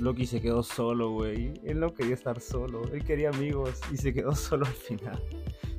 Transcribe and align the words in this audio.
Loki 0.00 0.26
se 0.26 0.40
quedó 0.40 0.62
solo, 0.62 1.12
güey. 1.12 1.54
Él 1.64 1.80
no 1.80 1.94
quería 1.94 2.14
estar 2.14 2.40
solo. 2.40 2.82
Él 2.92 3.04
quería 3.04 3.30
amigos 3.30 3.80
y 3.92 3.96
se 3.96 4.12
quedó 4.12 4.34
solo 4.34 4.66
al 4.66 4.72
final. 4.72 5.22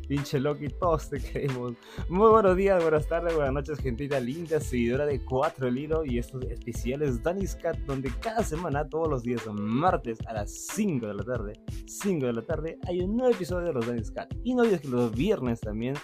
Pinche 0.07 0.39
Loki, 0.39 0.69
todos 0.69 1.09
te 1.09 1.19
queremos. 1.19 1.73
Muy 2.07 2.29
buenos 2.29 2.55
días, 2.55 2.81
buenas 2.81 3.07
tardes, 3.09 3.35
buenas 3.35 3.53
noches, 3.53 3.79
gentita 3.79 4.21
linda, 4.21 4.61
seguidora 4.61 5.05
de 5.05 5.19
4 5.23 5.67
el 5.67 5.77
hilo 5.77 6.05
y 6.05 6.17
estos 6.17 6.45
especiales 6.45 7.21
Danny's 7.21 7.55
Cat, 7.55 7.77
donde 7.79 8.09
cada 8.21 8.41
semana, 8.41 8.87
todos 8.87 9.09
los 9.09 9.23
días, 9.23 9.45
martes 9.51 10.19
a 10.27 10.33
las 10.33 10.49
5 10.73 11.07
de 11.07 11.13
la 11.13 11.23
tarde, 11.23 11.53
5 11.87 12.25
de 12.25 12.33
la 12.33 12.41
tarde, 12.41 12.79
hay 12.87 13.01
un 13.01 13.17
nuevo 13.17 13.33
episodio 13.33 13.67
de 13.67 13.73
los 13.73 13.85
Danny's 13.85 14.11
Cat. 14.11 14.33
Y 14.45 14.55
no 14.55 14.61
olvides 14.61 14.79
que 14.79 14.87
los 14.87 15.13
viernes 15.13 15.59
también 15.59 15.95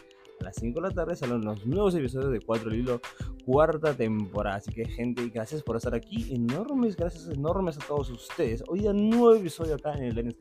a 0.43 0.47
las 0.47 0.55
5 0.57 0.81
de 0.81 0.89
la 0.89 0.93
tarde 0.93 1.15
salen 1.15 1.41
los 1.41 1.65
nuevos 1.65 1.95
episodios 1.95 2.31
de 2.31 2.41
4 2.41 2.69
el 2.69 2.79
hilo, 2.79 3.01
cuarta 3.45 3.93
temporada. 3.93 4.57
Así 4.57 4.71
que, 4.71 4.85
gente, 4.85 5.29
gracias 5.29 5.63
por 5.63 5.77
estar 5.77 5.95
aquí. 5.95 6.33
Enormes, 6.33 6.95
gracias 6.95 7.29
enormes 7.29 7.77
a 7.77 7.87
todos 7.87 8.09
ustedes. 8.09 8.63
Hoy 8.67 8.81
día, 8.81 8.93
nuevo 8.93 9.33
episodio 9.33 9.75
acá 9.75 9.93
en 9.93 10.03
el 10.03 10.15
Lenny 10.15 10.35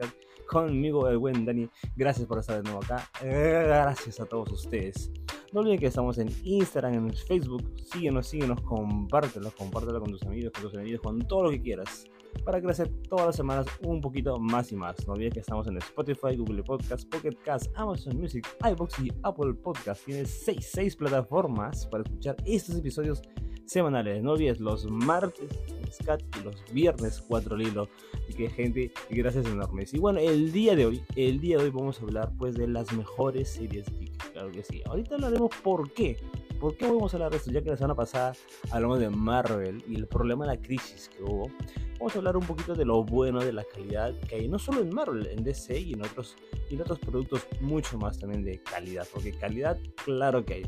conmigo, 0.48 1.08
el 1.08 1.18
buen 1.18 1.44
Dani. 1.44 1.68
Gracias 1.96 2.26
por 2.26 2.38
estar 2.38 2.56
de 2.56 2.62
nuevo 2.64 2.84
acá. 2.84 3.08
Gracias 3.22 4.20
a 4.20 4.26
todos 4.26 4.50
ustedes. 4.50 5.10
No 5.52 5.60
olviden 5.60 5.78
que 5.78 5.86
estamos 5.86 6.18
en 6.18 6.30
Instagram, 6.42 6.94
en 6.94 7.14
Facebook. 7.14 7.62
Síguenos, 7.92 8.26
síguenos, 8.26 8.60
compártelo, 8.62 9.52
compártelo 9.56 10.00
con 10.00 10.10
tus 10.10 10.22
amigos, 10.24 10.52
con 10.52 10.62
tus 10.62 10.74
enemigos, 10.74 11.00
con 11.00 11.20
todo 11.20 11.44
lo 11.44 11.50
que 11.50 11.62
quieras 11.62 12.06
para 12.44 12.60
crecer 12.60 12.90
todas 13.08 13.26
las 13.26 13.36
semanas 13.36 13.66
un 13.82 14.00
poquito 14.00 14.38
más 14.38 14.72
y 14.72 14.76
más. 14.76 15.06
No 15.06 15.14
olvides 15.14 15.34
que 15.34 15.40
estamos 15.40 15.66
en 15.66 15.76
Spotify, 15.78 16.36
Google 16.36 16.62
Podcast, 16.62 17.08
Pocket 17.08 17.36
Cast, 17.44 17.66
Amazon 17.74 18.18
Music, 18.18 18.46
iBox 18.70 19.00
y 19.00 19.12
Apple 19.22 19.54
Podcast. 19.54 20.04
Tienes 20.04 20.30
6, 20.44 20.70
6 20.72 20.96
plataformas 20.96 21.86
para 21.86 22.04
escuchar 22.04 22.36
estos 22.44 22.76
episodios 22.76 23.22
semanales. 23.66 24.22
No 24.22 24.32
olvides 24.32 24.60
los 24.60 24.84
martes 24.90 25.48
Scat 25.92 26.22
y 26.40 26.44
los 26.44 26.62
viernes 26.72 27.22
4 27.28 27.56
Lilo. 27.56 27.88
Así 28.24 28.34
que 28.34 28.50
gente, 28.50 28.92
gracias 29.10 29.46
enormes. 29.46 29.92
Y 29.94 29.98
bueno, 29.98 30.18
el 30.18 30.52
día 30.52 30.74
de 30.74 30.86
hoy, 30.86 31.02
el 31.16 31.40
día 31.40 31.58
de 31.58 31.64
hoy 31.64 31.70
vamos 31.70 32.00
a 32.00 32.02
hablar 32.02 32.32
pues 32.38 32.54
de 32.54 32.66
las 32.66 32.92
mejores 32.92 33.50
series 33.50 33.86
geek. 33.98 34.32
Claro 34.32 34.50
que 34.50 34.62
sí. 34.62 34.82
Ahorita 34.86 35.16
hablaremos 35.16 35.50
por 35.62 35.92
qué. 35.92 36.16
¿Por 36.60 36.76
qué 36.76 36.86
vamos 36.86 37.12
a 37.12 37.16
hablar 37.16 37.32
de 37.32 37.38
esto? 37.38 37.50
Ya 37.50 37.60
que 37.60 37.70
la 37.70 37.76
semana 37.76 37.94
pasada 37.94 38.34
hablamos 38.70 39.00
de 39.00 39.10
Marvel 39.10 39.82
y 39.88 39.96
el 39.96 40.06
problema 40.06 40.46
de 40.46 40.56
la 40.56 40.62
crisis 40.62 41.08
que 41.08 41.22
hubo. 41.22 41.50
Vamos 42.02 42.16
a 42.16 42.18
hablar 42.18 42.36
un 42.36 42.44
poquito 42.44 42.74
de 42.74 42.84
lo 42.84 43.04
bueno, 43.04 43.38
de 43.38 43.52
la 43.52 43.62
calidad 43.62 44.12
que 44.28 44.34
hay, 44.34 44.48
no 44.48 44.58
solo 44.58 44.80
en 44.80 44.92
Marvel, 44.92 45.24
en 45.28 45.44
DC 45.44 45.78
y 45.78 45.92
en 45.92 46.02
otros, 46.04 46.34
y 46.68 46.74
en 46.74 46.80
otros 46.80 46.98
productos 46.98 47.46
mucho 47.60 47.96
más 47.96 48.18
también 48.18 48.42
de 48.42 48.60
calidad. 48.60 49.06
Porque 49.12 49.30
calidad, 49.30 49.78
claro 50.04 50.44
que 50.44 50.54
hay. 50.54 50.62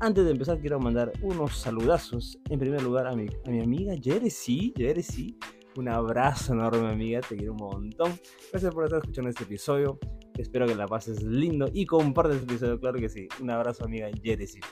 Antes 0.00 0.24
de 0.24 0.30
empezar, 0.30 0.58
quiero 0.60 0.80
mandar 0.80 1.12
unos 1.20 1.58
saludazos. 1.58 2.38
En 2.48 2.58
primer 2.58 2.82
lugar, 2.82 3.06
a 3.06 3.14
mi, 3.14 3.26
a 3.44 3.50
mi 3.50 3.60
amiga 3.60 3.96
Jersey. 4.02 4.72
Jersey, 4.74 5.36
un 5.76 5.90
abrazo 5.90 6.54
enorme, 6.54 6.88
amiga. 6.88 7.20
Te 7.20 7.36
quiero 7.36 7.52
un 7.52 7.58
montón. 7.58 8.18
Gracias 8.50 8.72
por 8.72 8.84
estar 8.84 9.00
escuchando 9.00 9.28
este 9.28 9.44
episodio. 9.44 9.98
Espero 10.38 10.66
que 10.66 10.74
la 10.74 10.86
pases 10.86 11.22
lindo 11.22 11.66
y 11.70 11.84
compartas 11.84 12.36
este 12.36 12.46
episodio, 12.46 12.80
claro 12.80 12.98
que 12.98 13.10
sí. 13.10 13.28
Un 13.42 13.50
abrazo, 13.50 13.84
amiga 13.84 14.08
Jersey. 14.22 14.62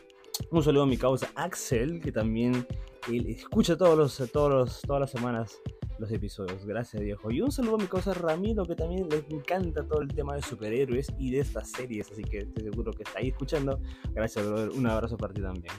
Un 0.50 0.62
saludo 0.62 0.84
a 0.84 0.86
mi 0.86 0.96
causa 0.96 1.30
Axel, 1.34 2.00
que 2.00 2.10
también 2.10 2.66
él 3.06 3.26
escucha 3.26 3.76
todos 3.76 3.98
los, 3.98 4.32
todos 4.32 4.80
todas 4.80 5.00
las 5.00 5.10
semanas 5.10 5.60
los 5.98 6.10
episodios. 6.10 6.64
Gracias, 6.64 7.02
viejo. 7.02 7.30
Y 7.30 7.40
un 7.40 7.50
saludo 7.50 7.76
a 7.76 7.78
mi 7.78 7.86
causa 7.86 8.14
Ramiro, 8.14 8.64
que 8.64 8.74
también 8.74 9.08
le 9.08 9.24
encanta 9.30 9.86
todo 9.86 10.00
el 10.00 10.08
tema 10.08 10.34
de 10.34 10.42
superhéroes 10.42 11.12
y 11.18 11.30
de 11.30 11.40
estas 11.40 11.70
series. 11.70 12.10
Así 12.10 12.22
que 12.22 12.38
estoy 12.38 12.64
seguro 12.64 12.92
que 12.92 13.02
está 13.02 13.18
ahí 13.18 13.28
escuchando. 13.28 13.80
Gracias, 14.12 14.46
brother. 14.46 14.70
Un 14.70 14.86
abrazo 14.86 15.16
para 15.16 15.32
ti 15.32 15.40
también. 15.40 15.74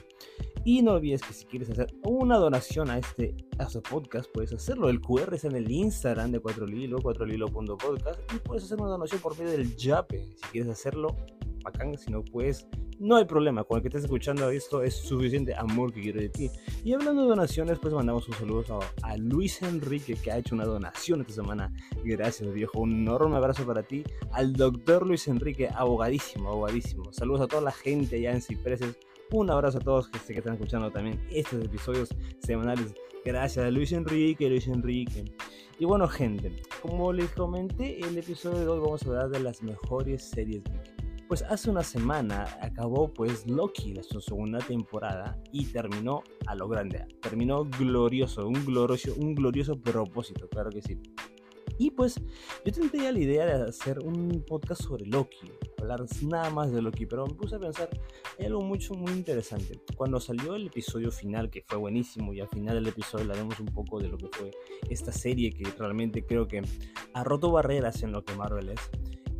Y 0.64 0.82
no 0.82 0.92
olvides 0.92 1.22
que 1.22 1.32
si 1.32 1.46
quieres 1.46 1.70
hacer 1.70 1.94
una 2.04 2.36
donación 2.36 2.90
a 2.90 2.98
este, 2.98 3.34
a 3.58 3.64
este 3.64 3.80
podcast, 3.80 4.30
puedes 4.32 4.52
hacerlo. 4.52 4.88
El 4.88 5.00
QR 5.00 5.32
está 5.34 5.48
en 5.48 5.56
el 5.56 5.70
Instagram 5.70 6.32
de 6.32 6.42
4lilo, 6.42 6.98
4lilo.podcast. 7.00 8.20
Y 8.34 8.38
puedes 8.40 8.64
hacer 8.64 8.80
una 8.80 8.90
donación 8.90 9.20
por 9.20 9.38
medio 9.38 9.52
del 9.52 9.76
Yape. 9.76 10.18
Si 10.36 10.42
quieres 10.52 10.70
hacerlo, 10.70 11.16
bacán. 11.62 11.96
Si 11.96 12.10
no 12.10 12.24
puedes, 12.24 12.66
no 12.98 13.16
hay 13.16 13.24
problema. 13.24 13.64
Con 13.64 13.76
el 13.76 13.82
que 13.82 13.88
estés 13.88 14.04
escuchando 14.04 14.50
esto 14.50 14.82
es 14.82 14.94
suficiente 14.94 15.54
amor 15.54 15.92
que 15.92 16.00
quiero 16.00 16.20
de 16.20 16.28
ti. 16.28 16.50
Y 16.84 16.92
hablando 16.92 17.22
de 17.22 17.28
donaciones, 17.28 17.78
pues 17.78 17.94
mandamos 17.94 18.28
un 18.28 18.34
saludo 18.34 18.80
a, 19.02 19.16
Luis 19.16 19.62
Enrique 19.62 20.14
que 20.14 20.30
ha 20.30 20.38
hecho 20.38 20.54
una 20.54 20.64
donación 20.64 21.20
esta 21.20 21.34
semana. 21.34 21.72
Gracias, 22.04 22.52
viejo. 22.52 22.80
Un 22.80 22.92
enorme 22.92 23.36
abrazo 23.36 23.64
para 23.66 23.82
ti. 23.82 24.04
Al 24.32 24.52
doctor 24.52 25.06
Luis 25.06 25.28
Enrique, 25.28 25.68
abogadísimo, 25.74 26.50
abogadísimo. 26.50 27.12
Saludos 27.12 27.42
a 27.42 27.46
toda 27.46 27.62
la 27.62 27.72
gente 27.72 28.16
allá 28.16 28.32
en 28.32 28.42
Cipreses. 28.42 28.98
Un 29.30 29.50
abrazo 29.50 29.78
a 29.78 29.80
todos 29.80 30.08
que, 30.08 30.18
que 30.18 30.38
están 30.38 30.54
escuchando 30.54 30.90
también 30.90 31.22
estos 31.30 31.64
episodios 31.64 32.08
semanales. 32.40 32.94
Gracias 33.24 33.66
a 33.66 33.70
Luis 33.70 33.92
Enrique, 33.92 34.48
Luis 34.48 34.66
Enrique. 34.68 35.24
Y 35.78 35.84
bueno, 35.84 36.08
gente, 36.08 36.56
como 36.82 37.12
les 37.12 37.30
comenté, 37.30 38.00
el 38.00 38.18
episodio 38.18 38.58
de 38.58 38.68
hoy 38.68 38.80
vamos 38.80 39.02
a 39.02 39.06
hablar 39.06 39.28
de 39.28 39.40
las 39.40 39.62
mejores 39.62 40.24
series 40.24 40.62
pues 41.28 41.42
hace 41.42 41.70
una 41.70 41.84
semana 41.84 42.46
acabó 42.62 43.12
pues 43.12 43.46
Loki, 43.46 43.94
su 44.02 44.20
segunda 44.20 44.58
temporada, 44.58 45.38
y 45.52 45.66
terminó 45.66 46.22
a 46.46 46.54
lo 46.54 46.68
grande. 46.68 47.06
Terminó 47.20 47.64
glorioso, 47.64 48.48
un 48.48 48.64
glorioso, 48.64 49.14
un 49.16 49.34
glorioso 49.34 49.78
propósito, 49.80 50.48
claro 50.48 50.70
que 50.70 50.80
sí. 50.80 50.98
Y 51.78 51.92
pues 51.92 52.20
yo 52.64 52.72
tenía 52.90 53.12
la 53.12 53.18
idea 53.20 53.46
de 53.46 53.68
hacer 53.68 54.00
un 54.00 54.44
podcast 54.46 54.82
sobre 54.82 55.06
Loki, 55.06 55.52
hablar 55.78 56.04
nada 56.22 56.50
más 56.50 56.72
de 56.72 56.82
Loki, 56.82 57.06
pero 57.06 57.26
me 57.26 57.34
puse 57.34 57.54
a 57.54 57.60
pensar 57.60 57.88
en 58.38 58.46
algo 58.46 58.62
mucho, 58.62 58.94
muy 58.94 59.12
interesante. 59.12 59.80
Cuando 59.96 60.18
salió 60.18 60.56
el 60.56 60.66
episodio 60.66 61.12
final, 61.12 61.50
que 61.50 61.62
fue 61.62 61.78
buenísimo, 61.78 62.32
y 62.32 62.40
al 62.40 62.48
final 62.48 62.74
del 62.74 62.88
episodio 62.88 63.22
hablaremos 63.22 63.60
un 63.60 63.66
poco 63.66 64.00
de 64.00 64.08
lo 64.08 64.18
que 64.18 64.28
fue 64.32 64.50
esta 64.90 65.12
serie 65.12 65.52
que 65.52 65.64
realmente 65.78 66.26
creo 66.26 66.48
que 66.48 66.62
ha 67.14 67.22
roto 67.22 67.52
barreras 67.52 68.02
en 68.02 68.10
lo 68.10 68.24
que 68.24 68.34
Marvel 68.34 68.70
es. 68.70 68.80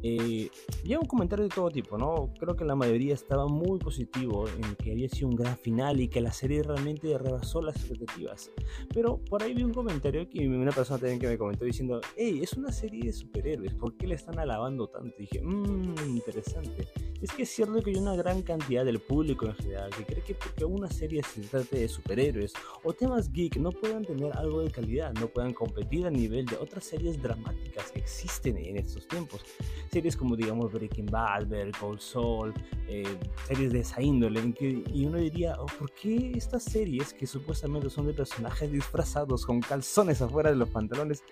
Eh, 0.02 0.50
un 0.98 1.06
comentario 1.06 1.44
de 1.44 1.54
todo 1.54 1.70
tipo, 1.70 1.96
¿no? 1.96 2.32
Creo 2.38 2.56
que 2.56 2.64
la 2.64 2.74
mayoría 2.74 3.14
estaba 3.14 3.46
muy 3.46 3.78
positivo 3.78 4.46
en 4.48 4.74
que 4.76 4.92
había 4.92 5.08
sido 5.08 5.28
un 5.28 5.36
gran 5.36 5.56
final 5.56 6.00
y 6.00 6.08
que 6.08 6.20
la 6.20 6.32
serie 6.32 6.62
realmente 6.62 7.16
rebasó 7.16 7.62
las 7.62 7.76
expectativas. 7.76 8.50
Pero 8.92 9.18
por 9.18 9.42
ahí 9.42 9.54
vi 9.54 9.62
un 9.62 9.72
comentario 9.72 10.28
que 10.28 10.48
una 10.48 10.72
persona 10.72 10.98
también 10.98 11.20
que 11.20 11.28
me 11.28 11.38
comentó 11.38 11.64
diciendo, 11.64 12.00
hey, 12.16 12.40
es 12.42 12.52
una 12.54 12.72
serie 12.72 13.04
de 13.04 13.12
superhéroes, 13.12 13.74
¿por 13.74 13.96
qué 13.96 14.06
le 14.06 14.14
están 14.16 14.38
alabando 14.38 14.88
tanto? 14.88 15.14
Y 15.18 15.22
dije, 15.22 15.40
mmm, 15.40 15.94
interesante. 16.08 16.88
Es 17.20 17.32
que 17.32 17.42
es 17.42 17.48
cierto 17.48 17.82
que 17.82 17.90
hay 17.90 17.96
una 17.96 18.14
gran 18.14 18.42
cantidad 18.42 18.84
del 18.84 19.00
público 19.00 19.46
en 19.46 19.54
general 19.54 19.90
que 19.90 20.04
cree 20.04 20.22
que 20.22 20.34
porque 20.34 20.64
una 20.64 20.88
serie 20.90 21.22
se 21.22 21.40
trate 21.42 21.80
de 21.80 21.88
superhéroes 21.88 22.52
o 22.84 22.92
temas 22.92 23.32
geek 23.32 23.56
no 23.56 23.72
puedan 23.72 24.04
tener 24.04 24.32
algo 24.36 24.60
de 24.60 24.70
calidad, 24.70 25.12
no 25.14 25.26
puedan 25.26 25.52
competir 25.52 26.06
a 26.06 26.10
nivel 26.10 26.46
de 26.46 26.56
otras 26.56 26.84
series 26.84 27.20
dramáticas 27.20 27.90
que 27.90 27.98
existen 27.98 28.56
en 28.56 28.76
estos 28.76 29.06
tiempos 29.08 29.44
series 29.90 30.16
como 30.16 30.36
digamos 30.36 30.72
Breaking 30.72 31.06
Bad, 31.06 31.46
Better 31.48 31.72
Call 31.72 32.00
Saul, 32.00 32.52
eh, 32.88 33.04
series 33.46 33.72
de 33.72 33.80
esa 33.80 34.00
índole, 34.02 34.54
y 34.92 35.04
uno 35.04 35.18
diría, 35.18 35.56
oh, 35.58 35.66
¿por 35.78 35.90
qué 35.92 36.32
estas 36.34 36.64
series 36.64 37.12
que 37.12 37.26
supuestamente 37.26 37.90
son 37.90 38.06
de 38.06 38.14
personajes 38.14 38.70
disfrazados 38.70 39.44
con 39.44 39.60
calzones 39.60 40.22
afuera 40.22 40.50
de 40.50 40.56
los 40.56 40.68
pantalones 40.70 41.22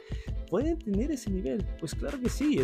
pueden 0.50 0.78
tener 0.78 1.10
ese 1.10 1.30
nivel? 1.30 1.66
Pues 1.80 1.94
claro 1.94 2.20
que 2.20 2.28
sí, 2.28 2.58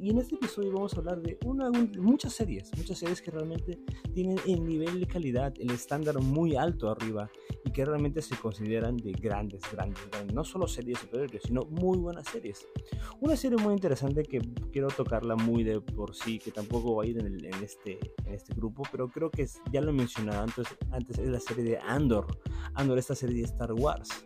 y 0.00 0.10
en 0.10 0.18
este 0.18 0.34
episodio 0.34 0.72
vamos 0.72 0.94
a 0.94 0.98
hablar 0.98 1.20
de 1.20 1.38
una, 1.44 1.70
muchas 1.70 2.32
series, 2.32 2.70
muchas 2.76 2.98
series 2.98 3.22
que 3.22 3.30
realmente 3.30 3.78
tienen 4.14 4.38
el 4.46 4.64
nivel 4.64 5.00
de 5.00 5.06
calidad, 5.06 5.52
el 5.58 5.70
estándar 5.70 6.20
muy 6.20 6.56
alto 6.56 6.90
arriba 6.90 7.30
y 7.64 7.70
que 7.70 7.84
realmente 7.84 8.22
se 8.22 8.36
consideran 8.36 8.96
de 8.96 9.12
grandes, 9.12 9.62
grandes, 9.70 10.02
grandes 10.10 10.34
no 10.34 10.44
solo 10.44 10.66
series 10.66 10.98
superiores, 10.98 11.42
sino 11.44 11.62
muy 11.64 11.98
buenas 11.98 12.26
series. 12.28 12.66
Una 13.20 13.36
serie 13.36 13.58
muy 13.58 13.74
interesante 13.74 14.22
que 14.22 14.40
quiero 14.72 14.88
tocarla 14.88 15.31
muy 15.36 15.64
de 15.64 15.80
por 15.80 16.14
sí, 16.14 16.38
que 16.38 16.50
tampoco 16.50 16.96
va 16.96 17.04
a 17.04 17.06
ir 17.06 17.18
en, 17.18 17.44
este, 17.62 17.98
en 18.24 18.34
este 18.34 18.54
grupo, 18.54 18.82
pero 18.90 19.08
creo 19.08 19.30
que 19.30 19.46
ya 19.70 19.80
lo 19.80 19.90
he 19.90 19.94
mencionado 19.94 20.42
antes, 20.42 20.66
antes, 20.90 21.18
es 21.18 21.28
la 21.28 21.40
serie 21.40 21.64
de 21.64 21.78
Andor. 21.78 22.26
Andor, 22.74 22.98
esta 22.98 23.14
serie 23.14 23.38
de 23.38 23.44
Star 23.44 23.72
Wars 23.72 24.24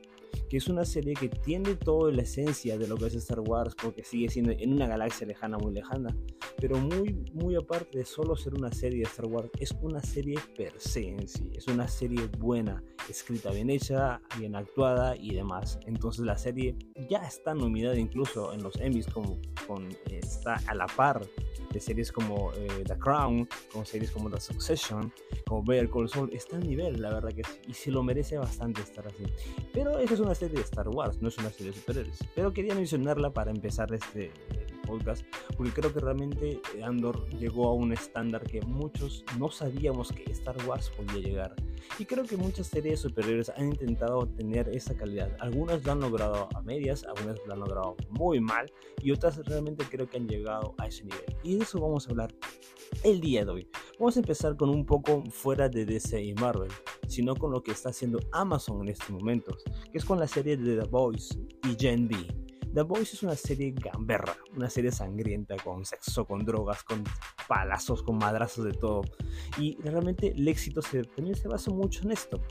que 0.49 0.57
es 0.59 0.69
una 0.69 0.85
serie 0.85 1.15
que 1.15 1.29
tiene 1.29 1.75
toda 1.75 2.13
la 2.13 2.23
esencia 2.23 2.79
de 2.79 2.87
lo 2.87 2.97
que 2.97 3.07
es 3.07 3.15
Star 3.15 3.41
Wars, 3.41 3.75
porque 3.81 4.05
sigue 4.05 4.29
siendo 4.29 4.53
en 4.53 4.73
una 4.73 4.87
galaxia 4.87 5.27
lejana, 5.27 5.59
muy 5.59 5.73
lejana, 5.73 6.17
pero 6.59 6.79
muy, 6.79 7.25
muy 7.33 7.57
aparte 7.57 7.99
de 7.99 8.05
solo 8.05 8.37
ser 8.37 8.55
una 8.55 8.73
serie 8.73 8.99
de 8.99 9.05
Star 9.05 9.27
Wars, 9.27 9.51
es 9.59 9.75
una 9.81 10.01
serie 10.01 10.37
per 10.57 10.73
se 10.79 11.09
en 11.09 11.29
sí, 11.29 11.51
es 11.55 11.67
una 11.69 11.89
serie 11.89 12.29
buena, 12.39 12.83
escrita 13.09 13.51
bien 13.51 13.71
hecha, 13.71 14.21
bien 14.39 14.55
actuada 14.55 15.17
y 15.17 15.35
demás. 15.35 15.79
Entonces 15.87 16.25
la 16.25 16.37
serie 16.37 16.77
ya 17.09 17.19
está 17.19 17.55
nominada 17.55 17.99
incluso 17.99 18.53
en 18.53 18.63
los 18.63 18.77
Emmys, 18.81 19.07
como 19.07 19.39
con, 19.67 19.89
está 20.11 20.61
a 20.67 20.75
la 20.75 20.87
par 20.87 21.27
de 21.73 21.81
series 21.81 22.11
como 22.11 22.53
eh, 22.55 22.85
The 22.87 22.99
Crown, 22.99 23.49
como 23.73 23.85
series 23.85 24.11
como 24.11 24.31
The 24.31 24.41
Succession, 24.41 25.13
como 25.47 25.63
Better 25.63 25.91
Call 25.91 26.09
Saul, 26.09 26.31
está 26.33 26.57
a 26.57 26.61
nivel, 26.61 27.01
la 27.01 27.13
verdad 27.13 27.33
que 27.33 27.45
sí, 27.45 27.61
y 27.69 27.75
se 27.75 27.91
lo 27.91 28.03
merece 28.03 28.39
bastante 28.39 28.83
estar 28.83 29.07
así. 29.07 29.25
Pero 29.73 29.99
esa 29.99 30.15
es 30.15 30.21
una 30.21 30.35
serie 30.37 30.57
de 30.57 30.63
Star 30.63 30.89
Wars, 30.89 31.21
no 31.21 31.29
es 31.29 31.39
una 31.39 31.51
serie 31.51 31.73
de 31.73 31.79
superhéroes. 31.79 32.19
Pero 32.35 32.53
quería 32.53 32.75
mencionarla 32.75 33.31
para 33.31 33.51
empezar 33.51 33.93
este, 33.93 34.31
podcast, 34.87 35.27
porque 35.57 35.73
creo 35.73 35.93
que 35.93 36.01
realmente 36.01 36.61
Andor 36.83 37.29
llegó 37.31 37.69
a 37.69 37.75
un 37.75 37.93
estándar 37.93 38.43
que 38.45 38.61
muchos 38.63 39.25
no 39.39 39.51
sabíamos 39.51 40.13
que 40.13 40.31
Star 40.31 40.57
Wars 40.67 40.91
podía 40.97 41.21
llegar. 41.21 41.55
Y 41.99 42.05
creo 42.05 42.25
que 42.25 42.37
muchas 42.37 42.69
series 42.69 43.01
superiores 43.01 43.51
han 43.51 43.67
intentado 43.67 44.27
tener 44.27 44.69
esa 44.69 44.97
calidad. 44.97 45.37
Algunas 45.41 45.85
lo 45.85 45.93
han 45.93 46.01
logrado 46.01 46.49
a 46.55 46.63
medias, 46.63 47.05
algunas 47.05 47.39
lo 47.47 47.53
han 47.53 47.61
logrado 47.61 47.97
muy 48.11 48.41
mal 48.41 48.71
y 49.03 49.13
otras 49.13 49.37
realmente 49.47 49.85
creo 49.89 50.09
que 50.09 50.17
han 50.17 50.29
llegado 50.29 50.75
a 50.79 50.87
ese 50.87 51.05
nivel. 51.05 51.25
Y 51.43 51.57
de 51.57 51.65
eso 51.65 51.81
vamos 51.81 52.07
a 52.07 52.11
hablar 52.11 52.35
el 53.03 53.21
día 53.21 53.45
de 53.45 53.51
hoy. 53.51 53.69
Vamos 53.99 54.17
a 54.17 54.21
empezar 54.21 54.57
con 54.57 54.69
un 54.69 54.85
poco 54.85 55.25
fuera 55.31 55.69
de 55.69 55.85
DC 55.85 56.23
y 56.23 56.35
Marvel, 56.35 56.71
sino 57.09 57.35
con 57.35 57.51
lo 57.51 57.63
que 57.63 57.73
está 57.73 57.91
haciendo 57.91 58.21
Amazon 58.33 58.83
en 58.83 58.89
estos 58.89 59.11
momentos, 59.11 59.63
que 59.91 59.99
es 59.99 60.05
con 60.05 60.19
la 60.19 60.29
serie 60.29 60.57
de 60.57 60.81
The 60.81 60.89
Boys 60.89 61.39
y 61.65 61.77
Gen 61.79 62.09
B. 62.09 62.46
The 62.75 62.83
Boys 62.83 63.15
es 63.15 63.23
una 63.23 63.37
serie 63.37 63.73
gamberra, 63.73 64.37
una 64.55 64.69
serie 64.69 64.93
sangrienta, 64.93 65.57
con 65.57 65.85
sexo, 65.85 66.27
con 66.27 66.45
drogas, 66.45 66.83
con 66.83 67.05
palazos, 67.49 68.03
con 68.03 68.19
madrazos 68.19 68.65
de 68.65 68.73
todo. 68.73 69.03
Y 69.59 69.77
realmente 69.83 70.33
el 70.33 70.47
éxito 70.47 70.83
se, 70.83 71.05
también 71.05 71.37
se 71.37 71.49
basa 71.49 71.71
mucho 71.71 72.03
en 72.03 72.13
esto. 72.13 72.43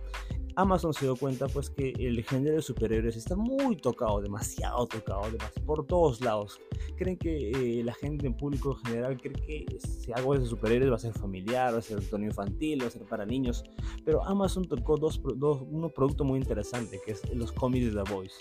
Amazon 0.57 0.93
se 0.93 1.05
dio 1.05 1.15
cuenta 1.15 1.47
pues 1.47 1.69
que 1.69 1.93
el 1.99 2.23
género 2.23 2.55
de 2.55 2.61
superhéroes 2.61 3.17
está 3.17 3.35
muy 3.35 3.75
tocado, 3.75 4.21
demasiado 4.21 4.87
tocado, 4.87 5.23
por 5.65 5.85
todos 5.85 6.21
lados. 6.21 6.59
Creen 6.97 7.17
que 7.17 7.51
eh, 7.51 7.83
la 7.83 7.93
gente 7.93 8.25
en 8.25 8.37
público 8.37 8.77
en 8.77 8.85
general 8.85 9.17
cree 9.21 9.33
que 9.33 9.79
si 9.79 10.13
algo 10.13 10.37
de 10.37 10.45
superhéroes 10.45 10.91
va 10.91 10.95
a 10.95 10.99
ser 10.99 11.13
familiar, 11.13 11.73
va 11.73 11.79
a 11.79 11.81
ser 11.81 12.01
tono 12.09 12.25
infantil, 12.25 12.81
va 12.81 12.87
a 12.87 12.89
ser 12.89 13.03
para 13.03 13.25
niños. 13.25 13.63
Pero 14.05 14.23
Amazon 14.23 14.65
tocó 14.65 14.97
dos, 14.97 15.21
dos, 15.35 15.61
un 15.61 15.91
producto 15.91 16.23
muy 16.23 16.39
interesante 16.39 17.01
que 17.05 17.11
es 17.11 17.35
los 17.35 17.51
cómics 17.51 17.93
de 17.93 18.03
The 18.03 18.13
Voice. 18.13 18.35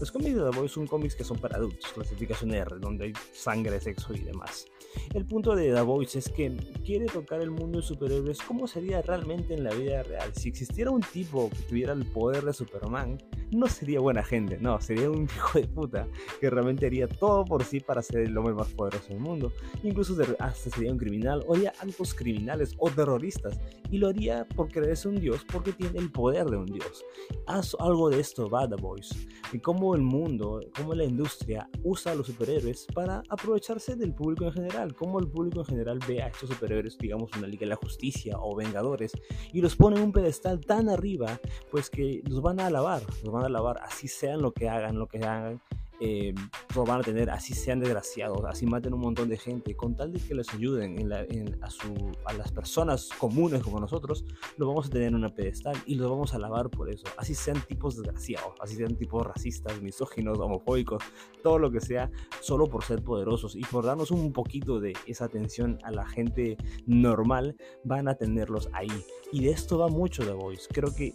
Los 0.00 0.10
cómics 0.10 0.34
de 0.34 0.50
The 0.50 0.56
Voice 0.56 0.74
son 0.74 0.86
cómics 0.88 1.14
que 1.14 1.24
son 1.24 1.38
para 1.38 1.56
adultos, 1.56 1.92
clasificación 1.92 2.52
R, 2.52 2.78
donde 2.80 3.06
hay 3.06 3.12
sangre, 3.32 3.80
sexo 3.80 4.12
y 4.12 4.20
demás. 4.20 4.66
El 5.14 5.24
punto 5.24 5.54
de 5.54 5.72
The 5.72 5.82
Voice 5.82 6.18
es 6.18 6.28
que 6.28 6.56
quiere 6.84 7.06
tocar 7.06 7.40
el 7.40 7.50
mundo 7.50 7.78
de 7.78 7.86
superhéroes 7.86 8.40
como 8.42 8.66
sería 8.66 9.02
realmente 9.02 9.54
en 9.54 9.62
la 9.62 9.72
vida 9.72 10.02
real. 10.02 10.32
Si 10.34 10.48
existiera 10.48 10.90
un 10.90 11.00
tipo 11.00 11.48
tuviera 11.60 11.92
el 11.92 12.06
poder 12.06 12.44
de 12.44 12.52
Superman, 12.52 13.18
no 13.50 13.66
sería 13.66 14.00
buena 14.00 14.22
gente, 14.22 14.58
no, 14.60 14.80
sería 14.80 15.10
un 15.10 15.24
hijo 15.36 15.58
de 15.58 15.66
puta 15.66 16.06
que 16.40 16.50
realmente 16.50 16.86
haría 16.86 17.08
todo 17.08 17.44
por 17.44 17.64
sí 17.64 17.80
para 17.80 18.02
ser 18.02 18.20
el 18.20 18.36
hombre 18.36 18.54
más 18.54 18.68
poderoso 18.68 19.08
del 19.08 19.20
mundo. 19.20 19.52
Incluso 19.82 20.16
hasta 20.38 20.70
sería 20.70 20.92
un 20.92 20.98
criminal, 20.98 21.44
o 21.46 21.54
haría 21.54 21.72
actos 21.80 22.14
criminales 22.14 22.74
o 22.78 22.90
terroristas, 22.90 23.58
y 23.90 23.98
lo 23.98 24.08
haría 24.08 24.46
por 24.48 24.68
creerse 24.68 25.08
un 25.08 25.20
dios 25.20 25.44
porque 25.50 25.72
tiene 25.72 25.98
el 25.98 26.10
poder 26.10 26.46
de 26.46 26.56
un 26.56 26.66
dios. 26.66 27.04
Haz 27.46 27.76
algo 27.78 28.10
de 28.10 28.20
esto 28.20 28.48
The 28.48 28.76
Voice, 28.80 29.14
y 29.52 29.58
cómo 29.58 29.94
el 29.94 30.02
mundo, 30.02 30.60
cómo 30.76 30.94
la 30.94 31.04
industria 31.04 31.68
usa 31.82 32.12
a 32.12 32.14
los 32.14 32.26
superhéroes 32.26 32.86
para 32.94 33.22
aprovecharse 33.28 33.96
del 33.96 34.14
público 34.14 34.44
en 34.44 34.52
general, 34.52 34.94
cómo 34.94 35.18
el 35.18 35.28
público 35.28 35.60
en 35.60 35.66
general 35.66 35.98
ve 36.06 36.22
a 36.22 36.28
estos 36.28 36.50
superhéroes, 36.50 36.98
digamos 36.98 37.30
una 37.36 37.46
Liga 37.46 37.60
de 37.60 37.66
la 37.66 37.76
Justicia 37.76 38.36
o 38.38 38.54
Vengadores, 38.56 39.12
y 39.52 39.60
los 39.60 39.76
pone 39.76 39.96
en 39.96 40.04
un 40.04 40.12
pedestal 40.12 40.60
tan 40.60 40.88
arriba, 40.88 41.40
pues 41.70 41.90
que 41.90 42.22
los 42.28 42.42
van 42.42 42.60
a 42.60 42.66
alabar, 42.66 43.02
los 43.22 43.32
van 43.32 43.44
a 43.44 43.48
lavar, 43.48 43.78
así 43.82 44.08
sean 44.08 44.42
lo 44.42 44.52
que 44.52 44.68
hagan, 44.68 44.98
lo 44.98 45.06
que 45.06 45.18
hagan, 45.18 45.60
eh, 46.00 46.34
a 46.76 47.00
tener, 47.02 47.30
así 47.30 47.54
sean 47.54 47.80
desgraciados, 47.80 48.42
así 48.46 48.66
maten 48.66 48.94
un 48.94 49.00
montón 49.00 49.28
de 49.28 49.36
gente, 49.36 49.76
con 49.76 49.94
tal 49.94 50.12
de 50.12 50.20
que 50.20 50.34
les 50.34 50.52
ayuden 50.54 50.98
en 50.98 51.62
a, 51.62 51.70
su, 51.70 51.94
a, 52.24 52.32
las 52.32 52.50
personas 52.52 53.10
comunes 53.18 53.62
como 53.62 53.78
nosotros, 53.80 54.24
lo 54.56 54.66
vamos 54.66 54.86
a 54.86 54.90
tener 54.90 55.08
en 55.08 55.14
una 55.14 55.34
pedestal 55.34 55.76
y 55.86 55.94
los 55.96 56.10
vamos 56.10 56.32
a 56.32 56.36
alabar 56.36 56.70
por 56.70 56.90
eso, 56.90 57.06
así 57.16 57.34
sean 57.34 57.60
tipos 57.68 57.96
desgraciados, 57.96 58.54
así 58.60 58.76
sean 58.76 58.96
tipos 58.96 59.26
racistas, 59.26 59.80
misóginos, 59.82 60.38
homofóbicos, 60.38 61.02
todo 61.42 61.58
lo 61.58 61.70
que 61.70 61.80
sea, 61.80 62.10
solo 62.40 62.66
por 62.66 62.84
ser 62.84 63.02
poderosos 63.02 63.54
y 63.54 63.62
por 63.62 63.84
darnos 63.84 64.10
un 64.10 64.32
poquito 64.32 64.80
de 64.80 64.94
esa 65.06 65.26
atención 65.26 65.78
a 65.82 65.90
la 65.90 66.06
gente 66.06 66.56
normal, 66.86 67.56
van 67.84 68.08
a 68.08 68.14
tenerlos 68.14 68.68
ahí. 68.72 68.88
Y 69.32 69.44
de 69.44 69.50
esto 69.50 69.78
va 69.78 69.88
mucho 69.88 70.24
The 70.24 70.32
Voice, 70.32 70.66
creo 70.72 70.94
que 70.94 71.14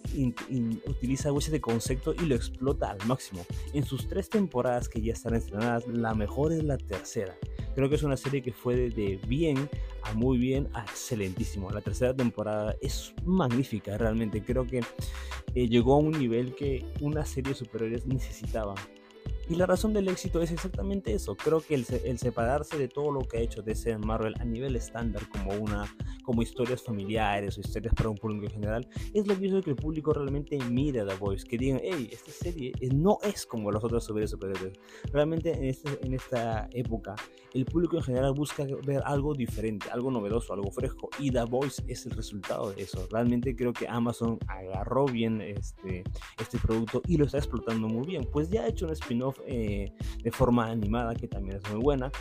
utiliza 0.88 1.32
ese 1.38 1.62
concepto 1.62 2.14
y 2.14 2.26
lo 2.26 2.36
explota 2.36 2.92
al 2.92 3.06
máximo. 3.08 3.46
En 3.74 3.84
sus 3.84 4.08
tres 4.08 4.30
temporadas, 4.30 4.75
que 4.90 5.02
ya 5.02 5.14
están 5.14 5.36
estrenadas. 5.36 5.88
La 5.88 6.14
mejor 6.14 6.52
es 6.52 6.64
la 6.64 6.78
tercera. 6.78 7.36
Creo 7.76 7.90
que 7.90 7.96
es 7.96 8.04
una 8.04 8.18
serie 8.18 8.42
que 8.42 8.54
fue 8.54 8.90
de, 8.90 9.20
bien 9.28 9.70
a 10.04 10.14
muy 10.14 10.38
bien 10.38 10.70
a 10.74 10.84
excelentísimo. 10.84 11.70
La 11.72 11.82
tercera 11.82 12.14
temporada 12.14 12.76
es 12.82 13.14
magnífica 13.24 13.98
realmente. 13.98 14.44
Creo 14.44 14.66
que 14.68 14.82
eh, 15.56 15.68
llegó 15.68 15.96
a 15.96 15.98
un 15.98 16.12
nivel 16.12 16.56
que 16.56 16.86
una 17.02 17.26
serie 17.26 17.54
de 17.54 17.60
superhéroes 17.60 18.06
necesitaba. 18.06 18.76
Y 19.48 19.56
la 19.56 19.68
razón 19.68 19.94
del 19.94 20.08
éxito 20.08 20.42
es 20.42 20.52
exactamente 20.52 21.14
eso. 21.14 21.36
Creo 21.36 21.62
que 21.62 21.76
el, 21.76 21.86
el, 22.04 22.18
separarse 22.18 22.80
de 22.80 22.88
todo 22.88 23.12
lo 23.12 23.22
que 23.22 23.38
ha 23.38 23.42
hecho 23.42 23.62
DC 23.62 23.96
Marvel 24.00 24.34
a 24.40 24.46
nivel 24.46 24.76
estándar, 24.76 25.30
como, 25.30 25.54
una, 25.54 25.86
como 26.24 26.42
historias 26.42 26.82
familiares 26.82 27.56
o 27.58 27.62
historias 27.62 27.94
para 27.94 28.10
un 28.10 28.18
público 28.18 28.46
en 28.46 28.52
general, 28.52 28.88
es 29.14 29.28
lo 29.28 29.34
hizo 29.34 29.62
que 29.62 29.70
el 29.70 29.76
público 29.76 30.14
realmente 30.14 30.58
mire 30.70 31.02
a 31.02 31.06
The 31.06 31.16
Voice. 31.16 31.46
Que 31.46 31.60
digan, 31.60 31.80
hey, 31.84 32.10
esta 32.12 32.32
serie 32.32 32.74
no 32.92 33.20
es 33.22 33.46
como 33.46 33.72
los 33.72 33.84
otros 33.84 34.04
superhéroes. 34.04 34.74
Realmente 35.12 35.52
en, 35.52 35.66
este, 35.66 36.00
en 36.02 36.16
esta 36.16 36.68
época, 36.72 37.16
el 37.54 37.66
público 37.66 37.98
en 37.98 38.04
general 38.04 38.34
busca 38.34 38.66
ver 38.86 39.02
algo 39.06 39.34
diferente, 39.34 39.90
algo 39.92 40.10
novedoso, 40.10 40.54
algo 40.54 40.72
fresco. 40.72 41.10
Y 41.20 41.30
The 41.30 41.44
Voice 41.44 41.84
es 41.88 42.06
el 42.08 42.14
resultado 42.14 42.72
de 42.72 42.82
eso. 42.82 43.08
Realmente 43.12 43.56
creo 43.56 43.74
que 43.74 43.88
Amazon 43.88 44.40
agarró 44.48 45.06
bien 45.06 45.40
este, 45.40 46.04
este 46.40 46.58
producto 46.58 47.04
y 47.08 47.18
lo 47.18 47.26
está 47.26 47.38
explotando 47.38 47.88
muy 47.88 48.08
bien. 48.08 48.28
Pues 48.32 48.50
ya 48.50 48.64
ha 48.64 48.68
hecho 48.68 48.88
un 48.88 48.92
spin-off 48.94 49.35
eh, 49.46 49.92
de 50.24 50.32
forma 50.32 50.68
animada, 50.68 51.16
que 51.16 51.28
también 51.28 51.58
es 51.58 51.72
muy 51.72 51.82
buena. 51.82 52.12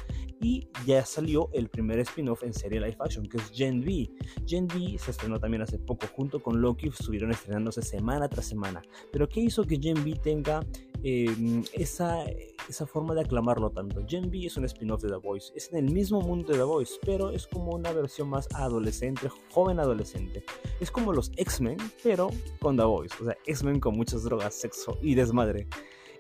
Y 0.41 0.69
ya 0.85 1.05
salió 1.07 1.49
el 1.55 1.69
primer 1.69 1.99
spin-off 2.01 2.43
en 2.43 2.53
serie 2.53 2.81
live 2.81 2.97
action, 3.01 3.27
que 3.27 3.39
es 3.39 3.51
Gen 3.51 3.81
V. 3.81 4.11
Gen 4.47 4.65
V 4.67 4.99
se 4.99 5.13
estrenó 5.13 5.41
también 5.41 5.63
hace 5.63 5.79
poco, 5.79 6.07
junto 6.15 6.43
con 6.43 6.61
Loki, 6.61 6.89
estuvieron 6.89 7.31
estrenándose 7.31 7.81
semana 7.83 8.29
tras 8.29 8.47
semana. 8.47 8.83
Pero 9.11 9.29
¿qué 9.29 9.41
hizo 9.41 9.65
que 9.65 9.79
Gen 9.81 9.99
V 9.99 10.15
tenga 10.23 10.61
em, 11.03 11.63
esa, 11.73 12.25
esa 12.69 12.87
forma 12.87 13.15
de 13.15 13.23
aclamarlo 13.23 13.71
tanto. 13.71 14.05
Gen 14.07 14.29
V 14.29 14.47
es 14.47 14.57
un 14.57 14.65
spin-off 14.65 15.03
de 15.03 15.09
The 15.09 15.17
Voice. 15.17 15.53
Es 15.55 15.73
en 15.73 15.79
el 15.79 15.93
mismo 15.93 16.21
mundo 16.21 16.53
de 16.53 16.59
The 16.59 16.65
Voice, 16.65 16.95
pero 17.05 17.31
es 17.31 17.47
como 17.47 17.73
una 17.73 17.93
versión 17.93 18.29
más 18.29 18.49
adolescente, 18.55 19.29
joven 19.51 19.81
adolescente. 19.81 20.45
Es 20.81 20.91
como 20.91 21.13
los 21.13 21.31
X-Men, 21.37 21.79
pero 22.03 22.31
con 22.61 22.77
The 22.77 22.85
Voice. 22.85 23.15
O 23.21 23.25
sea, 23.25 23.37
X-Men 23.47 23.81
con 23.81 23.97
muchas 23.97 24.25
drogas, 24.25 24.55
sexo 24.55 24.99
y 25.03 25.15
desmadre 25.15 25.69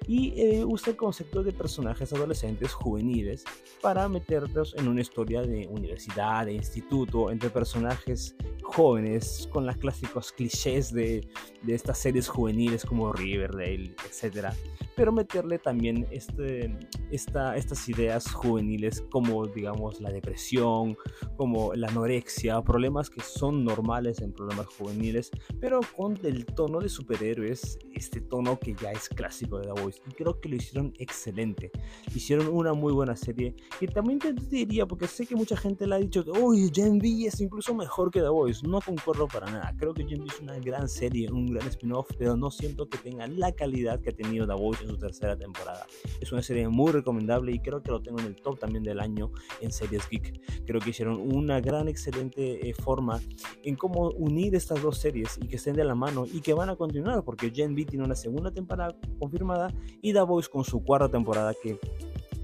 y 0.06 0.32
eh, 0.40 0.64
usa 0.64 0.90
el 0.90 0.96
concepto 0.96 1.42
de 1.42 1.52
personajes 1.52 2.12
adolescentes 2.12 2.72
juveniles 2.72 3.44
para 3.80 4.08
meterlos 4.08 4.74
en 4.76 4.88
una 4.88 5.00
historia 5.00 5.42
de 5.42 5.66
universidad, 5.68 6.46
de 6.46 6.54
instituto, 6.54 7.30
entre 7.30 7.50
personajes 7.50 8.36
jóvenes 8.62 9.48
con 9.52 9.66
los 9.66 9.76
clásicos 9.76 10.32
clichés 10.32 10.92
de, 10.92 11.26
de 11.62 11.74
estas 11.74 11.98
series 11.98 12.28
juveniles 12.28 12.84
como 12.84 13.12
Riverdale, 13.12 13.94
etc. 14.04 14.48
Pero 14.96 15.12
meterle 15.12 15.58
también 15.58 16.06
este, 16.10 16.76
esta, 17.10 17.56
estas 17.56 17.88
ideas 17.88 18.30
juveniles 18.32 19.04
como, 19.10 19.46
digamos, 19.46 20.00
la 20.00 20.10
depresión, 20.10 20.96
como 21.36 21.74
la 21.74 21.88
anorexia, 21.88 22.60
problemas 22.62 23.10
que 23.10 23.20
son 23.20 23.64
normales 23.64 24.20
en 24.20 24.32
problemas 24.32 24.66
juveniles, 24.66 25.30
pero 25.60 25.80
con 25.96 26.18
el 26.24 26.44
tono 26.46 26.80
de 26.80 26.88
superhéroes, 26.88 27.78
este 27.92 28.20
tono 28.20 28.58
que 28.58 28.74
ya 28.74 28.92
es 28.92 29.08
clásico 29.08 29.58
de 29.58 29.66
The 29.66 29.82
Voice. 29.82 29.93
Y 30.08 30.12
creo 30.12 30.40
que 30.40 30.48
lo 30.48 30.56
hicieron 30.56 30.92
excelente. 30.98 31.70
Hicieron 32.14 32.48
una 32.48 32.72
muy 32.72 32.92
buena 32.92 33.16
serie. 33.16 33.54
Y 33.80 33.86
también 33.86 34.18
te 34.18 34.32
diría, 34.32 34.86
porque 34.86 35.06
sé 35.06 35.26
que 35.26 35.36
mucha 35.36 35.56
gente 35.56 35.86
le 35.86 35.94
ha 35.94 35.98
dicho 35.98 36.24
que, 36.24 36.30
uy, 36.30 36.70
Gen 36.72 36.98
V 36.98 37.26
es 37.26 37.40
incluso 37.40 37.74
mejor 37.74 38.10
que 38.10 38.20
The 38.20 38.28
Voice. 38.28 38.66
No 38.66 38.80
concuerdo 38.80 39.26
para 39.28 39.50
nada. 39.50 39.74
Creo 39.78 39.94
que 39.94 40.04
Gen 40.04 40.20
V 40.20 40.28
es 40.32 40.40
una 40.40 40.58
gran 40.58 40.88
serie, 40.88 41.30
un 41.30 41.46
gran 41.46 41.68
spin-off, 41.68 42.08
pero 42.18 42.36
no 42.36 42.50
siento 42.50 42.88
que 42.88 42.98
tenga 42.98 43.26
la 43.26 43.52
calidad 43.52 44.00
que 44.00 44.10
ha 44.10 44.14
tenido 44.14 44.46
The 44.46 44.54
Voice 44.54 44.82
en 44.82 44.90
su 44.90 44.98
tercera 44.98 45.36
temporada. 45.36 45.86
Es 46.20 46.32
una 46.32 46.42
serie 46.42 46.68
muy 46.68 46.92
recomendable 46.92 47.52
y 47.52 47.58
creo 47.58 47.82
que 47.82 47.90
lo 47.90 48.02
tengo 48.02 48.20
en 48.20 48.26
el 48.26 48.36
top 48.36 48.58
también 48.58 48.84
del 48.84 49.00
año 49.00 49.30
en 49.60 49.72
series 49.72 50.08
geek. 50.08 50.64
Creo 50.66 50.80
que 50.80 50.90
hicieron 50.90 51.20
una 51.20 51.60
gran, 51.60 51.88
excelente 51.88 52.68
eh, 52.68 52.74
forma 52.74 53.20
en 53.62 53.76
cómo 53.76 54.10
unir 54.10 54.54
estas 54.54 54.82
dos 54.82 54.98
series 54.98 55.38
y 55.40 55.48
que 55.48 55.56
estén 55.56 55.74
de 55.74 55.84
la 55.84 55.94
mano 55.94 56.26
y 56.26 56.40
que 56.40 56.54
van 56.54 56.68
a 56.68 56.76
continuar 56.76 57.24
porque 57.24 57.50
Gen 57.50 57.72
V 57.72 57.84
tiene 57.84 58.04
una 58.04 58.14
segunda 58.14 58.50
temporada 58.50 58.96
confirmada 59.18 59.73
y 60.02 60.12
The 60.12 60.22
Voice 60.22 60.48
con 60.48 60.64
su 60.64 60.82
cuarta 60.82 61.08
temporada 61.08 61.54
que 61.62 61.78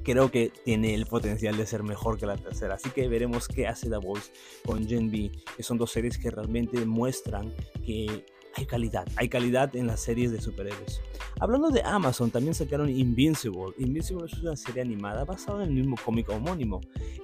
creo 0.03 0.31
que 0.31 0.53
tiene 0.65 0.95
el 0.95 1.07
potencial 1.07 1.57
de 1.57 1.67
ser 1.67 1.83
mejor 1.83 2.19
que 2.19 2.27
la 2.27 2.37
tercera. 2.37 2.75
Así 2.75 2.91
que 2.91 3.09
veremos 3.09 3.49
qué 3.49 3.67
hace 3.67 3.89
The 3.89 3.99
Voice 3.99 4.33
con 4.65 4.87
Gen 4.87 5.09
V, 5.09 5.31
que 5.57 5.63
son 5.63 5.79
dos 5.79 5.93
series 5.93 6.19
que 6.19 6.31
realmente 6.31 6.85
muestran 6.85 7.53
que 7.85 8.25
hay 8.55 8.67
calidad, 8.67 9.07
hay 9.17 9.29
calidad 9.29 9.75
en 9.77 9.87
las 9.87 10.01
series 10.01 10.33
de 10.33 10.41
superhéroes. 10.41 11.01
Hablando 11.39 11.71
de 11.71 11.83
Amazon, 11.83 12.31
también 12.31 12.55
sacaron 12.55 12.89
Invincible. 12.89 13.73
Invincible 13.79 14.27
es 14.27 14.39
una 14.41 14.57
serie 14.57 14.83
animada 14.83 15.25
basada 15.25 15.63
en 15.63 15.71
el 15.71 15.77
mismo 15.77 15.97
cómic 16.05 16.29
homónimo. 16.29 16.81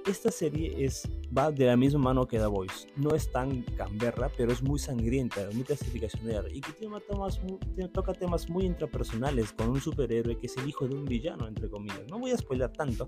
Esta 0.07 0.31
serie 0.31 0.85
es 0.85 1.07
va 1.37 1.51
de 1.51 1.65
la 1.65 1.75
misma 1.75 1.99
mano 1.99 2.27
que 2.27 2.37
The 2.37 2.45
Voice. 2.45 2.87
No 2.95 3.13
es 3.13 3.31
tan 3.31 3.63
camberra, 3.75 4.31
pero 4.37 4.51
es 4.51 4.61
muy 4.63 4.79
sangrienta, 4.79 5.47
muy 5.53 5.63
clasificacionera 5.63 6.49
y 6.49 6.61
que 6.61 6.71
tiene 6.71 6.99
temas, 7.01 7.39
toca 7.93 8.13
temas 8.13 8.49
muy 8.49 8.65
intrapersonales 8.65 9.51
con 9.51 9.69
un 9.69 9.81
superhéroe 9.81 10.37
que 10.37 10.47
es 10.47 10.57
el 10.57 10.69
hijo 10.69 10.87
de 10.87 10.95
un 10.95 11.05
villano, 11.05 11.47
entre 11.47 11.69
comillas. 11.69 12.07
No 12.09 12.19
voy 12.19 12.31
a 12.31 12.37
spoiler 12.37 12.71
tanto, 12.71 13.05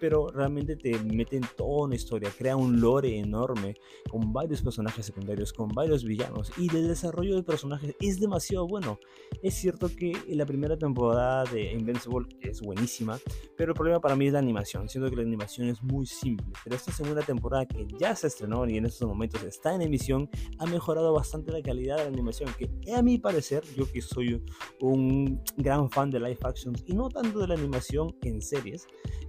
pero 0.00 0.28
realmente 0.28 0.76
te 0.76 0.98
mete 1.00 1.36
en 1.36 1.44
toda 1.56 1.84
una 1.86 1.94
historia, 1.94 2.30
crea 2.36 2.56
un 2.56 2.80
lore 2.80 3.18
enorme 3.18 3.74
con 4.10 4.32
varios 4.32 4.62
personajes 4.62 5.06
secundarios, 5.06 5.52
con 5.52 5.68
varios 5.68 6.04
villanos 6.04 6.50
y 6.56 6.74
el 6.74 6.88
desarrollo 6.88 7.36
de 7.36 7.42
personajes 7.42 7.57
es 8.00 8.20
demasiado 8.20 8.66
bueno. 8.66 8.98
Es 9.42 9.54
cierto 9.54 9.88
que 9.94 10.12
la 10.28 10.46
primera 10.46 10.76
temporada 10.76 11.44
de 11.44 11.72
Invincible 11.72 12.28
es 12.40 12.60
buenísima, 12.60 13.18
pero 13.56 13.72
el 13.72 13.74
problema 13.74 14.00
para 14.00 14.16
mí 14.16 14.26
es 14.26 14.32
la 14.32 14.38
animación. 14.38 14.88
Siento 14.88 15.10
que 15.10 15.16
la 15.16 15.22
animación 15.22 15.68
es 15.68 15.82
muy 15.82 16.06
simple, 16.06 16.46
pero 16.64 16.76
esta 16.76 16.92
segunda 16.92 17.22
temporada 17.22 17.66
que 17.66 17.86
ya 17.98 18.14
se 18.14 18.26
estrenó 18.26 18.66
y 18.68 18.76
en 18.76 18.86
estos 18.86 19.08
momentos 19.08 19.42
está 19.42 19.74
en 19.74 19.82
emisión 19.82 20.28
ha 20.58 20.66
mejorado 20.66 21.12
bastante 21.12 21.52
la 21.52 21.62
calidad 21.62 21.98
de 21.98 22.04
la 22.04 22.08
animación, 22.08 22.50
que 22.58 22.68
a 22.92 23.02
mi 23.02 23.18
parecer, 23.18 23.62
yo 23.76 23.90
que 23.90 24.00
soy 24.00 24.42
un 24.80 25.42
gran 25.56 25.90
fan 25.90 26.10
de 26.10 26.20
live 26.20 26.38
actions 26.42 26.82
y 26.86 26.94
no 26.94 27.08
tanto 27.08 27.38
de 27.40 27.48
la 27.48 27.54
animación 27.54 28.14
en 28.22 28.40
series, 28.40 28.86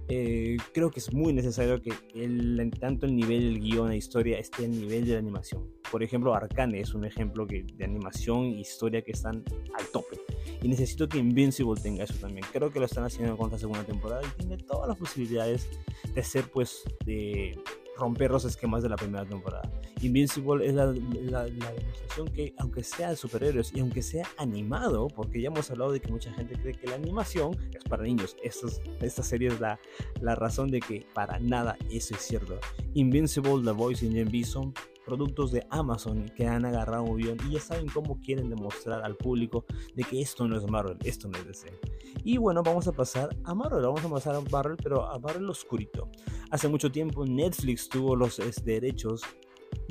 eh, 0.08 0.56
creo 0.72 0.90
que 0.90 1.00
es 1.00 1.12
muy 1.12 1.32
necesario 1.32 1.80
que 1.80 1.92
el, 2.14 2.70
tanto 2.80 3.06
el 3.06 3.14
nivel 3.14 3.54
del 3.54 3.60
guion 3.60 3.92
e 3.92 3.96
historia 3.96 4.38
esté 4.38 4.64
al 4.64 4.72
nivel 4.72 5.04
de 5.06 5.12
la 5.12 5.18
animación. 5.18 5.79
Por 5.90 6.02
ejemplo, 6.02 6.34
Arcane 6.34 6.80
es 6.80 6.94
un 6.94 7.04
ejemplo 7.04 7.46
que, 7.46 7.62
de 7.62 7.84
animación 7.84 8.44
e 8.44 8.60
historia 8.60 9.02
que 9.02 9.12
están 9.12 9.44
al 9.78 9.86
tope. 9.92 10.18
Y 10.62 10.68
necesito 10.68 11.08
que 11.08 11.18
Invincible 11.18 11.80
tenga 11.80 12.04
eso 12.04 12.14
también. 12.14 12.46
Creo 12.52 12.72
que 12.72 12.78
lo 12.78 12.86
están 12.86 13.04
haciendo 13.04 13.36
con 13.36 13.46
esta 13.46 13.58
segunda 13.58 13.84
temporada 13.84 14.22
y 14.24 14.38
tiene 14.38 14.56
todas 14.58 14.88
las 14.88 14.98
posibilidades 14.98 15.68
de 16.14 16.22
ser, 16.22 16.50
pues, 16.50 16.84
de 17.04 17.58
romper 18.00 18.30
los 18.30 18.44
esquemas 18.44 18.82
de 18.82 18.88
la 18.88 18.96
primera 18.96 19.24
temporada. 19.24 19.70
Invincible 20.00 20.66
es 20.66 20.74
la, 20.74 20.86
demostración 20.90 22.28
que, 22.28 22.54
aunque 22.56 22.82
sea 22.82 23.10
de 23.10 23.16
superhéroes 23.16 23.72
y 23.74 23.80
aunque 23.80 24.02
sea 24.02 24.26
animado, 24.38 25.08
porque 25.08 25.40
ya 25.40 25.48
hemos 25.48 25.70
hablado 25.70 25.92
de 25.92 26.00
que 26.00 26.10
mucha 26.10 26.32
gente 26.32 26.54
cree 26.54 26.74
que 26.74 26.86
la 26.86 26.94
animación 26.94 27.56
es 27.74 27.84
para 27.84 28.02
niños, 28.02 28.36
esta 28.42 29.22
serie 29.22 29.48
es 29.48 29.60
la, 29.60 29.78
la 30.20 30.34
razón 30.34 30.70
de 30.70 30.80
que 30.80 31.06
para 31.12 31.38
nada 31.38 31.76
eso 31.90 32.14
es 32.14 32.22
cierto. 32.22 32.58
Invincible, 32.94 33.62
The 33.62 33.72
Voice 33.72 34.06
y 34.06 34.12
Gen 34.12 34.44
son 34.44 34.72
productos 35.10 35.50
de 35.50 35.66
Amazon 35.70 36.26
que 36.36 36.46
han 36.46 36.64
agarrado 36.64 37.02
un 37.02 37.16
bien 37.16 37.36
y 37.48 37.54
ya 37.54 37.60
saben 37.60 37.88
cómo 37.88 38.20
quieren 38.20 38.48
demostrar 38.48 39.02
al 39.02 39.16
público 39.16 39.64
de 39.96 40.04
que 40.04 40.20
esto 40.20 40.46
no 40.46 40.56
es 40.56 40.64
Marvel, 40.70 40.98
esto 41.02 41.26
no 41.26 41.36
es 41.36 41.46
DC. 41.48 41.80
Y 42.22 42.36
bueno, 42.36 42.62
vamos 42.62 42.86
a 42.86 42.92
pasar 42.92 43.36
a 43.42 43.52
Marvel, 43.52 43.82
vamos 43.82 44.04
a 44.04 44.08
pasar 44.08 44.36
a 44.36 44.40
Marvel, 44.40 44.76
pero 44.80 45.04
a 45.04 45.18
Marvel 45.18 45.50
oscurito. 45.50 46.08
Hace 46.52 46.68
mucho 46.68 46.92
tiempo 46.92 47.26
Netflix 47.26 47.88
tuvo 47.88 48.14
los 48.14 48.40
derechos 48.62 49.22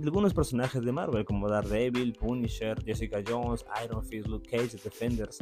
algunos 0.03 0.33
personajes 0.33 0.83
de 0.83 0.91
Marvel 0.91 1.25
como 1.25 1.49
Daredevil, 1.49 2.13
Punisher, 2.13 2.81
Jessica 2.83 3.21
Jones, 3.25 3.65
Iron 3.83 4.03
Fist, 4.03 4.27
Luke 4.27 4.49
Cage, 4.49 4.77
Defenders, 4.83 5.39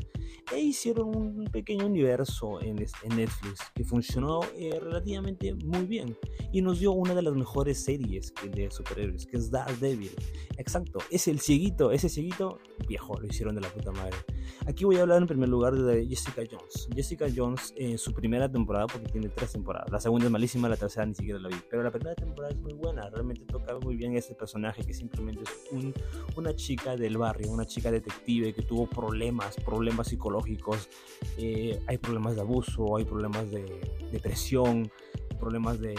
e 0.54 0.60
hicieron 0.60 1.16
un 1.16 1.46
pequeño 1.46 1.86
universo 1.86 2.62
en, 2.62 2.78
Netflix 2.78 3.60
que 3.74 3.84
funcionó 3.84 4.42
eh, 4.56 4.80
relativamente 4.80 5.54
muy 5.54 5.86
bien 5.86 6.16
y 6.52 6.62
nos 6.62 6.80
dio 6.80 6.92
una 6.92 7.16
de 7.16 7.22
las 7.22 7.34
mejores 7.34 7.84
series 7.84 8.34
de 8.52 8.70
superhéroes, 8.70 9.26
que 9.26 9.38
es 9.38 9.50
Daredevil. 9.50 10.12
Exacto, 10.58 11.00
es 11.10 11.28
el 11.28 11.40
cieguito, 11.40 11.92
ese 11.92 12.10
cieguito 12.10 12.60
viejo, 12.88 13.20
lo 13.20 13.28
hicieron 13.28 13.56
de 13.56 13.62
la 13.62 13.70
puta 13.70 13.92
madre. 13.92 14.18
Aquí 14.66 14.86
voy 14.86 14.98
a 14.98 15.02
hablar 15.02 15.22
en 15.22 15.28
primer 15.28 15.50
lugar 15.50 15.76
de 15.76 16.06
Jessica 16.06 16.44
Jones. 16.50 16.88
Jessica 16.94 17.28
Jones 17.34 17.74
en 17.78 17.98
su 17.98 18.14
primera 18.14 18.52
temporada, 18.52 18.88
porque 18.88 19.08
tiene 19.08 19.30
tres 19.30 19.52
temporadas, 19.52 19.92
la 19.92 20.00
segunda 20.00 20.26
es 20.26 20.32
malísima, 20.32 20.70
la 20.70 20.78
tercera 20.78 21.06
ni 21.06 21.16
siquiera 21.16 21.40
la 21.40 21.50
vi, 21.50 21.56
pero 21.70 21.84
la 21.84 21.92
primera 21.92 22.16
temporada 22.16 22.54
es 22.54 22.60
muy 22.60 22.74
buena, 22.74 23.10
realmente 23.10 23.46
toca 23.46 23.78
muy 23.80 23.96
bien 23.96 24.16
este 24.28 24.36
personaje 24.36 24.84
que 24.84 24.94
simplemente 24.94 25.44
es 25.44 25.94
una 26.36 26.54
chica 26.54 26.98
del 26.98 27.18
barrio, 27.18 27.50
una 27.50 27.66
chica 27.66 27.90
detective 27.92 28.54
que 28.54 28.62
tuvo 28.62 28.86
problemas, 28.86 29.56
problemas 29.56 30.10
psicológicos, 30.10 30.90
eh, 31.38 31.82
hay 31.88 31.98
problemas 31.98 32.36
de 32.36 32.42
abuso, 32.42 32.98
hay 32.98 33.06
problemas 33.06 33.50
de 33.50 33.80
depresión, 34.12 34.92
problemas 35.38 35.80
de 35.80 35.96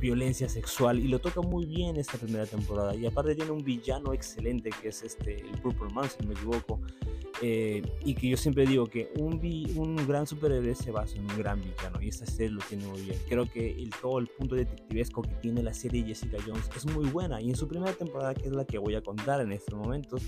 violencia 0.00 0.48
sexual 0.48 0.98
y 0.98 1.08
lo 1.08 1.18
toca 1.18 1.40
muy 1.40 1.66
bien 1.66 1.96
esta 1.96 2.18
primera 2.18 2.46
temporada 2.46 2.94
y 2.94 3.06
aparte 3.06 3.34
tiene 3.34 3.50
un 3.50 3.64
villano 3.64 4.12
excelente 4.12 4.70
que 4.80 4.88
es 4.88 5.02
este 5.02 5.40
el 5.40 5.60
Purple 5.60 5.92
Man 5.92 6.08
si 6.08 6.22
no 6.22 6.28
me 6.28 6.34
equivoco 6.34 6.80
eh, 7.42 7.82
y 8.02 8.14
que 8.14 8.28
yo 8.28 8.36
siempre 8.36 8.64
digo 8.66 8.86
que 8.86 9.12
un, 9.18 9.40
un 9.76 9.96
gran 10.06 10.26
superhéroe 10.26 10.74
se 10.74 10.90
basa 10.90 11.16
en 11.16 11.30
un 11.30 11.36
gran 11.36 11.60
villano 11.60 12.00
y 12.00 12.08
esta 12.08 12.24
serie 12.24 12.50
lo 12.50 12.62
tiene 12.62 12.86
muy 12.86 13.02
bien. 13.02 13.18
Creo 13.28 13.44
que 13.50 13.72
el, 13.72 13.90
todo 14.00 14.18
el 14.18 14.26
punto 14.28 14.54
detectivesco 14.54 15.20
que 15.20 15.34
tiene 15.42 15.62
la 15.62 15.74
serie 15.74 16.02
Jessica 16.02 16.38
Jones 16.46 16.70
es 16.74 16.86
muy 16.86 17.08
buena 17.10 17.40
y 17.40 17.50
en 17.50 17.56
su 17.56 17.68
primera 17.68 17.92
temporada, 17.92 18.34
que 18.34 18.46
es 18.46 18.52
la 18.52 18.64
que 18.64 18.78
voy 18.78 18.94
a 18.94 19.02
contar 19.02 19.42
en 19.42 19.52
estos 19.52 19.74
momentos, 19.74 20.22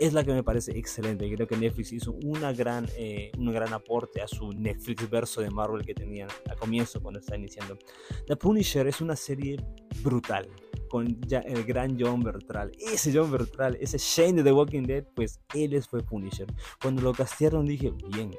es 0.00 0.12
la 0.12 0.24
que 0.24 0.32
me 0.32 0.42
parece 0.42 0.76
excelente. 0.76 1.32
Creo 1.32 1.46
que 1.46 1.56
Netflix 1.56 1.92
hizo 1.92 2.12
una 2.24 2.52
gran, 2.52 2.88
eh, 2.96 3.30
un 3.38 3.52
gran 3.52 3.72
aporte 3.72 4.20
a 4.20 4.26
su 4.26 4.52
Netflix 4.52 5.08
verso 5.08 5.40
de 5.40 5.50
Marvel 5.50 5.84
que 5.86 5.94
tenían 5.94 6.28
a 6.50 6.56
comienzo 6.56 7.00
cuando 7.00 7.20
está 7.20 7.36
iniciando. 7.36 7.78
The 8.26 8.36
Punisher 8.36 8.86
es 8.86 9.00
una 9.00 9.16
serie 9.16 9.56
brutal 10.02 10.48
con 10.88 11.06
el 11.30 11.64
gran 11.64 11.96
John 11.98 12.22
Bertral. 12.22 12.72
Ese 12.78 13.12
John 13.14 13.30
Bertral, 13.30 13.76
ese 13.80 13.98
Shane 13.98 14.34
de 14.34 14.44
The 14.44 14.52
Walking 14.52 14.82
Dead, 14.82 15.04
pues 15.14 15.40
él 15.54 15.80
fue 15.82 16.02
Punisher. 16.02 16.46
Cuando 16.80 17.02
lo 17.02 17.12
castearon 17.12 17.66
dije, 17.66 17.92
bien, 18.12 18.30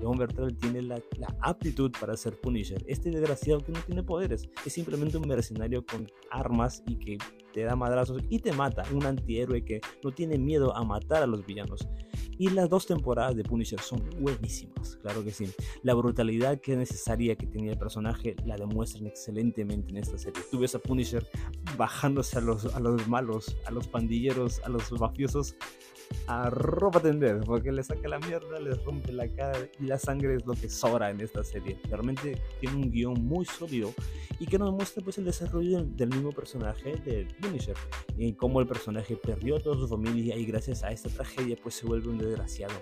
John 0.00 0.18
Bertral 0.18 0.56
tiene 0.56 0.82
la, 0.82 1.00
la, 1.18 1.34
aptitud 1.40 1.90
para 1.98 2.16
ser 2.16 2.40
Punisher. 2.40 2.82
Este 2.86 3.10
desgraciado 3.10 3.60
que 3.60 3.72
no 3.72 3.80
tiene 3.80 4.02
poderes, 4.02 4.48
es 4.64 4.72
simplemente 4.72 5.16
un 5.16 5.28
mercenario 5.28 5.84
con 5.84 6.10
armas 6.30 6.82
y 6.86 6.96
que 6.96 7.18
te 7.52 7.62
da 7.62 7.74
madrazos 7.74 8.22
y 8.28 8.38
te 8.38 8.52
mata. 8.52 8.82
Un 8.92 9.06
antihéroe 9.06 9.64
que 9.64 9.80
no 10.04 10.12
tiene 10.12 10.38
miedo 10.38 10.76
a 10.76 10.84
matar 10.84 11.22
a 11.22 11.26
los 11.26 11.44
villanos. 11.46 11.88
Y 12.38 12.50
las 12.50 12.68
dos 12.68 12.86
temporadas 12.86 13.34
de 13.34 13.44
Punisher 13.44 13.80
son 13.80 14.02
buenísimas, 14.20 14.96
claro 14.96 15.24
que 15.24 15.30
sí. 15.30 15.48
La 15.82 15.94
brutalidad 15.94 16.60
que 16.60 16.72
es 16.72 16.78
necesaria 16.78 17.34
que 17.34 17.46
tenía 17.46 17.72
el 17.72 17.78
personaje 17.78 18.36
la 18.44 18.56
demuestran 18.56 19.06
excelentemente 19.06 19.90
en 19.90 19.96
esta 19.96 20.18
serie. 20.18 20.42
Tú 20.50 20.58
ves 20.58 20.74
a 20.74 20.78
Punisher 20.78 21.26
bajándose 21.78 22.36
a 22.36 22.42
los, 22.42 22.74
a 22.74 22.80
los 22.80 23.08
malos, 23.08 23.56
a 23.66 23.70
los 23.70 23.88
pandilleros, 23.88 24.60
a 24.64 24.68
los 24.68 24.92
mafiosos 24.92 25.56
a 26.26 26.50
ropa 26.50 27.00
tender, 27.00 27.40
porque 27.44 27.72
le 27.72 27.82
saca 27.82 28.08
la 28.08 28.18
mierda, 28.18 28.58
les 28.60 28.82
rompe 28.84 29.12
la 29.12 29.28
cara 29.28 29.58
y 29.80 29.84
la 29.84 29.98
sangre 29.98 30.36
es 30.36 30.46
lo 30.46 30.54
que 30.54 30.68
sobra 30.68 31.10
en 31.10 31.20
esta 31.20 31.44
serie. 31.44 31.78
Realmente 31.88 32.40
tiene 32.60 32.76
un 32.76 32.90
guion 32.90 33.24
muy 33.24 33.44
sólido 33.44 33.92
y 34.38 34.46
que 34.46 34.58
nos 34.58 34.72
muestra 34.72 35.02
pues 35.02 35.18
el 35.18 35.24
desarrollo 35.24 35.84
del, 35.84 36.08
mismo 36.08 36.32
personaje 36.32 36.96
de 37.04 37.26
Punisher 37.40 37.76
y 38.16 38.32
cómo 38.34 38.60
el 38.60 38.66
personaje 38.66 39.16
perdió 39.16 39.56
a 39.56 39.60
toda 39.60 39.76
su 39.76 39.88
familia 39.88 40.36
y 40.36 40.44
gracias 40.46 40.82
a 40.82 40.90
esta 40.90 41.08
tragedia 41.08 41.56
pues 41.62 41.74
se 41.74 41.86
vuelve 41.86 42.08
un 42.08 42.18
desgraciado 42.18 42.74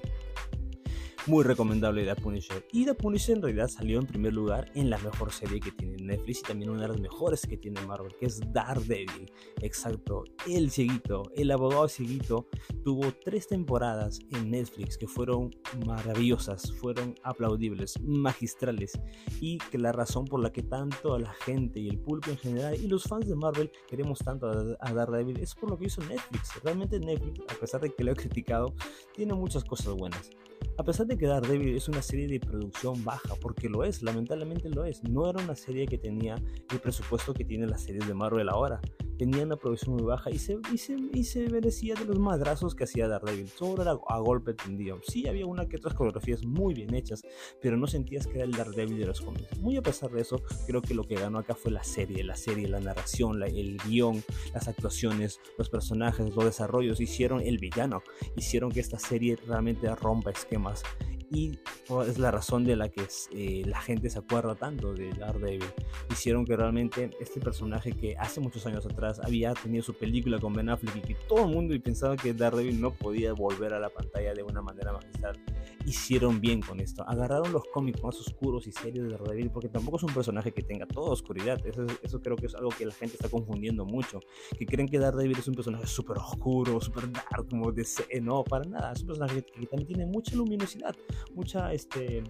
muy 1.26 1.44
recomendable 1.44 2.04
The 2.04 2.16
Punisher. 2.16 2.66
Y 2.72 2.84
The 2.84 2.94
Punisher 2.94 3.36
en 3.36 3.42
realidad 3.42 3.68
salió 3.68 3.98
en 3.98 4.06
primer 4.06 4.32
lugar 4.32 4.70
en 4.74 4.90
la 4.90 4.98
mejor 4.98 5.32
serie 5.32 5.60
que 5.60 5.72
tiene 5.72 5.96
Netflix 6.02 6.40
y 6.40 6.42
también 6.42 6.70
una 6.70 6.82
de 6.82 6.88
las 6.88 7.00
mejores 7.00 7.46
que 7.46 7.56
tiene 7.56 7.80
Marvel, 7.82 8.14
que 8.18 8.26
es 8.26 8.40
Daredevil. 8.52 9.30
Exacto, 9.62 10.24
el 10.46 10.70
cieguito, 10.70 11.30
el 11.34 11.50
abogado 11.50 11.88
cieguito, 11.88 12.48
tuvo 12.84 13.12
tres 13.24 13.48
temporadas 13.48 14.20
en 14.30 14.50
Netflix 14.50 14.98
que 14.98 15.06
fueron 15.06 15.50
maravillosas, 15.86 16.72
fueron 16.72 17.14
aplaudibles, 17.22 18.00
magistrales 18.00 18.98
y 19.40 19.58
que 19.58 19.78
la 19.78 19.92
razón 19.92 20.26
por 20.26 20.40
la 20.40 20.52
que 20.52 20.62
tanto 20.62 21.18
la 21.18 21.32
gente 21.32 21.80
y 21.80 21.88
el 21.88 21.98
público 21.98 22.30
en 22.30 22.38
general 22.38 22.74
y 22.74 22.86
los 22.86 23.04
fans 23.04 23.28
de 23.28 23.34
Marvel 23.34 23.70
queremos 23.88 24.18
tanto 24.18 24.48
a, 24.80 24.92
Daredevil 24.92 25.40
es 25.40 25.54
por 25.54 25.70
lo 25.70 25.78
que 25.78 25.86
hizo 25.86 26.02
Netflix. 26.02 26.62
Realmente 26.62 26.98
Netflix, 26.98 27.40
a 27.48 27.58
pesar 27.58 27.80
de 27.80 27.92
que 27.92 28.04
lo 28.04 28.12
he 28.12 28.16
criticado, 28.16 28.74
tiene 29.14 29.34
muchas 29.34 29.64
cosas 29.64 29.94
buenas. 29.94 30.30
A 30.78 30.84
pesar 30.84 31.06
de 31.06 31.16
que 31.16 31.26
Daredevil 31.26 31.76
es 31.76 31.88
una 31.88 32.02
serie 32.02 32.26
de 32.26 32.40
producción 32.40 33.04
baja, 33.04 33.34
porque 33.40 33.68
lo 33.68 33.84
es, 33.84 34.02
lamentablemente 34.02 34.68
lo 34.68 34.84
es, 34.84 35.02
no 35.04 35.28
era 35.28 35.42
una 35.42 35.56
serie 35.56 35.86
que 35.86 35.98
tenía 35.98 36.36
el 36.70 36.80
presupuesto 36.80 37.34
que 37.34 37.44
tienen 37.44 37.70
las 37.70 37.82
series 37.82 38.06
de 38.06 38.14
Marvel 38.14 38.48
ahora 38.48 38.80
tenía 39.18 39.44
una 39.44 39.56
producción 39.56 39.94
muy 39.94 40.04
baja 40.04 40.30
y 40.30 40.38
se, 40.38 40.58
y 40.72 41.24
se, 41.24 41.48
merecía 41.48 41.94
de 41.94 42.04
los 42.04 42.18
madrazos 42.18 42.74
que 42.74 42.84
hacía 42.84 43.08
Daredevil. 43.08 43.50
Todo 43.58 43.82
era 43.82 43.92
a 43.92 44.18
golpe 44.18 44.54
tendido. 44.54 45.00
Sí, 45.06 45.26
había 45.26 45.46
una 45.46 45.66
que 45.68 45.76
otras 45.76 45.94
coreografías 45.94 46.44
muy 46.44 46.74
bien 46.74 46.94
hechas, 46.94 47.22
pero 47.60 47.76
no 47.76 47.86
sentías 47.86 48.26
que 48.26 48.36
era 48.36 48.44
el 48.44 48.52
Daredevil 48.52 48.98
de 48.98 49.06
los 49.06 49.20
cómics. 49.20 49.58
Muy 49.60 49.76
a 49.76 49.82
pesar 49.82 50.10
de 50.10 50.20
eso, 50.20 50.42
creo 50.66 50.82
que 50.82 50.94
lo 50.94 51.04
que 51.04 51.14
ganó 51.14 51.38
acá 51.38 51.54
fue 51.54 51.70
la 51.70 51.84
serie, 51.84 52.24
la 52.24 52.36
serie, 52.36 52.68
la 52.68 52.80
narración, 52.80 53.42
el 53.42 53.78
guion, 53.86 54.22
las 54.52 54.68
actuaciones, 54.68 55.40
los 55.58 55.68
personajes, 55.68 56.34
los 56.34 56.44
desarrollos, 56.44 57.00
hicieron 57.00 57.40
el 57.40 57.58
villano, 57.58 58.02
hicieron 58.36 58.70
que 58.70 58.80
esta 58.80 58.98
serie 58.98 59.36
realmente 59.46 59.92
rompa 59.94 60.30
esquemas 60.30 60.53
más 60.58 60.82
y 61.30 61.58
es 62.06 62.18
la 62.18 62.30
razón 62.30 62.64
de 62.64 62.76
la 62.76 62.88
que 62.88 63.06
eh, 63.32 63.62
la 63.66 63.80
gente 63.80 64.10
se 64.10 64.18
acuerda 64.18 64.54
tanto 64.54 64.92
de 64.92 65.10
Daredevil. 65.12 65.64
Hicieron 66.10 66.44
que 66.44 66.56
realmente 66.56 67.10
este 67.20 67.40
personaje 67.40 67.92
que 67.92 68.16
hace 68.16 68.40
muchos 68.40 68.66
años 68.66 68.86
atrás 68.86 69.20
había 69.22 69.54
tenido 69.54 69.82
su 69.82 69.94
película 69.94 70.38
con 70.38 70.52
Ben 70.52 70.68
Affleck 70.68 70.96
y 70.96 71.00
que 71.00 71.14
todo 71.28 71.44
el 71.46 71.54
mundo 71.54 71.74
pensaba 71.82 72.16
que 72.16 72.32
Daredevil 72.32 72.80
no 72.80 72.92
podía 72.94 73.32
volver 73.32 73.74
a 73.74 73.80
la 73.80 73.90
pantalla 73.90 74.32
de 74.34 74.42
una 74.42 74.62
manera 74.62 74.92
magistral, 74.92 75.38
hicieron 75.86 76.40
bien 76.40 76.60
con 76.60 76.80
esto. 76.80 77.04
Agarraron 77.08 77.52
los 77.52 77.64
cómics 77.72 78.02
más 78.02 78.16
oscuros 78.16 78.66
y 78.66 78.72
serios 78.72 79.08
de 79.08 79.16
Daredevil 79.16 79.50
porque 79.50 79.68
tampoco 79.68 79.98
es 79.98 80.02
un 80.02 80.14
personaje 80.14 80.52
que 80.52 80.62
tenga 80.62 80.86
toda 80.86 81.10
oscuridad. 81.10 81.64
Eso, 81.66 81.86
eso 82.02 82.20
creo 82.20 82.36
que 82.36 82.46
es 82.46 82.54
algo 82.54 82.70
que 82.70 82.86
la 82.86 82.92
gente 82.92 83.16
está 83.16 83.28
confundiendo 83.28 83.84
mucho. 83.84 84.20
Que 84.58 84.66
creen 84.66 84.88
que 84.88 84.98
Daredevil 84.98 85.38
es 85.38 85.48
un 85.48 85.54
personaje 85.54 85.86
súper 85.86 86.18
oscuro, 86.18 86.80
súper 86.80 87.10
dark, 87.12 87.48
como 87.48 87.72
DC. 87.72 88.20
No, 88.20 88.44
para 88.44 88.64
nada. 88.64 88.92
Es 88.92 89.00
un 89.02 89.08
personaje 89.08 89.44
que 89.44 89.66
también 89.66 89.86
tiene 89.86 90.06
mucha 90.06 90.34
luminosidad, 90.36 90.94
mucha 91.34 91.72
este, 91.72 92.22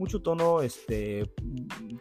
mucho 0.00 0.22
tono, 0.22 0.62
este, 0.62 1.30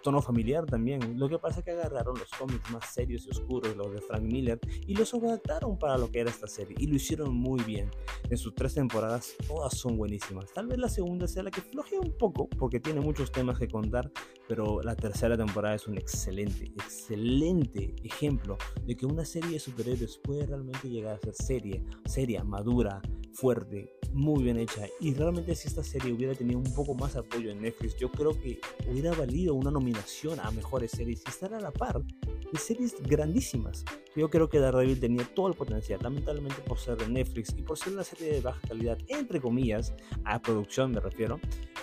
tono 0.02 0.22
familiar 0.22 0.66
también. 0.66 1.20
Lo 1.20 1.28
que 1.28 1.38
pasa 1.38 1.60
es 1.60 1.66
que 1.66 1.72
agarraron 1.72 2.18
los 2.18 2.30
cómics 2.32 2.72
más 2.72 2.94
serios 2.94 3.28
y 3.28 3.32
oscuros, 3.32 3.76
los 3.76 3.92
de 3.94 4.00
Frank 4.00 4.24
Miller, 4.24 4.58
y 4.88 4.96
los 4.96 5.14
adaptaron 5.14 5.78
para 5.78 5.98
lo 5.98 6.10
que 6.10 6.22
era 6.22 6.30
esta 6.30 6.48
serie. 6.48 6.78
Y 6.80 6.88
lo 6.88 6.96
hicieron 6.96 7.36
muy 7.36 7.62
bien. 7.64 7.92
En 8.30 8.38
sus 8.38 8.56
tres 8.56 8.74
temporadas, 8.74 9.36
todas 9.46 9.78
son 9.78 9.98
buenísimas. 9.98 10.52
Tal 10.54 10.68
vez 10.68 10.78
la 10.78 10.88
segunda 10.88 11.28
sea 11.28 11.44
la 11.44 11.52
que 11.52 11.60
flojea 11.60 12.00
un 12.00 12.18
poco, 12.18 12.48
porque 12.48 12.80
tiene 12.80 13.02
muchos 13.02 13.34
temas 13.34 13.60
que 13.60 13.68
contar, 13.68 14.10
pero 14.48 14.82
la 14.82 14.96
tercera 14.96 15.36
temporada 15.36 15.76
es 15.76 15.86
un 15.86 15.98
excelente, 15.98 16.66
excelente 16.66 17.96
ejemplo 18.04 18.58
de 18.86 18.96
que 18.96 19.06
una 19.06 19.26
serie 19.26 19.52
de 19.52 19.60
superhéroes 19.60 20.20
puede 20.24 20.46
realmente 20.46 20.90
llegar 20.90 21.16
a 21.16 21.20
ser 21.20 21.36
serie, 21.36 21.84
seria, 22.06 22.46
madura, 22.46 23.02
fuerte, 23.34 24.00
muy 24.14 24.44
bien 24.44 24.58
hecha. 24.58 24.88
Y 25.00 25.14
realmente 25.14 25.56
si 25.56 25.68
esta 25.68 25.84
serie 25.84 26.14
hubiera 26.14 26.36
tenido 26.36 26.60
un 26.60 26.74
poco 26.74 26.94
más 26.94 27.16
apoyo 27.16 27.52
en 27.52 27.62
Netflix, 27.62 27.89
yo 27.98 28.12
creo 28.12 28.40
que 28.40 28.60
hubiera 28.90 29.14
valido 29.14 29.54
una 29.54 29.72
nominación 29.72 30.40
a 30.40 30.52
mejores 30.52 30.92
series 30.92 31.24
y 31.26 31.30
estar 31.30 31.54
a 31.54 31.60
la 31.60 31.72
par 31.72 32.02
de 32.02 32.60
series 32.60 32.96
grandísimas. 33.02 33.86
Yo 34.16 34.30
creo 34.30 34.50
que 34.50 34.60
Daredevil 34.60 35.00
tenía 35.00 35.24
todo 35.36 35.48
el 35.48 35.54
potencial, 35.54 36.00
lamentablemente 36.02 36.62
por 36.62 36.80
ser 36.80 36.98
de 36.98 37.08
Netflix 37.08 37.54
y 37.58 37.62
por 37.62 37.78
ser 37.78 37.94
una 37.94 38.04
serie 38.04 38.34
de 38.34 38.42
baja 38.42 38.60
calidad, 38.68 38.98
entre 39.08 39.40
comillas, 39.40 39.94
a 40.24 40.42
producción 40.42 40.92
me 40.92 41.00
refiero, 41.00 41.40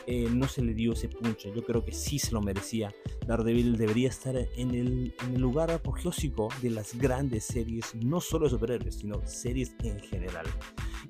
eh, 0.06 0.28
no 0.32 0.48
se 0.48 0.62
le 0.62 0.74
dio 0.74 0.92
ese 0.92 1.08
puncho. 1.08 1.52
Yo 1.54 1.64
creo 1.64 1.84
que 1.84 1.92
sí 1.92 2.18
se 2.18 2.32
lo 2.32 2.40
merecía. 2.40 2.92
Daredevil 3.26 3.76
debería 3.76 4.08
estar 4.08 4.36
en 4.36 4.70
el, 4.70 5.14
en 5.24 5.34
el 5.34 5.40
lugar 5.40 5.70
apogeósico 5.70 6.48
de 6.62 6.70
las 6.70 6.96
grandes 6.98 7.44
series, 7.44 7.94
no 7.94 8.20
solo 8.20 8.44
de 8.46 8.50
superhéroes, 8.50 8.96
sino 8.96 9.24
series 9.26 9.74
en 9.82 10.00
general. 10.00 10.46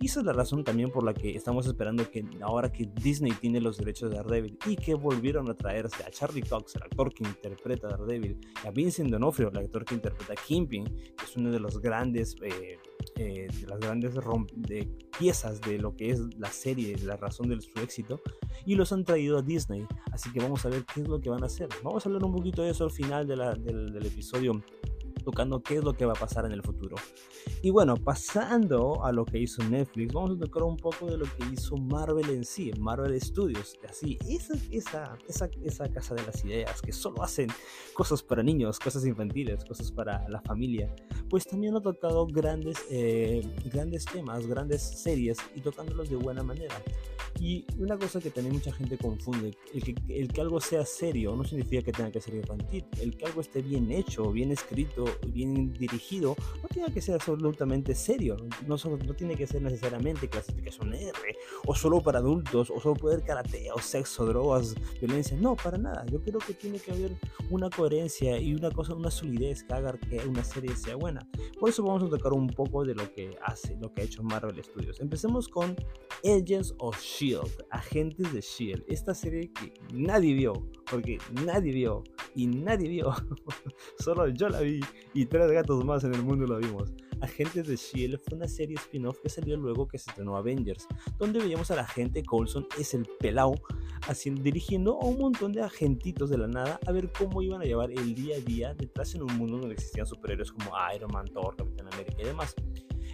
Y 0.00 0.06
esa 0.06 0.20
es 0.20 0.26
la 0.26 0.32
razón 0.32 0.64
también 0.64 0.90
por 0.90 1.04
la 1.04 1.14
que 1.14 1.34
estamos 1.34 1.66
esperando 1.66 2.10
que 2.10 2.24
ahora 2.42 2.70
que 2.70 2.88
Disney 3.02 3.32
tiene 3.32 3.60
los 3.60 3.78
derechos 3.78 4.10
de 4.10 4.16
Daredevil 4.16 4.58
y 4.66 4.76
que 4.76 4.94
volvieron 4.94 5.48
a 5.48 5.54
traerse 5.54 6.04
a 6.04 6.10
Charlie 6.10 6.42
Cox, 6.42 6.76
el 6.76 6.82
actor 6.82 7.12
que 7.14 7.24
interpreta 7.24 7.88
Daredevil, 7.88 8.38
y 8.62 8.66
a 8.66 8.70
Vincent 8.70 9.10
D'Onofrio, 9.10 9.50
el 9.50 9.58
actor 9.58 9.84
que 9.84 9.94
interpreta 9.94 10.34
a 10.34 10.36
Kingpin, 10.36 10.84
es 11.24 11.36
uno 11.36 11.50
de 11.50 11.60
los 11.60 11.80
grandes, 11.80 12.36
eh, 12.42 12.78
eh, 13.16 13.48
de 13.60 13.66
las 13.66 13.80
grandes 13.80 14.14
de 14.14 14.88
piezas 15.18 15.60
de 15.60 15.78
lo 15.78 15.96
que 15.96 16.10
es 16.10 16.20
la 16.38 16.50
serie, 16.50 16.96
la 17.02 17.16
razón 17.16 17.48
de 17.48 17.60
su 17.60 17.78
éxito, 17.80 18.20
y 18.64 18.74
los 18.74 18.92
han 18.92 19.04
traído 19.04 19.38
a 19.38 19.42
Disney. 19.42 19.86
Así 20.12 20.32
que 20.32 20.40
vamos 20.40 20.64
a 20.64 20.68
ver 20.68 20.84
qué 20.84 21.00
es 21.00 21.08
lo 21.08 21.20
que 21.20 21.30
van 21.30 21.42
a 21.42 21.46
hacer. 21.46 21.68
Vamos 21.82 22.04
a 22.04 22.08
hablar 22.08 22.24
un 22.24 22.32
poquito 22.32 22.62
de 22.62 22.70
eso 22.70 22.84
al 22.84 22.90
final 22.90 23.26
de 23.26 23.36
del, 23.36 23.92
del 23.92 24.06
episodio 24.06 24.62
tocando 25.26 25.60
qué 25.60 25.78
es 25.78 25.82
lo 25.82 25.92
que 25.92 26.06
va 26.06 26.12
a 26.12 26.16
pasar 26.16 26.46
en 26.46 26.52
el 26.52 26.62
futuro. 26.62 26.94
Y 27.60 27.70
bueno, 27.70 27.96
pasando 27.96 29.04
a 29.04 29.10
lo 29.10 29.24
que 29.24 29.40
hizo 29.40 29.60
Netflix, 29.64 30.14
vamos 30.14 30.36
a 30.36 30.38
tocar 30.38 30.62
un 30.62 30.76
poco 30.76 31.06
de 31.06 31.18
lo 31.18 31.24
que 31.24 31.52
hizo 31.52 31.76
Marvel 31.76 32.30
en 32.30 32.44
sí, 32.44 32.70
Marvel 32.78 33.20
Studios. 33.20 33.74
Así, 33.88 34.18
esa, 34.28 34.54
esa, 34.70 35.18
esa, 35.28 35.50
esa 35.64 35.88
casa 35.88 36.14
de 36.14 36.22
las 36.22 36.44
ideas 36.44 36.80
que 36.80 36.92
solo 36.92 37.24
hacen 37.24 37.48
cosas 37.92 38.22
para 38.22 38.44
niños, 38.44 38.78
cosas 38.78 39.04
infantiles, 39.04 39.64
cosas 39.64 39.90
para 39.90 40.28
la 40.28 40.40
familia, 40.42 40.94
pues 41.28 41.44
también 41.44 41.74
ha 41.74 41.80
tocado 41.80 42.24
grandes, 42.28 42.76
eh, 42.88 43.42
grandes 43.64 44.04
temas, 44.04 44.46
grandes 44.46 44.80
series 44.80 45.38
y 45.56 45.60
tocándolos 45.60 46.08
de 46.08 46.14
buena 46.14 46.44
manera. 46.44 46.76
Y 47.38 47.66
una 47.78 47.98
cosa 47.98 48.20
que 48.20 48.30
también 48.30 48.54
mucha 48.54 48.72
gente 48.72 48.96
confunde, 48.96 49.56
el 49.74 49.82
que, 49.82 49.94
el 50.08 50.28
que 50.28 50.40
algo 50.40 50.60
sea 50.60 50.84
serio 50.84 51.34
no 51.36 51.44
significa 51.44 51.82
que 51.82 51.92
tenga 51.92 52.10
que 52.10 52.20
ser 52.20 52.34
infantil. 52.34 52.84
El 53.00 53.16
que 53.16 53.26
algo 53.26 53.40
esté 53.40 53.62
bien 53.62 53.90
hecho, 53.90 54.30
bien 54.32 54.52
escrito, 54.52 55.04
bien 55.28 55.72
dirigido, 55.72 56.34
no 56.62 56.68
tiene 56.68 56.92
que 56.92 57.00
ser 57.00 57.16
absolutamente 57.16 57.94
serio. 57.94 58.36
No, 58.66 58.76
no 58.76 59.14
tiene 59.14 59.36
que 59.36 59.46
ser 59.46 59.62
necesariamente 59.62 60.28
clasificación 60.28 60.94
R, 60.94 61.12
o 61.66 61.74
solo 61.74 62.00
para 62.00 62.18
adultos, 62.18 62.70
o 62.70 62.80
solo 62.80 62.94
poder 62.94 63.22
karate, 63.22 63.70
o 63.72 63.80
sexo, 63.80 64.24
drogas, 64.26 64.74
violencia. 65.00 65.36
No, 65.38 65.56
para 65.56 65.78
nada. 65.78 66.04
Yo 66.06 66.22
creo 66.22 66.38
que 66.38 66.54
tiene 66.54 66.78
que 66.78 66.92
haber 66.92 67.16
una 67.50 67.70
coherencia 67.70 68.38
y 68.38 68.54
una 68.54 68.70
cosa, 68.70 68.94
una 68.94 69.10
solidez 69.10 69.62
que 69.64 69.74
haga 69.74 69.98
que 69.98 70.18
una 70.26 70.44
serie 70.44 70.74
sea 70.76 70.96
buena. 70.96 71.26
Por 71.58 71.68
eso 71.68 71.82
vamos 71.82 72.02
a 72.02 72.08
tocar 72.08 72.32
un 72.32 72.48
poco 72.48 72.84
de 72.84 72.94
lo 72.94 73.12
que 73.12 73.36
hace, 73.42 73.76
lo 73.80 73.92
que 73.92 74.02
ha 74.02 74.04
hecho 74.04 74.22
Marvel 74.22 74.62
Studios. 74.62 75.00
Empecemos 75.00 75.48
con 75.48 75.76
Agents 76.24 76.74
of 76.78 76.98
Shield 77.26 77.64
Agentes 77.70 78.32
de 78.32 78.40
Shield, 78.40 78.84
esta 78.86 79.12
serie 79.12 79.50
que 79.52 79.74
nadie 79.92 80.32
vio, 80.34 80.52
porque 80.88 81.18
nadie 81.44 81.72
vio 81.72 82.04
y 82.36 82.46
nadie 82.46 82.88
vio, 82.88 83.12
solo 83.98 84.28
yo 84.28 84.48
la 84.48 84.60
vi 84.60 84.80
y 85.12 85.26
tres 85.26 85.50
gatos 85.50 85.84
más 85.84 86.04
en 86.04 86.14
el 86.14 86.22
mundo 86.22 86.46
la 86.46 86.58
vimos. 86.58 86.92
Agentes 87.20 87.66
de 87.66 87.74
Shield 87.74 88.20
fue 88.20 88.36
una 88.36 88.46
serie 88.46 88.76
spin-off 88.76 89.18
que 89.20 89.28
salió 89.28 89.56
luego 89.56 89.88
que 89.88 89.98
se 89.98 90.10
estrenó 90.10 90.36
Avengers, 90.36 90.86
donde 91.18 91.40
veíamos 91.40 91.70
a 91.72 91.76
la 91.76 91.82
agente 91.82 92.22
Coulson, 92.22 92.68
es 92.78 92.94
el 92.94 93.08
pelao, 93.18 93.54
haciendo, 94.06 94.42
dirigiendo 94.42 95.00
a 95.00 95.06
un 95.06 95.18
montón 95.18 95.52
de 95.52 95.62
agentitos 95.62 96.30
de 96.30 96.38
la 96.38 96.46
nada 96.46 96.78
a 96.86 96.92
ver 96.92 97.10
cómo 97.10 97.42
iban 97.42 97.62
a 97.62 97.64
llevar 97.64 97.90
el 97.90 98.14
día 98.14 98.36
a 98.36 98.40
día 98.40 98.74
detrás 98.74 99.14
en 99.16 99.22
un 99.22 99.36
mundo 99.36 99.58
donde 99.58 99.74
existían 99.74 100.06
superhéroes 100.06 100.52
como 100.52 100.70
Iron 100.94 101.10
Man, 101.12 101.26
Thor, 101.26 101.56
Capitán 101.56 101.88
América 101.92 102.22
y 102.22 102.26
demás. 102.26 102.54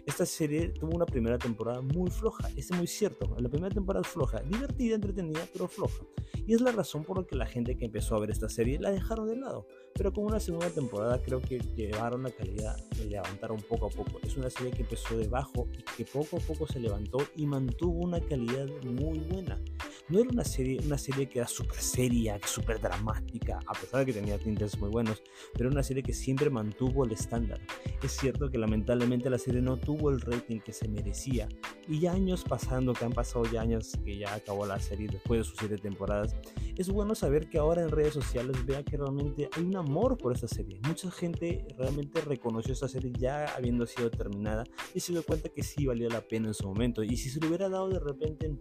Esta 0.04 0.26
serie 0.26 0.70
tuvo 0.70 0.96
una 0.96 1.06
primera 1.06 1.38
temporada 1.38 1.80
muy 1.80 2.10
floja, 2.10 2.48
es 2.56 2.72
muy 2.72 2.88
cierto. 2.88 3.36
La 3.38 3.48
primera 3.48 3.72
temporada 3.72 4.04
es 4.04 4.12
floja, 4.12 4.40
divertida, 4.40 4.96
entretenida, 4.96 5.46
pero 5.52 5.68
floja. 5.68 6.04
Y 6.44 6.54
es 6.54 6.60
la 6.60 6.72
razón 6.72 7.04
por 7.04 7.18
la 7.18 7.24
que 7.24 7.36
la 7.36 7.46
gente 7.46 7.76
que 7.76 7.84
empezó 7.84 8.16
a 8.16 8.20
ver 8.20 8.30
esta 8.30 8.48
serie 8.48 8.80
la 8.80 8.90
dejaron 8.90 9.28
de 9.28 9.36
lado. 9.36 9.66
Pero 9.94 10.12
con 10.12 10.24
una 10.24 10.40
segunda 10.40 10.70
temporada 10.70 11.22
creo 11.22 11.40
que 11.40 11.60
llevaron 11.76 12.24
la 12.24 12.32
calidad, 12.32 12.76
y 13.00 13.10
levantaron 13.10 13.58
poco 13.60 13.86
a 13.86 13.90
poco. 13.90 14.18
Es 14.24 14.36
una 14.36 14.50
serie 14.50 14.72
que 14.72 14.82
empezó 14.82 15.16
de 15.16 15.28
bajo 15.28 15.68
y 15.72 15.82
que 15.96 16.04
poco 16.04 16.38
a 16.38 16.40
poco 16.40 16.66
se 16.66 16.80
levantó 16.80 17.18
y 17.36 17.46
mantuvo 17.46 18.00
una 18.00 18.20
calidad 18.20 18.66
muy 18.82 19.20
buena. 19.20 19.62
No 20.08 20.18
era 20.20 20.28
una 20.30 20.44
serie, 20.44 20.80
una 20.84 20.98
serie 20.98 21.28
que 21.28 21.38
era 21.38 21.48
súper 21.48 21.78
seria, 21.80 22.38
súper 22.44 22.80
dramática, 22.80 23.60
a 23.66 23.72
pesar 23.72 24.00
de 24.00 24.06
que 24.06 24.12
tenía 24.12 24.38
tintes 24.38 24.78
muy 24.78 24.90
buenos, 24.90 25.22
pero 25.52 25.68
era 25.68 25.74
una 25.74 25.82
serie 25.82 26.02
que 26.02 26.12
siempre 26.12 26.50
mantuvo 26.50 27.04
el 27.04 27.12
estándar. 27.12 27.60
Es 28.02 28.12
cierto 28.12 28.50
que 28.50 28.58
lamentablemente 28.58 29.30
la 29.30 29.38
serie 29.38 29.62
no 29.62 29.76
tuvo 29.76 30.10
el 30.10 30.20
rating 30.20 30.60
que 30.60 30.72
se 30.72 30.88
merecía, 30.88 31.48
y 31.88 32.00
ya 32.00 32.12
años 32.12 32.44
pasando, 32.44 32.92
que 32.92 33.04
han 33.04 33.12
pasado 33.12 33.44
ya 33.50 33.62
años 33.62 33.92
que 34.04 34.18
ya 34.18 34.34
acabó 34.34 34.66
la 34.66 34.80
serie 34.80 35.08
después 35.08 35.40
de 35.40 35.44
sus 35.44 35.58
siete 35.58 35.78
temporadas, 35.78 36.34
es 36.76 36.88
bueno 36.88 37.14
saber 37.14 37.48
que 37.48 37.58
ahora 37.58 37.82
en 37.82 37.90
redes 37.90 38.14
sociales 38.14 38.64
vea 38.66 38.82
que 38.82 38.96
realmente 38.96 39.48
hay 39.56 39.62
un 39.62 39.76
amor 39.76 40.18
por 40.18 40.32
esta 40.32 40.48
serie. 40.48 40.80
Mucha 40.86 41.10
gente 41.10 41.64
realmente 41.76 42.20
reconoció 42.22 42.72
esta 42.72 42.88
serie 42.88 43.12
ya 43.18 43.46
habiendo 43.54 43.86
sido 43.86 44.10
terminada 44.10 44.64
y 44.94 45.00
se 45.00 45.12
dio 45.12 45.22
cuenta 45.22 45.48
que 45.48 45.62
sí 45.62 45.86
valía 45.86 46.08
la 46.08 46.20
pena 46.22 46.48
en 46.48 46.54
su 46.54 46.66
momento. 46.66 47.02
Y 47.02 47.16
si 47.16 47.30
se 47.30 47.40
le 47.40 47.48
hubiera 47.48 47.68
dado 47.68 47.88
de 47.88 48.00
repente 48.00 48.56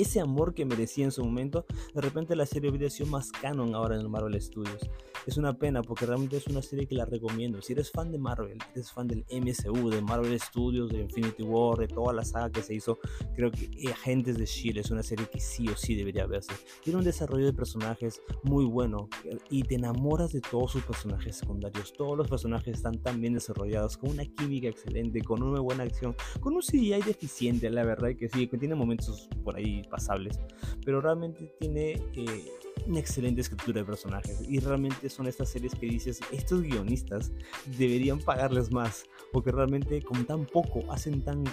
ese 0.00 0.20
amor 0.20 0.54
que 0.54 0.64
merecía 0.64 1.04
en 1.04 1.12
su 1.12 1.24
momento, 1.24 1.66
de 1.94 2.00
repente 2.00 2.36
la 2.36 2.46
serie 2.46 2.70
hubiera 2.70 2.88
sido 2.90 3.08
más 3.10 3.30
canon 3.32 3.74
ahora 3.74 3.96
en 3.96 4.02
el 4.02 4.08
Marvel 4.08 4.40
Studios. 4.40 4.88
Es 5.26 5.36
una 5.36 5.58
pena 5.58 5.82
porque 5.82 6.06
realmente 6.06 6.36
es 6.36 6.46
una 6.46 6.62
serie 6.62 6.86
que 6.86 6.94
la 6.94 7.04
recomiendo. 7.04 7.60
Si 7.60 7.72
eres 7.72 7.90
fan 7.90 8.10
de 8.10 8.18
Marvel, 8.18 8.58
eres 8.74 8.90
fan 8.90 9.08
del 9.08 9.24
MCU, 9.30 9.90
de 9.90 10.00
Marvel 10.00 10.38
Studios, 10.40 10.90
de 10.90 11.00
Infinity 11.00 11.42
War, 11.42 11.78
de 11.78 11.88
toda 11.88 12.12
la 12.12 12.24
saga 12.24 12.50
que 12.50 12.62
se 12.62 12.74
hizo, 12.74 12.98
creo 13.34 13.50
que 13.50 13.68
Agentes 13.90 14.38
de 14.38 14.46
Shield 14.46 14.78
es 14.78 14.90
una 14.90 15.02
serie 15.02 15.26
que 15.26 15.40
sí 15.40 15.68
o 15.68 15.76
sí 15.76 15.94
debería 15.94 16.26
verse. 16.26 16.52
Tiene 16.82 16.98
un 16.98 17.04
desarrollo 17.04 17.46
de 17.46 17.52
personajes 17.52 18.22
muy 18.42 18.64
bueno 18.64 19.08
y 19.50 19.62
te 19.62 19.74
enamoras 19.74 20.32
de 20.32 20.40
todos 20.40 20.72
sus 20.72 20.84
personajes 20.84 21.36
secundarios. 21.36 21.92
Todos 21.92 22.16
los 22.16 22.28
personajes 22.28 22.76
están 22.76 23.02
tan 23.02 23.20
bien 23.20 23.34
desarrollados, 23.34 23.96
con 23.96 24.10
una 24.10 24.24
química 24.24 24.68
excelente, 24.68 25.20
con 25.22 25.42
una 25.42 25.60
buena 25.60 25.84
acción, 25.84 26.14
con 26.40 26.54
un 26.54 26.62
CGI 26.62 27.02
deficiente, 27.02 27.68
la 27.70 27.84
verdad 27.84 28.10
que 28.16 28.28
sí, 28.28 28.46
que 28.46 28.56
tiene 28.56 28.74
momentos 28.74 29.28
por 29.44 29.56
ahí 29.56 29.82
pasables, 29.88 30.38
pero 30.84 31.00
realmente 31.00 31.52
tiene 31.58 31.92
eh, 32.14 32.44
una 32.86 33.00
excelente 33.00 33.40
escritura 33.40 33.80
de 33.80 33.84
personajes 33.84 34.40
y 34.48 34.58
realmente 34.60 35.08
son 35.10 35.26
estas 35.26 35.50
series 35.50 35.74
que 35.74 35.86
dices, 35.86 36.20
estos 36.32 36.62
guionistas 36.62 37.32
deberían 37.76 38.18
pagarles 38.20 38.70
más, 38.70 39.04
porque 39.32 39.52
realmente 39.52 40.02
con 40.02 40.24
tan 40.24 40.46
poco 40.46 40.90
hacen 40.90 41.22
tan 41.22 41.44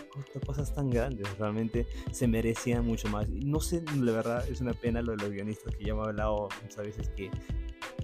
cosas 0.46 0.74
tan 0.74 0.90
grandes, 0.90 1.28
realmente 1.38 1.88
se 2.12 2.28
merecían 2.28 2.86
mucho 2.86 3.08
más. 3.10 3.30
No 3.30 3.60
sé, 3.60 3.84
la 4.00 4.12
verdad 4.12 4.48
es 4.50 4.62
una 4.62 4.74
pena 4.74 5.02
lo 5.02 5.12
de 5.12 5.18
los 5.18 5.32
guionistas 5.32 5.76
que 5.76 5.86
ya 5.86 5.96
me 5.96 6.02
he 6.02 6.06
hablado 6.06 6.50
muchas 6.64 6.86
veces 6.86 7.10
que 7.10 7.30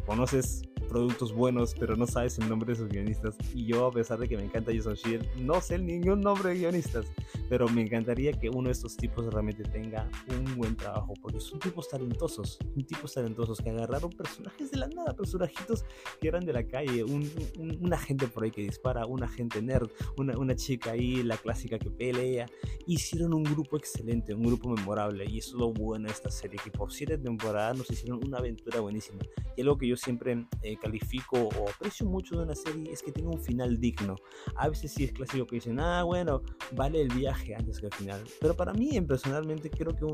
conoces 0.06 0.63
productos 0.89 1.34
buenos, 1.34 1.76
pero 1.80 1.96
no 1.96 2.06
sabes 2.08 2.38
el 2.39 2.50
nombre 2.50 2.74
de 2.74 2.80
sus 2.80 2.89
guionistas. 2.89 3.38
Y 3.54 3.65
yo, 3.65 3.88
a 3.88 3.91
pesar 3.91 4.20
de 4.20 4.28
que 4.28 4.38
me 4.38 4.44
encanta 4.44 4.72
Jason 4.74 4.96
Shield, 4.96 5.28
no 5.38 5.62
sé 5.62 5.80
ningún 5.80 6.22
nombre 6.22 6.50
de 6.50 6.60
guionistas. 6.60 7.06
Pero 7.50 7.67
me 7.70 7.82
encantaría 7.82 8.32
que 8.34 8.50
uno 8.50 8.67
de 8.67 8.74
estos 8.74 8.96
tipos 8.96 9.26
realmente 9.26 9.63
tenga 9.63 10.10
un 10.30 10.56
buen 10.56 10.76
trabajo, 10.76 11.13
porque 11.22 11.39
son 11.39 11.60
tipos 11.60 11.89
talentosos, 11.89 12.58
son 12.74 12.86
tipos 12.86 13.13
talentosos 13.13 13.60
que 13.60 13.70
agarraron 13.70 14.10
personajes 14.12 14.72
de 14.72 14.78
la 14.78 14.88
nada, 14.88 15.13
personajitos 15.13 15.84
que 16.20 16.28
eran 16.28 16.46
de 16.46 16.54
la 16.54 16.63
calle, 16.63 17.04
un, 17.04 17.30
un, 17.58 17.94
agente 17.94 18.28
por 18.28 18.44
ahí 18.44 18.52
que 18.52 18.62
dispara, 18.62 19.06
un 19.06 19.24
agente 19.24 19.62
nerd, 19.62 19.89
una, 20.17 20.38
una 20.38 20.56
chica 20.56 20.91
ahí, 20.91 21.24
la 21.24 21.38
clásica 21.38 21.78
que 21.78 21.89
pelea. 21.89 22.46
Hicieron 22.88 23.34
un 23.34 23.44
grupo 23.44 23.78
excelente, 23.78 24.34
un 24.34 24.44
grupo 24.44 24.70
memorable, 24.70 25.26
y 25.30 25.39
eso 25.39 25.56
es 25.56 25.60
lo 25.60 25.74
bueno 25.74 26.08
de 26.08 26.13
esta 26.13 26.32
serie, 26.32 26.60
que 26.63 26.72
por 26.72 26.91
siete 26.91 27.17
temporadas 27.17 27.78
nos 27.78 27.89
hicieron 27.89 28.22
una 28.26 28.38
aventura 28.38 28.80
buenísima. 28.80 29.20
Y 29.56 29.62
algo 29.62 29.78
que 29.78 29.88
yo 29.88 29.98
siempre 29.98 30.46
eh, 30.62 30.70
califico 30.77 31.38
o 31.38 31.69
aprecio 31.69 32.05
mucho 32.05 32.38
de 32.38 32.43
una 32.43 32.55
serie 32.55 32.91
es 32.91 33.01
que 33.01 33.12
tenga 33.12 33.29
un 33.29 33.41
final 33.41 33.79
digno. 33.79 34.15
A 34.55 34.69
veces 34.69 34.91
sí 34.91 35.03
es 35.03 35.12
clásico 35.12 35.45
que 35.47 35.55
dicen, 35.55 35.79
ah, 35.79 36.03
bueno, 36.03 36.43
vale 36.73 37.01
el 37.01 37.10
viaje 37.10 37.55
antes 37.55 37.79
que 37.79 37.88
el 37.88 37.93
final. 37.93 38.23
Pero 38.39 38.55
para 38.55 38.73
mí, 38.73 38.99
personalmente, 39.01 39.69
creo 39.69 39.95
que 39.95 40.05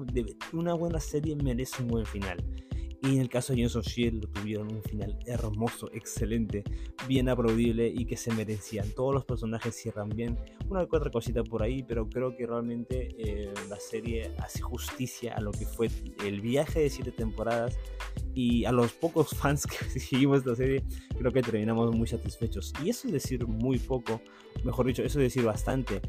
una 0.54 0.74
buena 0.74 1.00
serie 1.00 1.36
merece 1.36 1.84
un 1.84 1.90
buen 1.90 2.06
final. 2.06 2.44
Y 3.04 3.16
en 3.16 3.22
el 3.22 3.30
caso 3.30 3.54
de 3.54 3.62
Johnson 3.62 3.84
Shield 3.84 4.32
tuvieron 4.32 4.74
un 4.74 4.82
final 4.82 5.18
hermoso, 5.28 5.90
excelente, 5.94 6.64
bien 7.08 7.30
aplaudible 7.30 7.88
y 7.88 8.06
que 8.06 8.18
se 8.18 8.34
merecían. 8.34 8.90
Todos 8.92 9.14
los 9.14 9.26
personajes 9.26 9.76
cierran 9.76 10.10
bien. 10.10 10.38
Una 10.68 10.86
que 10.88 10.98
otra 10.98 11.12
cosita 11.12 11.44
por 11.44 11.62
ahí, 11.62 11.84
pero 11.84 12.10
creo 12.10 12.36
que 12.36 12.48
realmente 12.48 13.10
eh, 13.20 13.54
la 13.70 13.80
serie 13.80 14.34
hace 14.40 14.62
justicia 14.62 15.36
a 15.36 15.42
lo 15.42 15.52
que 15.52 15.66
fue 15.66 15.90
el 16.26 16.42
viaje 16.42 16.82
de 16.82 16.90
siete 16.90 17.12
temporadas. 17.12 17.78
Y 18.38 18.66
a 18.66 18.72
los 18.72 18.94
pocos 18.94 19.30
fans 19.42 19.66
que 19.66 20.00
seguimos 20.00 20.40
esta 20.40 20.56
serie, 20.56 20.84
creo 21.18 21.34
que 21.34 21.42
terminamos 21.42 21.96
muy 21.96 22.08
satisfechos. 22.08 22.72
Y 22.84 22.92
eso 22.92 23.08
es 23.08 23.14
decir 23.14 23.48
muy 23.48 23.80
poco, 23.80 24.22
mejor 24.64 24.86
dicho, 24.86 25.02
eso 25.02 25.20
es 25.20 25.34
decir 25.34 25.44
bastante 25.44 26.02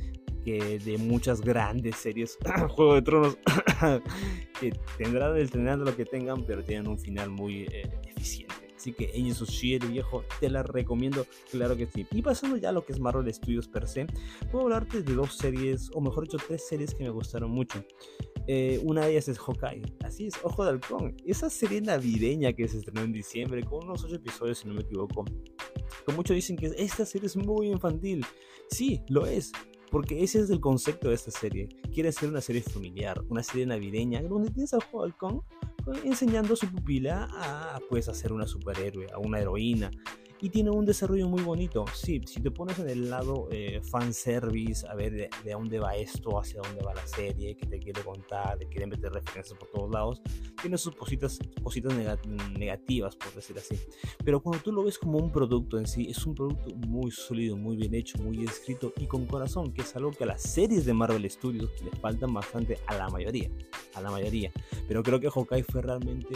de 0.57 0.97
muchas 0.99 1.43
grandes 1.43 1.97
series, 1.97 2.39
Juego 2.71 2.95
de 2.95 3.03
Tronos, 3.03 3.39
que 4.61 4.73
tendrán 4.97 5.37
el 5.37 5.51
tener 5.51 5.79
lo 5.79 5.95
que 5.95 6.07
tengan, 6.07 6.45
pero 6.47 6.65
tienen 6.65 6.89
un 6.89 6.99
final 6.99 7.29
muy 7.29 7.65
eh, 7.71 7.91
eficiente. 8.17 8.55
Así 8.89 8.95
que 8.95 9.11
Agents 9.11 9.43
of 9.43 9.51
S.H.I.E.L.D. 9.51 9.87
viejo, 9.89 10.25
te 10.41 10.49
la 10.49 10.63
recomiendo, 10.63 11.27
claro 11.51 11.77
que 11.77 11.87
sí. 11.87 12.07
Y 12.11 12.23
pasando 12.23 12.57
ya 12.57 12.71
a 12.71 12.73
lo 12.73 12.87
que 12.87 12.93
es 12.93 13.01
Marvel 13.01 13.31
Studios 13.35 13.69
per 13.69 13.87
se, 13.87 14.07
puedo 14.51 14.65
hablarte 14.65 15.03
de 15.03 15.15
dos 15.15 15.37
series, 15.37 15.91
o 15.93 16.01
mejor 16.01 16.25
dicho, 16.25 16.39
tres 16.47 16.67
series 16.67 16.95
que 16.95 17.05
me 17.05 17.11
gustaron 17.11 17.51
mucho. 17.51 17.85
Eh, 18.47 18.81
una 18.83 19.05
de 19.05 19.11
ellas 19.11 19.29
es 19.29 19.39
Hawkeye, 19.39 19.83
así 20.05 20.29
es, 20.29 20.35
Ojo 20.43 20.65
de 20.65 20.71
Halcón. 20.71 21.15
Esa 21.27 21.51
serie 21.51 21.83
navideña 21.83 22.55
que 22.55 22.67
se 22.67 22.79
estrenó 22.79 23.03
en 23.03 23.13
diciembre, 23.13 23.63
con 23.63 23.85
unos 23.85 24.05
ocho 24.05 24.15
episodios, 24.15 24.61
si 24.61 24.69
no 24.69 24.73
me 24.73 24.81
equivoco. 24.81 25.27
Muchos 26.17 26.35
dicen 26.35 26.57
que 26.57 26.73
esta 26.79 27.05
serie 27.05 27.27
es 27.27 27.37
muy 27.37 27.67
infantil. 27.67 28.25
Sí, 28.71 29.03
lo 29.11 29.27
es, 29.27 29.53
porque 29.91 30.23
ese 30.23 30.41
es 30.41 30.51
el 30.51 30.61
concepto 30.61 31.09
de 31.09 31.15
esta 31.15 31.31
serie. 31.31 31.69
Quiere 31.93 32.13
ser 32.13 32.29
una 32.29 32.41
serie 32.41 32.63
familiar, 32.63 33.23
una 33.29 33.43
serie 33.43 33.67
navideña, 33.67 34.23
donde 34.23 34.51
tienes 34.51 34.75
a 34.75 34.81
Falcon 34.81 35.43
enseñando 36.05 36.55
a 36.55 36.57
su 36.57 36.67
pupila 36.71 37.29
a 37.33 37.81
pues, 37.89 38.09
a 38.09 38.15
ser 38.15 38.33
una 38.33 38.47
superhéroe, 38.47 39.07
a 39.13 39.19
una 39.19 39.41
heroína, 39.41 39.91
y 40.41 40.51
tiene 40.51 40.71
un 40.71 40.85
desarrollo 40.85 41.29
muy 41.29 41.43
bonito. 41.43 41.85
Sí, 41.95 42.21
si 42.27 42.41
te 42.41 42.51
pones 42.51 42.79
en 42.79 42.89
el 42.89 43.11
lado 43.11 43.49
eh, 43.51 43.81
fanservice, 43.83 44.87
a 44.87 44.95
ver 44.95 45.13
de, 45.13 45.51
dónde 45.51 45.79
va 45.79 45.97
esto, 45.97 46.39
hacia 46.39 46.61
dónde 46.63 46.83
va 46.85 46.95
la 46.95 47.07
serie, 47.07 47.57
qué 47.57 47.67
te 47.67 47.79
quiere 47.79 48.03
contar, 48.03 48.59
te 48.59 48.69
quiere 48.69 48.87
meter 48.87 49.13
referencias 49.13 49.59
por 49.59 49.69
todos 49.69 49.91
lados, 49.91 50.23
tiene 50.61 50.79
sus 50.79 50.95
cositas, 50.95 51.39
cositas 51.63 51.93
negativas, 52.59 53.17
por 53.17 53.35
decir 53.35 53.59
así. 53.59 53.77
Pero 54.25 54.41
cuando 54.41 54.63
tú 54.63 54.73
lo 54.73 54.85
ves 54.85 54.99
como 54.99 55.19
un 55.19 55.33
producto 55.33 55.79
en 55.79 55.87
sí, 55.87 56.09
es 56.09 56.25
un 56.27 56.35
producto 56.35 56.75
muy 56.87 57.11
sólido, 57.11 57.57
muy 57.57 57.77
bien 57.77 57.95
hecho, 57.95 58.19
muy 58.19 58.45
escrito 58.45 58.93
y 58.99 59.07
con 59.07 59.27
corazón, 59.27 59.73
que 59.73 59.83
es 59.83 59.97
algo 59.97 60.11
que 60.11 60.25
a 60.25 60.29
las 60.29 60.43
series 60.43 60.85
de 60.85 60.95
Marvel 60.95 61.29
Studios 61.31 61.71
les 61.83 61.99
faltan 62.01 62.33
bastante 62.33 62.79
a 62.87 62.95
la 62.97 63.09
mayoría, 63.09 63.51
a 63.95 64.01
la 64.01 64.11
mayoría. 64.11 64.53
Pero 64.87 65.03
creo 65.03 65.21
que 65.21 65.31
Hawkeye 65.31 65.65
fue 65.65 65.83
realmente 65.83 66.35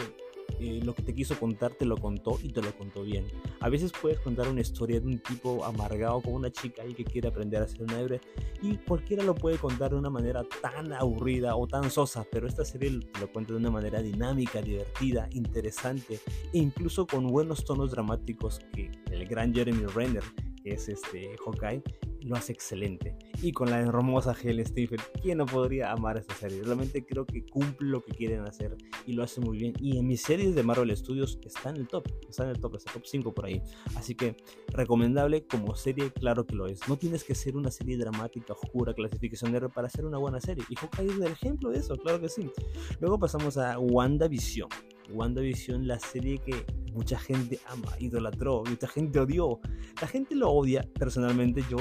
eh, 0.59 0.79
lo 0.83 0.93
que 0.93 1.01
te 1.01 1.13
quiso 1.13 1.37
contar 1.39 1.73
te 1.73 1.85
lo 1.85 1.97
contó 1.97 2.37
y 2.41 2.49
te 2.49 2.61
lo 2.61 2.75
contó 2.77 3.03
bien. 3.03 3.25
A 3.59 3.69
veces 3.69 3.91
puedes 3.91 4.19
contar 4.19 4.47
una 4.47 4.61
historia 4.61 4.99
de 4.99 5.07
un 5.07 5.19
tipo 5.19 5.63
amargado 5.65 6.21
con 6.21 6.33
una 6.33 6.51
chica 6.51 6.83
ahí 6.83 6.93
que 6.93 7.03
quiere 7.03 7.27
aprender 7.27 7.61
a 7.61 7.67
ser 7.67 7.83
un 7.83 7.91
héroe 7.91 8.21
y 8.61 8.77
cualquiera 8.77 9.23
lo 9.23 9.35
puede 9.35 9.57
contar 9.57 9.91
de 9.91 9.97
una 9.97 10.09
manera 10.09 10.43
tan 10.61 10.93
aburrida 10.93 11.55
o 11.55 11.67
tan 11.67 11.89
sosa, 11.89 12.25
pero 12.31 12.47
esta 12.47 12.65
serie 12.65 12.91
lo 12.91 13.31
cuenta 13.31 13.53
de 13.53 13.59
una 13.59 13.71
manera 13.71 14.01
dinámica, 14.01 14.61
divertida, 14.61 15.27
interesante 15.31 16.19
e 16.53 16.57
incluso 16.57 17.05
con 17.07 17.27
buenos 17.27 17.65
tonos 17.65 17.91
dramáticos 17.91 18.59
que 18.73 18.91
el 19.11 19.25
gran 19.27 19.53
Jeremy 19.53 19.85
Renner, 19.87 20.23
que 20.63 20.73
es 20.73 20.87
este 20.87 21.35
Hawkeye, 21.45 21.83
lo 22.23 22.35
hace 22.35 22.53
excelente. 22.53 23.15
Y 23.41 23.51
con 23.51 23.69
la 23.69 23.79
hermosa 23.79 24.35
Helen 24.41 24.65
Stephen, 24.65 24.99
¿quién 25.21 25.37
no 25.39 25.45
podría 25.45 25.91
amar 25.91 26.17
esta 26.17 26.33
serie? 26.35 26.61
Realmente 26.63 27.05
creo 27.05 27.25
que 27.25 27.45
cumple 27.45 27.89
lo 27.89 28.01
que 28.01 28.11
quieren 28.13 28.41
hacer 28.41 28.75
y 29.05 29.13
lo 29.13 29.23
hace 29.23 29.41
muy 29.41 29.57
bien. 29.57 29.73
Y 29.79 29.97
en 29.97 30.07
mis 30.07 30.21
series 30.21 30.55
de 30.55 30.63
Marvel 30.63 30.95
Studios 30.95 31.39
está 31.43 31.69
en 31.69 31.77
el 31.77 31.87
top, 31.87 32.07
está 32.29 32.43
en 32.43 32.49
el 32.49 32.59
top, 32.59 32.75
está 32.75 32.91
top 32.93 33.03
5 33.05 33.33
por 33.33 33.45
ahí. 33.45 33.61
Así 33.95 34.15
que 34.15 34.37
recomendable 34.69 35.45
como 35.45 35.75
serie, 35.75 36.11
claro 36.11 36.45
que 36.45 36.55
lo 36.55 36.67
es. 36.67 36.87
No 36.87 36.97
tienes 36.97 37.23
que 37.23 37.35
ser 37.35 37.57
una 37.57 37.71
serie 37.71 37.97
dramática, 37.97 38.53
oscura, 38.53 38.93
clasificación 38.93 39.55
R 39.55 39.69
para 39.69 39.87
hacer 39.87 40.05
una 40.05 40.17
buena 40.17 40.39
serie. 40.39 40.63
Y 40.69 40.75
Hawkeye 40.75 41.09
es 41.09 41.17
el 41.17 41.31
ejemplo 41.31 41.69
de 41.69 41.79
eso, 41.79 41.95
claro 41.97 42.19
que 42.21 42.29
sí. 42.29 42.49
Luego 42.99 43.19
pasamos 43.19 43.57
a 43.57 43.77
WandaVision. 43.79 44.69
WandaVision, 45.11 45.87
la 45.87 45.99
serie 45.99 46.37
que 46.37 46.65
mucha 46.93 47.19
gente 47.19 47.59
ama, 47.67 47.91
idolatró, 47.99 48.63
mucha 48.67 48.87
gente 48.87 49.19
odió. 49.19 49.59
La 50.01 50.07
gente 50.07 50.35
lo 50.35 50.49
odia, 50.51 50.87
personalmente 50.97 51.63
yo 51.69 51.77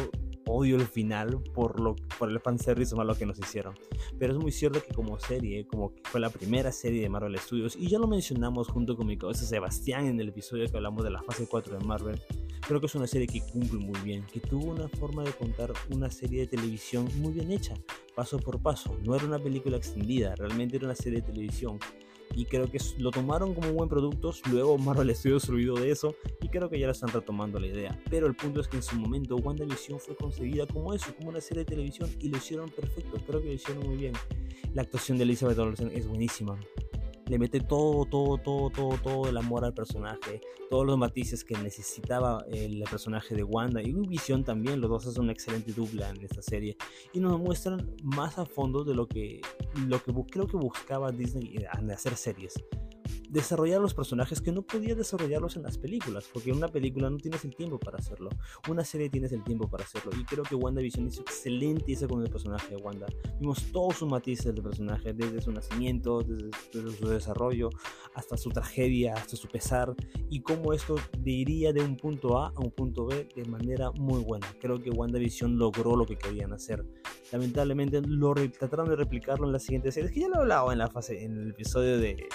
odio 0.47 0.77
el 0.77 0.87
final 0.87 1.41
por, 1.55 1.81
lo, 1.81 1.97
por 2.19 2.31
el 2.31 2.41
fanservice 2.41 2.95
lo 2.97 3.15
que 3.17 3.27
nos 3.27 3.39
hicieron. 3.39 3.75
Pero 4.19 4.35
es 4.35 4.39
muy 4.39 4.53
cierto 4.53 4.83
que 4.83 4.95
como 4.95 5.19
serie, 5.19 5.67
como 5.67 5.95
que 5.95 6.03
fue 6.05 6.21
la 6.21 6.31
primera 6.31 6.73
serie 6.73 7.03
de 7.03 7.09
Marvel 7.09 7.39
Studios, 7.39 7.77
y 7.77 7.89
ya 7.89 7.99
lo 7.99 8.07
mencionamos 8.07 8.69
junto 8.69 8.97
con 8.97 9.07
mi 9.07 9.17
cabeza 9.17 9.45
Sebastián 9.45 10.07
en 10.07 10.21
el 10.21 10.29
episodio 10.29 10.69
que 10.71 10.77
hablamos 10.77 11.05
de 11.05 11.11
la 11.11 11.23
fase 11.23 11.47
4 11.49 11.79
de 11.79 11.85
Marvel, 11.85 12.21
creo 12.67 12.81
que 12.81 12.87
es 12.87 12.95
una 12.95 13.07
serie 13.07 13.27
que 13.27 13.41
cumple 13.41 13.79
muy 13.79 13.99
bien, 14.01 14.25
que 14.33 14.41
tuvo 14.41 14.71
una 14.71 14.89
forma 14.89 15.25
de 15.25 15.33
contar 15.33 15.73
una 15.91 16.11
serie 16.11 16.41
de 16.41 16.47
televisión 16.47 17.09
muy 17.17 17.33
bien 17.33 17.51
hecha, 17.51 17.75
paso 18.15 18.39
por 18.39 18.61
paso. 18.61 18.97
No 19.03 19.15
era 19.15 19.25
una 19.27 19.39
película 19.39 19.77
extendida, 19.77 20.35
realmente 20.35 20.77
era 20.77 20.87
una 20.87 20.95
serie 20.95 21.21
de 21.21 21.27
televisión 21.27 21.79
y 22.35 22.45
creo 22.47 22.71
que 22.71 22.79
lo 22.99 23.11
tomaron 23.11 23.55
como 23.55 23.73
buen 23.73 23.89
producto. 23.89 24.33
Luego 24.51 24.79
Marvel 24.79 25.15
Studios 25.17 25.45
se 25.45 25.53
olvidó 25.53 25.75
de 25.75 25.91
eso 25.91 26.15
y 26.41 26.49
creo 26.49 26.69
que 26.69 26.79
ya 26.79 26.87
lo 26.87 26.93
están 26.93 27.11
retomando 27.11 27.59
la 27.59 27.67
idea. 27.67 27.99
Pero 28.11 28.27
el 28.27 28.35
punto 28.35 28.61
es 28.61 28.69
que 28.69 28.77
en 28.77 28.83
su 28.83 28.97
momento 28.97 29.37
WandaVision 29.37 30.01
fue 30.01 30.17
concebida 30.17 30.67
como 30.67 30.95
eso, 30.95 31.15
como 31.17 31.31
una 31.31 31.41
serie 31.41 31.65
de 31.65 31.71
televisión 31.71 32.11
y 32.21 32.29
lo 32.29 32.39
hicieron 32.39 32.71
perfecto. 32.71 33.19
Creo 33.27 33.41
que 33.41 33.49
lo 33.49 33.55
hicieron 33.55 33.87
muy 33.87 33.97
bien. 33.97 34.13
La 34.75 34.83
actuación 34.83 35.19
de 35.19 35.25
Elizabeth 35.25 35.59
Olsen 35.59 35.91
es 35.95 36.07
buenísima 36.07 36.59
le 37.27 37.39
mete 37.39 37.61
todo, 37.61 38.05
todo, 38.05 38.39
todo, 38.39 38.71
todo, 38.71 38.99
todo 38.99 39.29
el 39.29 39.37
amor 39.37 39.65
al 39.65 39.75
personaje, 39.75 40.41
todos 40.71 40.87
los 40.87 40.99
matices 40.99 41.45
que 41.45 41.57
necesitaba 41.59 42.45
el 42.51 42.83
personaje 42.91 43.35
de 43.35 43.43
Wanda 43.43 43.83
y 43.83 43.93
Vision 43.93 44.45
también, 44.45 44.81
los 44.81 44.91
dos 44.91 45.07
hacen 45.07 45.25
una 45.25 45.33
excelente 45.33 45.73
dupla 45.73 46.11
en 46.11 46.23
esta 46.23 46.43
serie 46.43 46.77
y 47.13 47.21
nos 47.21 47.39
muestran 47.39 47.95
más 48.03 48.39
a 48.39 48.47
fondo 48.47 48.85
de 48.85 48.95
lo 48.95 49.07
que, 49.07 49.41
lo 49.87 50.03
que 50.03 50.13
creo 50.31 50.47
que 50.47 50.57
buscaba 50.57 51.11
Disney 51.11 51.65
al 51.71 51.91
hacer 51.91 52.17
series 52.17 52.55
desarrollar 53.33 53.81
los 53.81 53.95
personajes 53.95 54.41
que 54.41 54.53
no 54.53 54.63
podía 54.63 54.95
desarrollarlos 54.95 55.57
en 55.57 55.63
las 55.63 55.79
películas, 55.79 56.29
porque 56.33 56.51
en 56.51 56.59
una 56.59 56.69
película 56.69 57.09
no 57.09 57.17
tienes 57.17 57.45
el 57.45 57.57
tiempo 57.57 57.79
para 57.79 57.99
hacerlo, 57.99 58.29
una 58.69 58.85
serie 58.85 59.09
tienes 59.09 59.33
el 59.33 59.43
tiempo 59.43 59.69
para 59.69 59.85
hacerlo, 59.85 60.13
y 60.19 60.25
creo 60.25 60.45
que 60.45 60.55
WandaVision 60.55 61.09
hizo 61.09 61.23
excelente 61.23 61.93
con 62.09 62.23
el 62.23 62.31
personaje 62.31 62.75
de 62.75 62.83
Wanda. 62.83 63.07
Vimos 63.41 63.65
todos 63.73 63.97
sus 63.97 64.09
matices 64.09 64.55
del 64.55 64.63
personaje, 64.63 65.13
desde 65.13 65.41
su 65.41 65.51
nacimiento, 65.51 66.23
desde, 66.23 66.51
su 66.97 67.09
desarrollo, 67.09 67.71
hasta 68.15 68.37
su 68.37 68.51
tragedia, 68.51 69.15
hasta 69.15 69.37
su 69.37 69.49
pesar, 69.49 69.95
y 70.29 70.41
cómo 70.41 70.73
esto 70.73 70.97
iría 71.25 71.73
de 71.73 71.81
un 71.81 71.97
punto 71.97 72.39
A 72.39 72.49
a 72.49 72.61
un 72.61 72.71
punto 72.71 73.07
B 73.07 73.29
de 73.35 73.45
manera 73.45 73.91
muy 73.93 74.23
buena. 74.23 74.47
Creo 74.61 74.81
que 74.81 74.91
WandaVision 74.91 75.59
logró 75.59 75.97
lo 75.97 76.05
que 76.05 76.17
querían 76.17 76.53
hacer. 76.53 76.85
Lamentablemente 77.31 78.01
lo 78.03 78.35
trataron 78.35 78.89
de 78.89 78.97
replicarlo 78.97 79.47
en 79.47 79.53
la 79.53 79.59
siguiente 79.59 79.91
serie, 79.91 80.09
es 80.09 80.15
que 80.15 80.21
ya 80.21 80.29
lo 80.29 80.37
he 80.37 80.39
hablado 80.41 80.73
en 80.73 80.79
la 80.79 80.89
fase, 80.89 81.25
en 81.25 81.39
el 81.39 81.51
episodio 81.51 81.99
de 81.99 82.27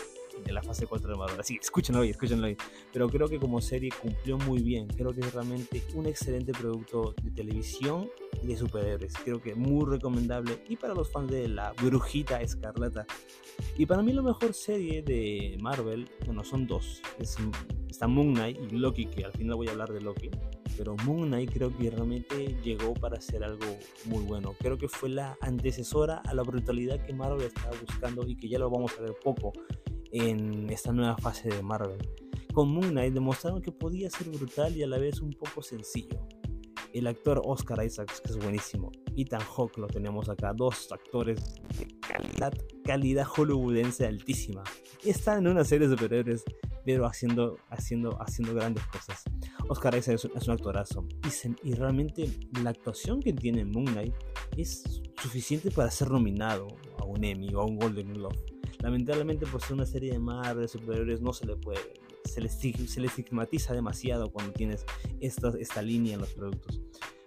de 0.46 0.54
la 0.54 0.62
fase 0.62 0.88
4 0.88 1.12
de 1.12 1.18
Marvel. 1.18 1.40
Así 1.40 1.58
escúchenlo 1.62 2.02
hoy, 2.02 2.10
escúchenlo 2.10 2.48
hoy. 2.48 2.58
Pero 2.94 3.10
creo 3.10 3.28
que 3.28 3.40
como 3.40 3.62
serie 3.62 3.90
cumplió 4.02 4.38
muy 4.38 4.62
bien. 4.62 4.88
Creo 4.88 5.14
que 5.14 5.22
es 5.22 5.34
realmente 5.34 5.84
un 5.94 6.06
excelente 6.06 6.52
producto 6.52 7.14
de 7.22 7.32
televisión 7.32 8.10
y 8.42 8.48
de 8.48 8.58
superhéroes. 8.58 9.14
Creo 9.24 9.42
que 9.42 9.56
muy 9.56 9.86
recomendable. 9.86 10.64
Y 10.70 10.76
para 10.76 10.94
los 10.94 11.12
fans 11.12 11.32
de 11.32 11.48
la 11.48 11.74
brujita 11.74 12.42
escarlata. 12.42 13.06
Y 13.78 13.86
para 13.86 14.02
mí 14.02 14.14
la 14.14 14.22
mejor 14.22 14.54
serie 14.54 15.02
de 15.02 15.58
Marvel, 15.62 16.10
bueno, 16.26 16.44
son 16.44 16.68
dos. 16.68 17.02
está 17.20 18.08
Moon 18.08 18.34
Knight 18.34 18.58
y 18.72 18.78
Loki, 18.78 19.06
que 19.08 19.26
al 19.26 19.32
final 19.32 19.56
voy 19.56 19.68
a 19.68 19.72
hablar 19.72 19.92
de 19.92 20.02
Loki. 20.02 20.30
Pero 20.78 20.96
Moon 21.06 21.28
Knight 21.28 21.52
creo 21.52 21.76
que 21.76 21.90
realmente 21.90 22.56
llegó 22.64 22.94
para 22.94 23.18
hacer 23.18 23.44
algo 23.44 23.66
muy 24.06 24.24
bueno. 24.24 24.54
Creo 24.60 24.78
que 24.78 24.88
fue 24.88 25.10
la 25.10 25.36
antecesora 25.42 26.22
a 26.26 26.34
la 26.36 26.44
brutalidad 26.44 27.04
que 27.04 27.14
Marvel 27.14 27.48
estaba 27.48 27.76
buscando 27.82 28.28
y 28.28 28.36
que 28.36 28.48
ya 28.48 28.60
lo 28.60 28.70
vamos 28.70 28.94
a 28.98 29.02
ver 29.02 29.16
poco 29.24 29.54
en 30.12 30.70
esta 30.70 30.92
nueva 30.92 31.18
fase 31.18 31.50
de 31.50 31.62
Marvel. 31.62 31.98
con 32.54 32.70
Moon 32.70 32.90
Knight 32.90 33.14
demostraron 33.14 33.62
que 33.62 33.72
podía 33.72 34.10
ser 34.10 34.30
brutal 34.30 34.76
y 34.76 34.82
a 34.82 34.88
la 34.88 34.98
vez 34.98 35.22
un 35.22 35.32
poco 35.32 35.62
sencillo. 35.62 36.28
El 36.94 37.06
actor 37.06 37.42
Oscar 37.46 37.86
Isaacs, 37.86 38.22
que 38.22 38.32
es 38.32 38.38
buenísimo, 38.38 38.92
Ethan 39.16 39.42
Hawke 39.42 39.78
lo 39.78 39.88
tenemos 39.88 40.30
acá, 40.30 40.54
dos 40.56 40.92
actores 40.92 41.56
de 41.78 41.88
calidad, 42.00 42.54
calidad 42.84 43.26
hollywoodense 43.26 44.08
altísima. 44.08 44.64
Y 45.04 45.10
están 45.10 45.40
en 45.40 45.48
una 45.48 45.64
serie 45.64 45.88
de 45.88 45.96
superhéroes, 45.96 46.44
pero 46.86 47.06
haciendo, 47.06 47.58
haciendo, 47.70 48.18
haciendo 48.22 48.56
grandes 48.56 48.84
cosas. 48.88 49.24
Oscar 49.70 49.96
Isaac 49.96 50.16
es 50.16 50.48
un, 50.48 50.54
actorazo. 50.54 51.06
Y, 51.24 51.70
y, 51.70 51.74
realmente 51.74 52.30
la 52.64 52.70
actuación 52.70 53.22
que 53.22 53.34
tiene 53.34 53.66
Moon 53.66 53.86
Knight 53.86 54.16
es 54.56 55.02
suficiente 55.22 55.70
para 55.70 55.92
ser 55.92 56.10
nominado 56.10 56.68
a 56.98 57.04
un 57.04 57.24
Emmy 57.24 57.54
o 57.54 57.62
a 57.62 57.66
un 57.66 57.78
Golden 57.78 58.14
Globe. 58.14 58.57
Lamentablemente 58.88 59.46
por 59.46 59.62
ser 59.62 59.74
una 59.74 59.86
serie 59.86 60.14
de 60.14 60.18
Marvel 60.20 60.66
de 60.66 61.20
no 61.20 61.34
se 61.34 61.46
le 61.46 61.58
puede, 61.58 62.00
se 62.24 62.40
le, 62.40 62.48
se 62.48 63.06
estigmatiza 63.06 63.74
demasiado 63.74 64.32
cuando 64.32 64.54
tienes 64.54 64.86
esta, 65.20 65.52
esta 65.60 65.82
línea 65.82 66.14
en 66.14 66.22
los 66.22 66.34
productos. 66.34 66.80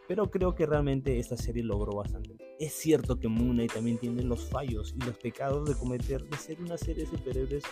Pero 0.09 0.31
creo 0.31 0.55
que 0.55 0.65
realmente 0.65 1.19
esta 1.19 1.37
serie 1.37 1.63
logró 1.63 1.93
bastante. 1.93 2.50
Es 2.61 2.75
cierto 2.75 3.19
que 3.19 3.27
Moon 3.27 3.53
Knight 3.53 3.73
también 3.73 3.97
tiene 3.97 4.23
los 4.23 4.45
fallos 4.45 4.95
y 4.95 5.03
los 5.07 5.17
pecados 5.17 5.67
de 5.67 5.75
cometer 5.75 6.23
de 6.29 6.37
ser 6.37 6.61
una 6.61 6.77
serie 6.77 7.05
de 7.05 7.11
superhéroes 7.11 7.65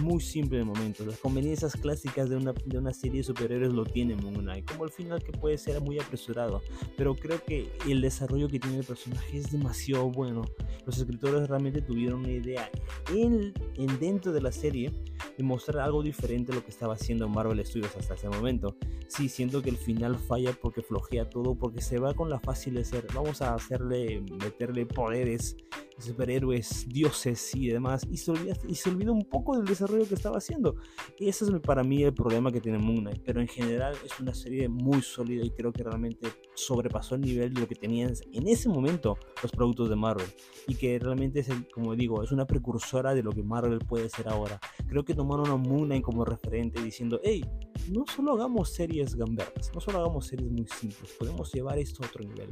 muy 0.00 0.18
simple 0.18 0.56
de 0.56 0.64
momentos. 0.64 1.06
Las 1.06 1.18
conveniencias 1.18 1.76
clásicas 1.76 2.30
de 2.30 2.36
una, 2.36 2.54
de 2.64 2.78
una 2.78 2.94
serie 2.94 3.18
de 3.18 3.24
superhéroes 3.24 3.70
lo 3.70 3.84
tiene 3.84 4.16
Moon 4.16 4.36
Knight, 4.36 4.64
como 4.64 4.86
el 4.86 4.90
final 4.90 5.22
que 5.22 5.32
puede 5.32 5.58
ser 5.58 5.82
muy 5.82 5.98
apresurado. 5.98 6.62
Pero 6.96 7.14
creo 7.16 7.44
que 7.44 7.70
el 7.86 8.00
desarrollo 8.00 8.48
que 8.48 8.58
tiene 8.58 8.78
el 8.78 8.84
personaje 8.86 9.36
es 9.36 9.52
demasiado 9.52 10.08
bueno. 10.10 10.40
Los 10.86 10.96
escritores 10.96 11.46
realmente 11.46 11.82
tuvieron 11.82 12.20
una 12.20 12.32
idea 12.32 12.70
en, 13.14 13.52
en 13.76 14.00
dentro 14.00 14.32
de 14.32 14.40
la 14.40 14.52
serie 14.52 14.90
de 15.36 15.44
mostrar 15.44 15.80
algo 15.84 16.02
diferente 16.02 16.52
a 16.52 16.54
lo 16.54 16.64
que 16.64 16.70
estaba 16.70 16.94
haciendo 16.94 17.28
Marvel 17.28 17.64
Studios 17.64 17.94
hasta 17.94 18.14
ese 18.14 18.30
momento. 18.30 18.74
Sí, 19.08 19.28
siento 19.28 19.60
que 19.60 19.70
el 19.70 19.76
final 19.76 20.16
falla 20.16 20.52
porque 20.52 20.82
flojea 20.82 21.28
todo, 21.28 21.54
porque 21.56 21.80
se 21.80 21.98
va 21.98 22.14
con 22.14 22.30
la 22.30 22.38
fácil 22.38 22.74
de 22.74 22.84
ser, 22.84 23.06
vamos 23.14 23.42
a 23.42 23.54
hacerle, 23.54 24.22
meterle 24.30 24.86
poderes, 24.86 25.56
superhéroes, 25.98 26.88
dioses 26.88 27.54
y 27.54 27.68
demás, 27.68 28.06
y 28.10 28.16
se, 28.16 28.30
olvida, 28.30 28.54
y 28.66 28.74
se 28.74 28.90
olvida 28.90 29.12
un 29.12 29.24
poco 29.24 29.56
del 29.56 29.66
desarrollo 29.66 30.06
que 30.08 30.14
estaba 30.14 30.38
haciendo. 30.38 30.76
Ese 31.18 31.44
es 31.44 31.50
para 31.60 31.82
mí 31.82 32.02
el 32.02 32.14
problema 32.14 32.50
que 32.50 32.60
tiene 32.60 32.78
Moon 32.78 33.00
Knight, 33.00 33.22
pero 33.24 33.40
en 33.40 33.48
general 33.48 33.94
es 34.04 34.18
una 34.20 34.34
serie 34.34 34.68
muy 34.68 35.02
sólida 35.02 35.44
y 35.44 35.50
creo 35.50 35.72
que 35.72 35.82
realmente 35.82 36.28
sobrepasó 36.54 37.14
el 37.14 37.22
nivel 37.22 37.52
de 37.52 37.60
lo 37.60 37.68
que 37.68 37.74
tenían 37.74 38.12
en 38.32 38.48
ese 38.48 38.68
momento 38.68 39.18
los 39.42 39.52
productos 39.52 39.90
de 39.90 39.96
Marvel, 39.96 40.26
y 40.66 40.74
que 40.74 40.98
realmente 40.98 41.40
es, 41.40 41.48
como 41.72 41.94
digo, 41.94 42.22
es 42.22 42.32
una 42.32 42.46
precursora 42.46 43.14
de 43.14 43.22
lo 43.22 43.32
que 43.32 43.42
Marvel 43.42 43.78
puede 43.80 44.08
ser 44.08 44.28
ahora. 44.28 44.58
Creo 44.88 45.04
que 45.04 45.14
tomaron 45.14 45.50
a 45.50 45.56
Moon 45.56 45.86
Knight 45.86 46.02
como 46.02 46.24
referente 46.24 46.82
diciendo, 46.82 47.20
hey, 47.22 47.44
no 47.90 48.04
solo 48.06 48.32
hagamos 48.32 48.72
series 48.72 49.14
gamberras, 49.14 49.70
no 49.74 49.80
solo 49.80 49.98
hagamos 49.98 50.26
series 50.26 50.50
muy 50.50 50.66
simples, 50.66 51.12
podemos 51.18 51.52
llevar 51.52 51.78
esto 51.78 52.02
a 52.02 52.06
otro 52.06 52.24
nivel. 52.24 52.50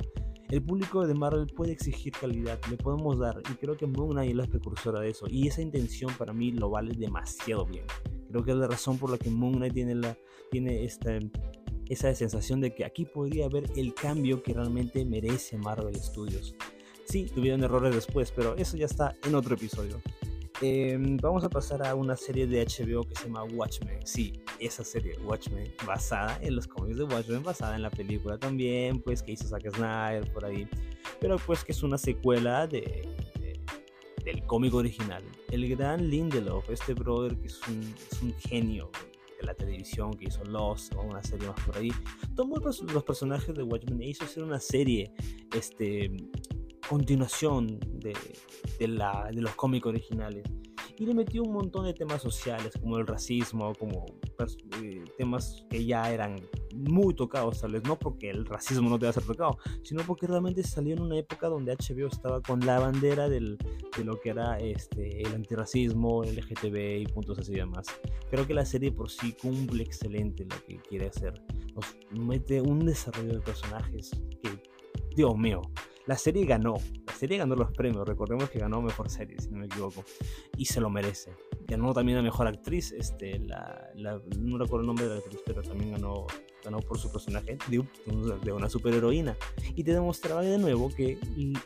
El 0.50 0.62
público 0.62 1.06
de 1.06 1.12
Marvel 1.14 1.46
puede 1.46 1.72
exigir 1.72 2.12
calidad, 2.18 2.58
le 2.70 2.78
podemos 2.78 3.18
dar, 3.18 3.42
y 3.50 3.54
creo 3.56 3.76
que 3.76 3.86
Moon 3.86 4.12
Knight 4.12 4.30
es 4.30 4.36
la 4.36 4.46
precursora 4.46 5.00
de 5.00 5.10
eso, 5.10 5.26
y 5.28 5.46
esa 5.46 5.60
intención 5.60 6.10
para 6.16 6.32
mí 6.32 6.52
lo 6.52 6.70
vale 6.70 6.94
demasiado 6.94 7.66
bien. 7.66 7.84
Creo 8.30 8.44
que 8.44 8.52
es 8.52 8.56
la 8.56 8.66
razón 8.66 8.96
por 8.96 9.10
la 9.10 9.18
que 9.18 9.28
Moon 9.28 9.56
Knight 9.56 9.74
tiene, 9.74 9.94
la, 9.94 10.16
tiene 10.50 10.84
esta, 10.84 11.18
esa 11.86 12.14
sensación 12.14 12.62
de 12.62 12.74
que 12.74 12.86
aquí 12.86 13.04
podría 13.04 13.44
haber 13.44 13.64
el 13.76 13.92
cambio 13.92 14.42
que 14.42 14.54
realmente 14.54 15.04
merece 15.04 15.58
Marvel 15.58 15.94
Studios. 15.96 16.54
Sí, 17.04 17.26
tuvieron 17.34 17.62
errores 17.62 17.94
después, 17.94 18.32
pero 18.32 18.56
eso 18.56 18.78
ya 18.78 18.86
está 18.86 19.14
en 19.24 19.34
otro 19.34 19.54
episodio. 19.54 20.00
Em, 20.60 21.16
vamos 21.18 21.44
a 21.44 21.48
pasar 21.48 21.86
a 21.86 21.94
una 21.94 22.16
serie 22.16 22.44
de 22.46 22.64
HBO 22.64 23.04
que 23.04 23.14
se 23.14 23.26
llama 23.26 23.44
Watchmen. 23.44 24.04
Sí, 24.04 24.32
esa 24.58 24.82
serie 24.82 25.16
Watchmen, 25.18 25.72
basada 25.86 26.36
en 26.42 26.56
los 26.56 26.66
cómics 26.66 26.98
de 26.98 27.04
Watchmen, 27.04 27.44
basada 27.44 27.76
en 27.76 27.82
la 27.82 27.90
película 27.90 28.36
también, 28.38 29.00
pues 29.00 29.22
que 29.22 29.32
hizo 29.32 29.46
Zack 29.46 29.70
Snyder 29.74 30.32
por 30.32 30.44
ahí. 30.44 30.68
Pero 31.20 31.36
pues 31.38 31.62
que 31.62 31.70
es 31.70 31.82
una 31.84 31.96
secuela 31.96 32.66
de, 32.66 33.08
del 34.24 34.44
cómic 34.46 34.74
original. 34.74 35.22
El 35.52 35.68
gran 35.68 36.10
Lindelof, 36.10 36.68
este 36.70 36.92
brother 36.92 37.38
que 37.38 37.46
es 37.46 37.60
un, 37.68 37.94
es 38.10 38.20
un 38.20 38.34
genio 38.34 38.90
de 39.40 39.46
la 39.46 39.54
televisión, 39.54 40.12
que 40.14 40.24
hizo 40.24 40.44
Lost 40.44 40.92
o 40.96 41.02
una 41.02 41.22
serie 41.22 41.46
más 41.46 41.60
por 41.60 41.76
ahí, 41.76 41.92
tomó 42.34 42.56
los, 42.56 42.82
los 42.92 43.04
personajes 43.04 43.54
de 43.54 43.62
Watchmen 43.62 44.02
e 44.02 44.08
hizo 44.08 44.24
hacer 44.24 44.42
una 44.42 44.58
serie 44.58 45.12
este, 45.54 46.10
continuación 46.88 47.78
de, 47.80 48.16
de, 48.78 48.88
la, 48.88 49.28
de 49.32 49.40
los 49.40 49.54
cómics 49.54 49.86
originales. 49.86 50.44
Y 50.98 51.06
le 51.06 51.14
metió 51.14 51.42
un 51.44 51.52
montón 51.52 51.84
de 51.84 51.94
temas 51.94 52.20
sociales, 52.20 52.72
como 52.80 52.98
el 52.98 53.06
racismo, 53.06 53.72
como 53.78 54.06
eh, 54.82 55.04
temas 55.16 55.64
que 55.70 55.84
ya 55.84 56.12
eran 56.12 56.40
muy 56.74 57.14
tocados, 57.14 57.60
tal 57.60 57.72
vez 57.72 57.84
no 57.84 57.98
porque 57.98 58.30
el 58.30 58.44
racismo 58.44 58.88
no 58.88 58.98
te 58.98 59.06
va 59.06 59.10
a 59.10 59.12
ser 59.12 59.24
tocado, 59.24 59.58
sino 59.82 60.02
porque 60.04 60.26
realmente 60.26 60.62
salió 60.62 60.94
en 60.94 61.02
una 61.02 61.18
época 61.18 61.48
donde 61.48 61.74
HBO 61.74 62.08
estaba 62.08 62.40
con 62.40 62.60
la 62.60 62.80
bandera 62.80 63.28
del, 63.28 63.58
de 63.96 64.04
lo 64.04 64.20
que 64.20 64.30
era 64.30 64.58
este, 64.58 65.22
el 65.22 65.34
antirracismo, 65.34 66.24
el 66.24 66.36
LGTB 66.36 67.00
y 67.00 67.06
puntos 67.06 67.38
así 67.38 67.52
y 67.52 67.56
demás. 67.56 67.86
Creo 68.30 68.46
que 68.46 68.54
la 68.54 68.64
serie 68.64 68.92
por 68.92 69.10
sí 69.10 69.34
cumple 69.40 69.84
excelente 69.84 70.44
lo 70.44 70.64
que 70.66 70.78
quiere 70.88 71.06
hacer. 71.06 71.40
Nos 71.74 71.96
mete 72.10 72.60
un 72.60 72.84
desarrollo 72.84 73.34
de 73.34 73.40
personajes 73.40 74.10
que, 74.42 74.50
Dios 75.14 75.36
mío, 75.36 75.62
la 76.08 76.16
serie 76.16 76.46
ganó, 76.46 76.76
la 77.06 77.12
serie 77.12 77.36
ganó 77.36 77.54
los 77.54 77.70
premios, 77.70 78.08
recordemos 78.08 78.48
que 78.48 78.58
ganó 78.58 78.80
Mejor 78.80 79.10
Serie, 79.10 79.38
si 79.38 79.50
no 79.50 79.58
me 79.58 79.66
equivoco, 79.66 80.02
y 80.56 80.64
se 80.64 80.80
lo 80.80 80.88
merece. 80.88 81.32
Ganó 81.66 81.92
también 81.92 82.16
a 82.16 82.22
Mejor 82.22 82.46
Actriz, 82.46 82.92
este, 82.92 83.38
la, 83.40 83.92
no 83.94 84.56
recuerdo 84.56 84.80
el 84.80 84.86
nombre 84.86 85.04
de 85.04 85.10
la 85.10 85.18
actriz, 85.18 85.42
pero 85.44 85.62
también 85.62 85.92
ganó, 85.92 86.26
ganó 86.64 86.78
por 86.78 86.98
su 86.98 87.12
personaje 87.12 87.58
de, 87.68 87.84
de 88.42 88.52
una 88.52 88.70
superheroína. 88.70 89.36
Y 89.76 89.84
te 89.84 89.92
demostraba 89.92 90.40
de 90.40 90.56
nuevo 90.56 90.88
que 90.88 91.18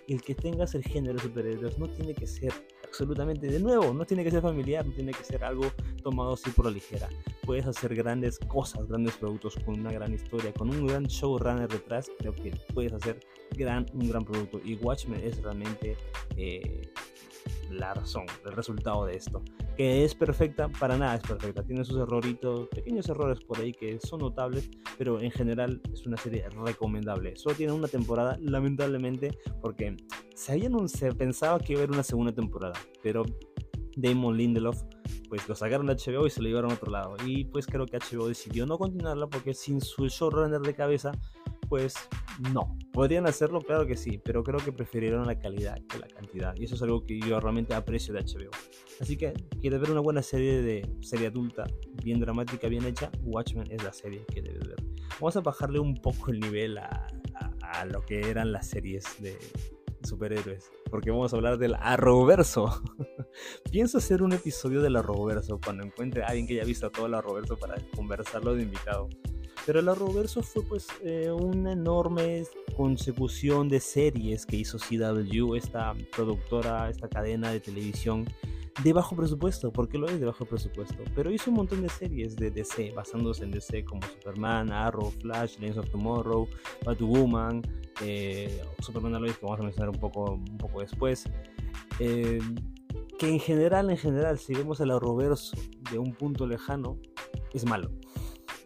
el 0.09 0.23
que 0.23 0.35
tengas 0.35 0.75
el 0.75 0.83
género 0.83 1.15
de 1.15 1.21
superhéroes 1.21 1.79
no 1.79 1.89
tiene 1.89 2.13
que 2.13 2.27
ser 2.27 2.53
absolutamente 2.93 3.47
de 3.47 3.59
nuevo, 3.59 3.95
no 3.95 4.05
tiene 4.05 4.23
que 4.23 4.31
ser 4.31 4.43
familiar, 4.43 4.85
no 4.85 4.93
tiene 4.93 5.13
que 5.13 5.25
ser 5.25 5.43
algo 5.43 5.65
tomado 6.03 6.35
así 6.35 6.51
por 6.51 6.67
la 6.67 6.71
ligera. 6.71 7.09
Puedes 7.47 7.67
hacer 7.67 7.95
grandes 7.95 8.39
cosas, 8.39 8.87
grandes 8.87 9.17
productos 9.17 9.57
con 9.65 9.81
una 9.81 9.91
gran 9.91 10.13
historia, 10.13 10.53
con 10.53 10.69
un 10.69 10.87
gran 10.87 11.05
showrunner 11.05 11.69
detrás, 11.69 12.11
creo 12.19 12.35
que 12.35 12.51
puedes 12.75 12.93
hacer 12.93 13.19
gran, 13.57 13.87
un 13.95 14.11
gran 14.11 14.27
producto. 14.27 14.61
Y 14.63 14.75
Watchmen 14.75 15.25
es 15.25 15.43
realmente 15.43 15.97
eh, 16.37 16.83
la 17.71 17.95
razón, 17.95 18.25
el 18.45 18.53
resultado 18.53 19.07
de 19.07 19.17
esto. 19.17 19.43
Que 19.77 20.05
es 20.05 20.15
perfecta, 20.15 20.69
para 20.69 20.97
nada 20.97 21.17
es 21.17 21.23
perfecta. 21.23 21.63
Tiene 21.63 21.85
sus 21.85 21.99
erroritos, 21.99 22.69
pequeños 22.69 23.09
errores 23.09 23.41
por 23.41 23.59
ahí 23.59 23.73
que 23.73 23.99
son 24.01 24.21
notables, 24.21 24.71
pero 24.99 25.21
en 25.21 25.31
general 25.31 25.81
es 25.93 26.07
una 26.07 26.17
serie 26.17 26.49
recomendable. 26.51 27.37
Solo 27.37 27.55
tiene 27.57 27.73
una 27.73 27.89
temporada, 27.89 28.37
lamentablemente, 28.41 29.39
porque 29.61 29.97
se, 30.35 30.61
se 30.89 31.13
pensaba 31.13 31.59
que 31.59 31.73
iba 31.73 31.81
a 31.81 31.85
haber 31.85 31.95
una 31.95 32.03
segunda 32.03 32.33
temporada, 32.33 32.75
pero 33.03 33.25
Damon 33.97 34.37
Lindelof 34.37 34.83
pues 35.29 35.49
lo 35.49 35.55
sacaron 35.55 35.87
de 35.87 35.95
HBO 35.95 36.27
y 36.27 36.31
se 36.31 36.43
lo 36.43 36.49
llevaron 36.49 36.73
a 36.73 36.75
otro 36.75 36.91
lado. 36.91 37.17
Y 37.25 37.45
pues 37.47 37.67
creo 37.67 37.87
que 37.87 37.99
HBO 37.99 38.29
decidió 38.29 38.67
no 38.67 38.77
continuarla 38.77 39.29
porque 39.29 39.55
sin 39.55 39.81
su 39.81 40.09
showrunner 40.09 40.61
de 40.61 40.75
cabeza 40.75 41.13
pues 41.73 41.95
no. 42.53 42.77
Podrían 42.93 43.27
hacerlo, 43.27 43.63
claro 43.63 43.87
que 43.87 43.97
sí, 43.97 44.21
pero 44.23 44.45
creo 44.45 44.61
que 44.61 44.73
prefirieron 44.73 45.27
la 45.27 45.39
calidad 45.39 45.79
que 45.89 45.99
la 45.99 46.07
cantidad. 46.07 46.55
Y 46.55 46.65
eso 46.65 46.75
es 46.75 46.83
algo 46.83 47.07
que 47.07 47.19
yo 47.19 47.41
realmente 47.41 47.73
aprecio 47.73 48.13
de 48.13 48.21
HBO. 48.21 48.51
Así 49.01 49.17
que, 49.17 49.33
¿quieres 49.59 49.81
ver 49.81 49.91
una 49.91 50.01
buena 50.01 50.21
serie 50.21 50.61
de 50.61 50.87
serie 51.01 51.29
adulta, 51.29 51.65
bien 52.05 52.21
dramática, 52.21 52.69
bien 52.69 52.85
hecha? 52.85 53.11
Watchmen 53.23 53.73
es 53.73 53.83
la 53.83 53.93
serie 53.95 54.23
que 54.27 54.43
debes 54.43 54.69
ver. 54.69 54.85
Vamos 55.19 55.35
a 55.37 55.41
bajarle 55.41 55.79
un 55.79 55.95
poco 55.95 56.31
el 56.31 56.41
nivel 56.41 56.77
a, 56.77 57.07
a 57.63 57.87
lo 57.87 58.03
que 58.03 58.21
eran 58.29 58.53
las 58.53 58.69
series 58.69 59.07
de 59.23 59.39
superhéroes, 60.07 60.71
porque 60.91 61.11
vamos 61.11 61.33
a 61.33 61.37
hablar 61.37 61.57
del 61.57 61.75
Arrowverso. 61.77 62.83
Pienso 63.73 63.97
hacer 63.97 64.23
un 64.23 64.35
episodio 64.35 64.83
del 64.83 64.97
Arrowverso 64.97 65.59
cuando 65.59 65.85
encuentre 65.85 66.23
a 66.23 66.27
alguien 66.27 66.47
que 66.47 66.53
haya 66.53 66.67
visto 66.67 66.91
todo 66.91 67.07
el 67.07 67.15
Arrowverso 67.15 67.57
para 67.57 67.77
conversarlo 67.97 68.55
de 68.55 68.65
invitado. 68.65 69.09
Pero 69.65 69.79
el 69.81 69.89
Arrowverso 69.89 70.43
fue 70.43 70.63
pues 70.65 70.89
eh, 71.05 71.31
una 71.31 71.73
enorme 71.73 72.45
consecución 72.77 73.69
de 73.69 73.79
series 73.79 74.45
que 74.45 74.57
hizo 74.57 74.79
CW, 74.79 75.55
esta 75.55 75.95
productora, 76.15 76.91
esta 76.91 77.09
cadena 77.09 77.51
de 77.53 77.61
televisión 77.61 78.27
de 78.83 78.93
bajo 78.93 79.15
presupuesto, 79.15 79.71
porque 79.71 79.99
lo 79.99 80.09
es 80.09 80.19
de 80.19 80.27
bajo 80.27 80.47
presupuesto, 80.47 81.05
pero 81.15 81.31
hizo 81.31 81.51
un 81.51 81.57
montón 81.59 81.83
de 81.83 81.89
series 81.91 82.35
de 82.37 82.51
DC, 82.51 82.93
basándose 82.93 83.45
en 83.45 83.51
DC 83.51 83.85
como 83.85 84.03
Superman, 84.03 84.73
Arrow, 84.73 85.11
Flash, 85.21 85.59
Legends 85.59 85.79
of 85.79 85.91
Tomorrow, 85.91 86.49
Batwoman, 86.85 87.63
eh, 88.01 88.63
Superman 88.81 89.21
Lois, 89.21 89.37
que 89.37 89.45
vamos 89.45 89.61
a 89.61 89.65
mencionar 89.65 89.91
un 89.91 90.01
poco, 90.01 90.33
un 90.33 90.59
poco 90.59 90.81
después. 90.81 91.25
Eh, 92.01 92.41
que 93.19 93.29
en 93.29 93.39
general, 93.39 93.91
en 93.91 93.99
general, 93.99 94.39
si 94.39 94.55
vemos 94.55 94.81
el 94.81 94.91
Arrowverso 94.91 95.57
de 95.93 95.99
un 95.99 96.15
punto 96.15 96.47
lejano, 96.47 96.99
es 97.53 97.65
malo 97.65 97.91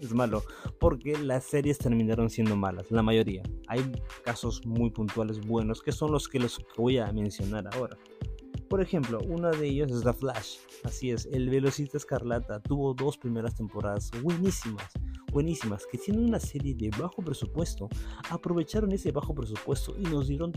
es 0.00 0.12
malo, 0.12 0.42
porque 0.78 1.16
las 1.18 1.44
series 1.44 1.78
terminaron 1.78 2.30
siendo 2.30 2.56
malas, 2.56 2.90
la 2.90 3.02
mayoría. 3.02 3.42
Hay 3.68 3.92
casos 4.24 4.64
muy 4.66 4.90
puntuales 4.90 5.40
buenos, 5.46 5.82
que 5.82 5.92
son 5.92 6.12
los 6.12 6.28
que 6.28 6.38
los 6.38 6.61
voy 6.76 6.98
a 6.98 7.12
mencionar 7.12 7.68
ahora. 7.74 7.96
Por 8.68 8.80
ejemplo, 8.80 9.20
uno 9.28 9.50
de 9.50 9.68
ellos 9.68 9.92
es 9.92 10.02
The 10.02 10.12
Flash. 10.12 10.56
Así 10.85 11.11
es, 11.11 11.26
el 11.26 11.48
Velocista 11.48 11.96
Escarlata 11.96 12.61
tuvo 12.61 12.94
dos 12.94 13.16
primeras 13.16 13.54
temporadas 13.54 14.11
buenísimas 14.22 14.92
buenísimas 15.37 15.87
que 15.87 15.98
tienen 15.98 16.24
una 16.24 16.40
serie 16.40 16.74
de 16.74 16.88
bajo 16.98 17.20
presupuesto, 17.20 17.90
aprovecharon 18.30 18.90
ese 18.92 19.12
bajo 19.12 19.35
presupuesto 19.35 19.94
y 19.98 20.04
nos 20.04 20.28
dieron, 20.28 20.50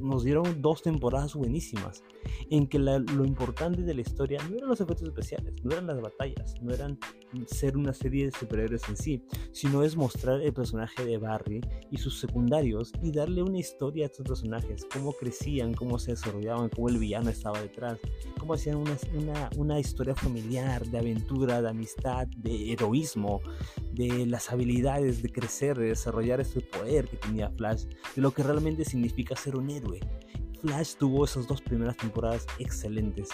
nos 0.00 0.24
dieron 0.24 0.60
dos 0.60 0.82
temporadas 0.82 1.34
buenísimas, 1.34 2.02
en 2.50 2.66
que 2.66 2.80
lo 2.80 3.24
importante 3.24 3.82
de 3.82 3.94
la 3.94 4.00
historia 4.00 4.40
no 4.48 4.56
eran 4.56 4.68
los 4.68 4.80
efectos 4.80 5.06
especiales, 5.06 5.54
no 5.62 5.70
eran 5.70 5.86
las 5.86 6.00
batallas, 6.00 6.54
no 6.60 6.74
eran 6.74 6.98
ser 7.46 7.76
una 7.76 7.92
serie 7.92 8.26
de 8.26 8.32
superhéroes 8.32 8.88
en 8.88 8.96
sí, 8.96 9.22
sino 9.52 9.82
es 9.82 9.96
mostrar 9.96 10.40
el 10.40 10.52
personaje 10.52 11.04
de 11.04 11.18
Barry 11.18 11.60
y 11.90 11.98
sus 11.98 12.18
secundarios 12.18 12.92
y 13.02 13.12
darle 13.12 13.42
una 13.42 13.58
historia 13.58 14.04
a 14.04 14.06
estos 14.06 14.26
personajes, 14.26 14.86
cómo 14.92 15.12
crecían, 15.12 15.74
cómo 15.74 15.98
se 15.98 16.12
desarrollaban, 16.12 16.68
cómo 16.68 16.88
el 16.88 16.98
villano 16.98 17.30
estaba 17.30 17.60
detrás, 17.60 17.98
cómo 18.38 18.54
hacían 18.54 18.76
una, 18.76 18.96
una, 19.14 19.50
una 19.56 19.80
historia 19.80 20.14
familiar, 20.14 20.86
de 20.86 20.98
aventura, 20.98 21.62
de 21.62 21.68
amistad, 21.68 22.26
de 22.38 22.72
heroísmo, 22.72 23.40
de 23.92 24.26
las 24.26 24.50
habilidades 24.52 25.22
de 25.22 25.30
crecer, 25.30 25.78
de 25.78 25.86
desarrollar 25.86 26.40
ese 26.40 26.60
poder 26.60 27.08
que 27.08 27.16
tenía 27.16 27.50
Flash, 27.50 27.84
de 28.14 28.22
lo 28.22 28.32
que 28.32 28.42
realmente 28.42 28.84
significa 28.84 29.36
ser 29.36 29.56
un 29.56 29.70
héroe. 29.70 30.00
Flash 30.60 30.94
tuvo 30.94 31.24
esas 31.24 31.46
dos 31.46 31.60
primeras 31.60 31.96
temporadas 31.96 32.46
excelentes 32.58 33.30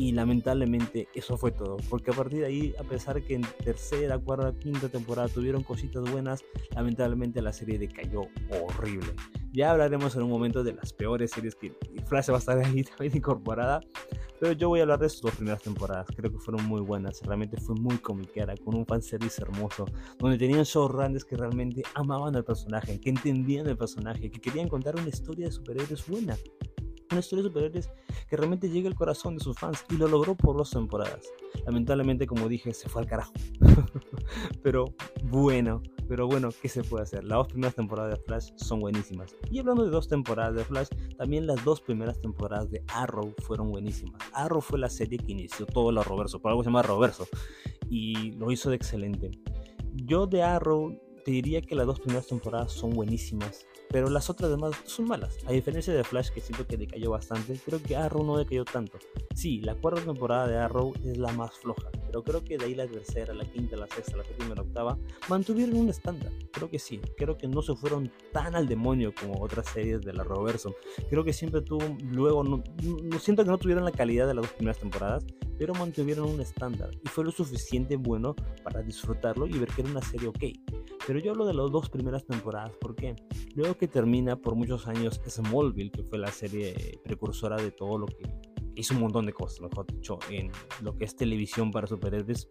y 0.00 0.12
lamentablemente 0.12 1.08
eso 1.14 1.36
fue 1.36 1.52
todo, 1.52 1.76
porque 1.90 2.10
a 2.10 2.14
partir 2.14 2.38
de 2.40 2.46
ahí, 2.46 2.74
a 2.80 2.84
pesar 2.84 3.22
que 3.22 3.34
en 3.34 3.42
tercera, 3.62 4.18
cuarta, 4.18 4.58
quinta 4.58 4.88
temporada 4.88 5.28
tuvieron 5.28 5.62
cositas 5.62 6.10
buenas, 6.10 6.42
lamentablemente 6.74 7.42
la 7.42 7.52
serie 7.52 7.78
decayó 7.78 8.22
horrible. 8.62 9.12
Ya 9.52 9.72
hablaremos 9.72 10.16
en 10.16 10.22
un 10.22 10.30
momento 10.30 10.64
de 10.64 10.72
las 10.72 10.94
peores 10.94 11.32
series 11.32 11.54
que 11.54 11.74
Flash 12.06 12.30
va 12.30 12.36
a 12.36 12.38
estar 12.38 12.58
ahí 12.58 12.82
también 12.96 13.14
incorporada, 13.14 13.80
pero 14.40 14.52
yo 14.52 14.70
voy 14.70 14.80
a 14.80 14.84
hablar 14.84 15.00
de 15.00 15.10
sus 15.10 15.20
dos 15.20 15.34
primeras 15.34 15.60
temporadas, 15.60 16.06
creo 16.16 16.32
que 16.32 16.38
fueron 16.38 16.64
muy 16.64 16.80
buenas, 16.80 17.20
realmente 17.20 17.60
fue 17.60 17.74
muy 17.74 17.98
comiquera, 17.98 18.54
con 18.64 18.76
un 18.76 18.86
fanservice 18.86 19.42
hermoso, 19.42 19.84
donde 20.18 20.38
tenían 20.38 20.62
showrunners 20.62 21.26
que 21.26 21.36
realmente 21.36 21.82
amaban 21.94 22.34
al 22.36 22.44
personaje, 22.44 22.98
que 22.98 23.10
entendían 23.10 23.66
el 23.66 23.76
personaje, 23.76 24.30
que 24.30 24.40
querían 24.40 24.68
contar 24.68 24.96
una 24.96 25.10
historia 25.10 25.44
de 25.44 25.52
superhéroes 25.52 26.06
buena 26.06 26.38
una 27.10 27.20
historia 27.20 27.42
de 27.42 27.48
superhéroes 27.48 27.90
que 28.28 28.36
realmente 28.36 28.68
llegue 28.68 28.88
al 28.88 28.94
corazón 28.94 29.36
de 29.36 29.44
sus 29.44 29.58
fans 29.58 29.84
y 29.90 29.96
lo 29.96 30.08
logró 30.08 30.36
por 30.36 30.56
dos 30.56 30.70
temporadas. 30.70 31.26
Lamentablemente, 31.66 32.26
como 32.26 32.48
dije, 32.48 32.72
se 32.72 32.88
fue 32.88 33.02
al 33.02 33.08
carajo. 33.08 33.32
pero 34.62 34.94
bueno, 35.24 35.82
pero 36.08 36.26
bueno, 36.26 36.48
¿qué 36.60 36.68
se 36.68 36.82
puede 36.82 37.04
hacer? 37.04 37.24
Las 37.24 37.38
dos 37.38 37.48
primeras 37.48 37.74
temporadas 37.74 38.18
de 38.18 38.24
Flash 38.24 38.50
son 38.56 38.80
buenísimas. 38.80 39.34
Y 39.50 39.58
hablando 39.58 39.84
de 39.84 39.90
dos 39.90 40.08
temporadas 40.08 40.54
de 40.54 40.64
Flash, 40.64 40.88
también 41.16 41.46
las 41.46 41.64
dos 41.64 41.80
primeras 41.80 42.20
temporadas 42.20 42.70
de 42.70 42.82
Arrow 42.88 43.34
fueron 43.42 43.70
buenísimas. 43.70 44.20
Arrow 44.32 44.60
fue 44.60 44.78
la 44.78 44.88
serie 44.88 45.18
que 45.18 45.32
inició 45.32 45.66
todo 45.66 45.90
el 45.90 45.98
Arrowverso, 45.98 46.40
por 46.40 46.50
algo 46.50 46.62
se 46.62 46.68
llama 46.68 46.80
Arrowverso, 46.80 47.26
y 47.88 48.32
lo 48.32 48.50
hizo 48.50 48.70
de 48.70 48.76
excelente. 48.76 49.30
Yo 49.94 50.26
de 50.26 50.42
Arrow 50.42 50.98
te 51.30 51.34
diría 51.34 51.62
que 51.62 51.76
las 51.76 51.86
dos 51.86 52.00
primeras 52.00 52.26
temporadas 52.26 52.72
son 52.72 52.90
buenísimas. 52.90 53.64
Pero 53.88 54.10
las 54.10 54.28
otras 54.30 54.50
demás 54.50 54.72
son 54.84 55.06
malas. 55.06 55.38
A 55.46 55.52
diferencia 55.52 55.94
de 55.94 56.02
Flash, 56.02 56.30
que 56.30 56.40
siento 56.40 56.66
que 56.66 56.76
decayó 56.76 57.12
bastante, 57.12 57.56
creo 57.64 57.80
que 57.80 57.94
Arrow 57.94 58.24
no 58.24 58.36
decayó 58.36 58.64
tanto. 58.64 58.98
Sí, 59.36 59.60
la 59.60 59.76
cuarta 59.76 60.00
temporada 60.00 60.48
de 60.48 60.58
Arrow 60.58 60.92
es 61.04 61.18
la 61.18 61.32
más 61.32 61.52
floja, 61.52 61.88
pero 62.10 62.24
creo 62.24 62.42
que 62.42 62.58
de 62.58 62.64
ahí 62.64 62.74
la 62.74 62.88
tercera, 62.88 63.32
la 63.32 63.44
quinta, 63.44 63.76
la 63.76 63.86
sexta, 63.86 64.16
la 64.16 64.24
séptima 64.24 64.56
la 64.56 64.62
octava 64.62 64.98
mantuvieron 65.28 65.76
un 65.76 65.90
estándar. 65.90 66.32
Creo 66.50 66.68
que 66.68 66.80
sí, 66.80 67.00
creo 67.16 67.38
que 67.38 67.46
no 67.46 67.62
se 67.62 67.76
fueron 67.76 68.10
tan 68.32 68.56
al 68.56 68.66
demonio 68.66 69.14
como 69.14 69.40
otras 69.40 69.68
series 69.68 70.00
de 70.00 70.12
la 70.12 70.24
Robertson. 70.24 70.74
Creo 71.08 71.22
que 71.22 71.32
siempre 71.32 71.62
tuvo, 71.62 71.96
luego, 72.02 72.42
no, 72.42 72.64
no 72.82 73.18
siento 73.20 73.44
que 73.44 73.50
no 73.50 73.58
tuvieron 73.58 73.84
la 73.84 73.92
calidad 73.92 74.26
de 74.26 74.34
las 74.34 74.42
dos 74.42 74.52
primeras 74.54 74.78
temporadas, 74.78 75.24
pero 75.56 75.72
mantuvieron 75.74 76.28
un 76.28 76.40
estándar 76.40 76.90
y 77.00 77.08
fue 77.08 77.24
lo 77.24 77.30
suficiente 77.30 77.94
bueno 77.94 78.34
para 78.64 78.82
disfrutarlo 78.82 79.46
y 79.46 79.52
ver 79.52 79.68
que 79.68 79.82
era 79.82 79.90
una 79.90 80.02
serie 80.02 80.26
ok. 80.26 80.44
Pero 81.06 81.18
yo 81.20 81.30
hablo 81.30 81.46
de 81.46 81.54
las 81.54 81.70
dos 81.70 81.88
primeras 81.90 82.26
temporadas, 82.26 82.72
¿por 82.80 82.96
qué? 82.96 83.14
Luego 83.54 83.76
que 83.76 83.86
termina 83.86 84.34
por 84.34 84.56
muchos 84.56 84.88
años 84.88 85.20
Smallville, 85.28 85.92
que 85.92 86.02
fue 86.02 86.18
la 86.18 86.32
serie 86.32 86.98
precursora 87.04 87.56
de 87.56 87.70
todo 87.70 87.98
lo 87.98 88.06
que 88.06 88.24
hizo 88.80 88.94
un 88.94 89.00
montón 89.00 89.26
de 89.26 89.32
cosas, 89.32 89.60
mejor 89.60 89.86
dicho, 89.86 90.18
en 90.30 90.50
lo 90.82 90.96
que 90.96 91.04
es 91.04 91.14
televisión 91.14 91.70
para 91.70 91.86
superhéroes, 91.86 92.48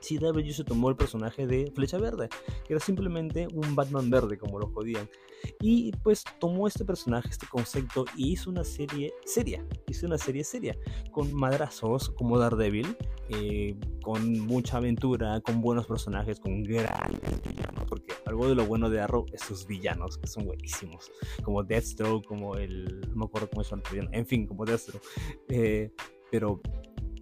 CW 0.00 0.50
se 0.50 0.64
tomó 0.64 0.90
el 0.90 0.96
personaje 0.96 1.46
de 1.46 1.72
Flecha 1.74 1.98
Verde, 1.98 2.28
que 2.66 2.74
era 2.74 2.80
simplemente 2.80 3.48
un 3.52 3.74
Batman 3.74 4.10
verde, 4.10 4.38
como 4.38 4.58
lo 4.58 4.68
jodían. 4.68 5.08
Y 5.60 5.92
pues 6.02 6.24
tomó 6.38 6.66
este 6.66 6.84
personaje, 6.84 7.28
este 7.28 7.46
concepto, 7.46 8.04
y 8.16 8.32
hizo 8.32 8.50
una 8.50 8.64
serie 8.64 9.12
seria. 9.24 9.64
Hizo 9.88 10.06
una 10.06 10.18
serie 10.18 10.44
seria, 10.44 10.76
con 11.10 11.32
madrazos 11.34 12.10
como 12.10 12.38
Daredevil, 12.38 12.96
eh, 13.30 13.76
con 14.02 14.40
mucha 14.40 14.78
aventura, 14.78 15.40
con 15.40 15.60
buenos 15.60 15.86
personajes, 15.86 16.40
con 16.40 16.62
grandes 16.62 17.42
villanos. 17.42 17.84
Porque 17.88 18.14
algo 18.26 18.48
de 18.48 18.54
lo 18.54 18.66
bueno 18.66 18.90
de 18.90 19.00
Arrow 19.00 19.26
es 19.32 19.42
sus 19.42 19.66
villanos, 19.66 20.18
que 20.18 20.26
son 20.26 20.46
buenísimos. 20.46 21.10
Como 21.42 21.62
Deathstroke, 21.62 22.26
como 22.26 22.56
el. 22.56 23.00
No 23.10 23.16
me 23.16 23.24
acuerdo 23.24 23.48
cómo 23.50 23.62
es 23.62 23.72
el 23.72 24.08
En 24.12 24.26
fin, 24.26 24.46
como 24.46 24.64
Deathstroke. 24.64 25.04
Eh, 25.48 25.90
pero 26.30 26.60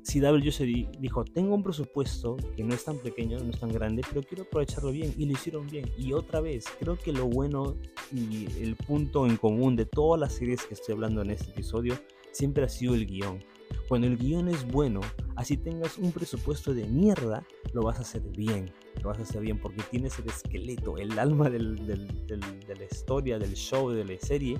CW 0.03 0.51
se 0.51 0.65
dijo, 0.65 1.25
tengo 1.25 1.55
un 1.55 1.63
presupuesto 1.63 2.37
que 2.57 2.65
no 2.65 2.75
es 2.75 2.85
tan 2.85 2.99
pequeño, 2.99 3.39
no 3.39 3.51
es 3.51 3.61
tan 3.61 3.71
grande, 3.71 4.03
pero 4.09 4.23
quiero 4.23 4.45
aprovecharlo 4.45 4.91
bien 4.91 5.15
y 5.17 5.27
lo 5.27 5.33
hicieron 5.33 5.67
bien. 5.69 5.91
Y 5.97 6.13
otra 6.13 6.41
vez, 6.41 6.65
creo 6.81 6.99
que 6.99 7.13
lo 7.13 7.27
bueno 7.27 7.77
y 8.13 8.47
el 8.61 8.77
punto 8.77 9.27
en 9.27 9.37
común 9.37 9.77
de 9.77 9.87
todas 9.87 10.21
las 10.21 10.35
series 10.35 10.65
que 10.67 10.75
estoy 10.75 10.95
hablando 10.95 11.23
en 11.23 11.31
este 11.31 11.51
episodio 11.51 11.95
siempre 12.33 12.65
ha 12.65 12.69
sido 12.69 12.95
el 12.95 13.07
guion. 13.07 13.43
Cuando 13.89 14.07
el 14.07 14.17
guion 14.17 14.49
es 14.49 14.67
bueno, 14.67 15.01
así 15.37 15.57
tengas 15.57 15.99
un 15.99 16.13
presupuesto 16.13 16.75
de 16.75 16.87
mierda, 16.87 17.47
lo 17.73 17.83
vas 17.83 17.99
a 17.99 18.03
hacer 18.03 18.23
bien. 18.23 18.73
Lo 19.03 19.09
vas 19.09 19.19
a 19.19 19.23
hacer 19.23 19.41
bien 19.41 19.59
porque 19.59 19.83
tienes 19.91 20.19
el 20.19 20.29
esqueleto, 20.29 20.97
el 20.99 21.19
alma 21.19 21.49
de 21.49 21.59
la 21.61 22.85
historia, 22.91 23.39
del 23.39 23.55
show, 23.55 23.91
de 23.91 24.05
la 24.05 24.19
serie, 24.21 24.59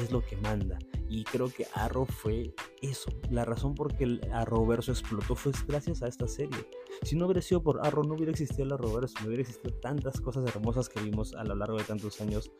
es 0.00 0.10
lo 0.10 0.24
que 0.24 0.36
manda. 0.36 0.78
Y 1.08 1.24
creo 1.24 1.48
que 1.48 1.66
Arrow 1.74 2.06
fue 2.06 2.54
eso. 2.80 3.10
La 3.30 3.44
razón 3.44 3.74
por 3.74 3.94
que 3.94 4.04
el 4.04 4.20
Arrowverso 4.32 4.92
explotó 4.92 5.34
fue 5.34 5.52
gracias 5.66 6.02
a 6.02 6.08
esta 6.08 6.26
serie. 6.26 6.66
Si 7.02 7.16
no 7.16 7.26
hubiera 7.26 7.42
sido 7.42 7.62
por 7.62 7.84
Arrow, 7.84 8.04
no 8.04 8.14
hubiera 8.14 8.32
existido 8.32 8.64
el 8.64 8.72
Arrowverso, 8.72 9.16
no 9.20 9.26
hubiera 9.26 9.42
existido 9.42 9.74
tantas 9.80 10.20
cosas 10.20 10.46
hermosas 10.46 10.88
que 10.88 11.02
vimos 11.02 11.34
a 11.34 11.44
lo 11.44 11.54
largo 11.54 11.76
de 11.76 11.84
tantos 11.84 12.20
años 12.20 12.50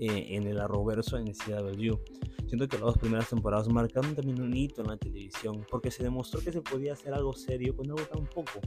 eh, 0.00 0.28
en 0.30 0.46
el 0.46 0.58
Arrowverso 0.58 1.18
en 1.18 1.32
CW. 1.32 1.94
Siento 2.46 2.66
que 2.66 2.78
las 2.78 2.86
dos 2.86 2.98
primeras 2.98 3.28
temporadas 3.28 3.68
marcaron 3.68 4.14
también 4.16 4.42
un 4.42 4.56
hito 4.56 4.80
en 4.80 4.88
la 4.88 4.96
televisión, 4.96 5.64
porque 5.70 5.92
se 5.92 6.02
demostró 6.02 6.40
que 6.40 6.50
se 6.50 6.62
podía 6.62 6.94
hacer 6.94 7.14
algo 7.14 7.32
serio 7.32 7.76
con 7.76 7.88
algo 7.88 8.02
tan 8.02 8.26
poco. 8.26 8.60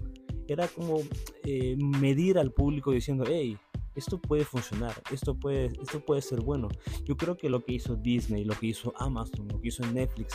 Era 0.47 0.67
como 0.69 0.99
eh, 1.43 1.75
medir 1.77 2.37
al 2.37 2.51
público 2.51 2.91
diciendo, 2.91 3.25
hey, 3.27 3.57
esto 3.95 4.19
puede 4.19 4.43
funcionar, 4.43 4.93
esto 5.11 5.35
puede, 5.35 5.67
esto 5.81 5.99
puede 6.03 6.21
ser 6.21 6.41
bueno. 6.41 6.69
Yo 7.03 7.15
creo 7.15 7.37
que 7.37 7.49
lo 7.49 7.63
que 7.63 7.73
hizo 7.73 7.95
Disney, 7.95 8.43
lo 8.43 8.55
que 8.55 8.67
hizo 8.67 8.93
Amazon, 8.97 9.47
lo 9.47 9.59
que 9.61 9.67
hizo 9.69 9.85
Netflix, 9.85 10.33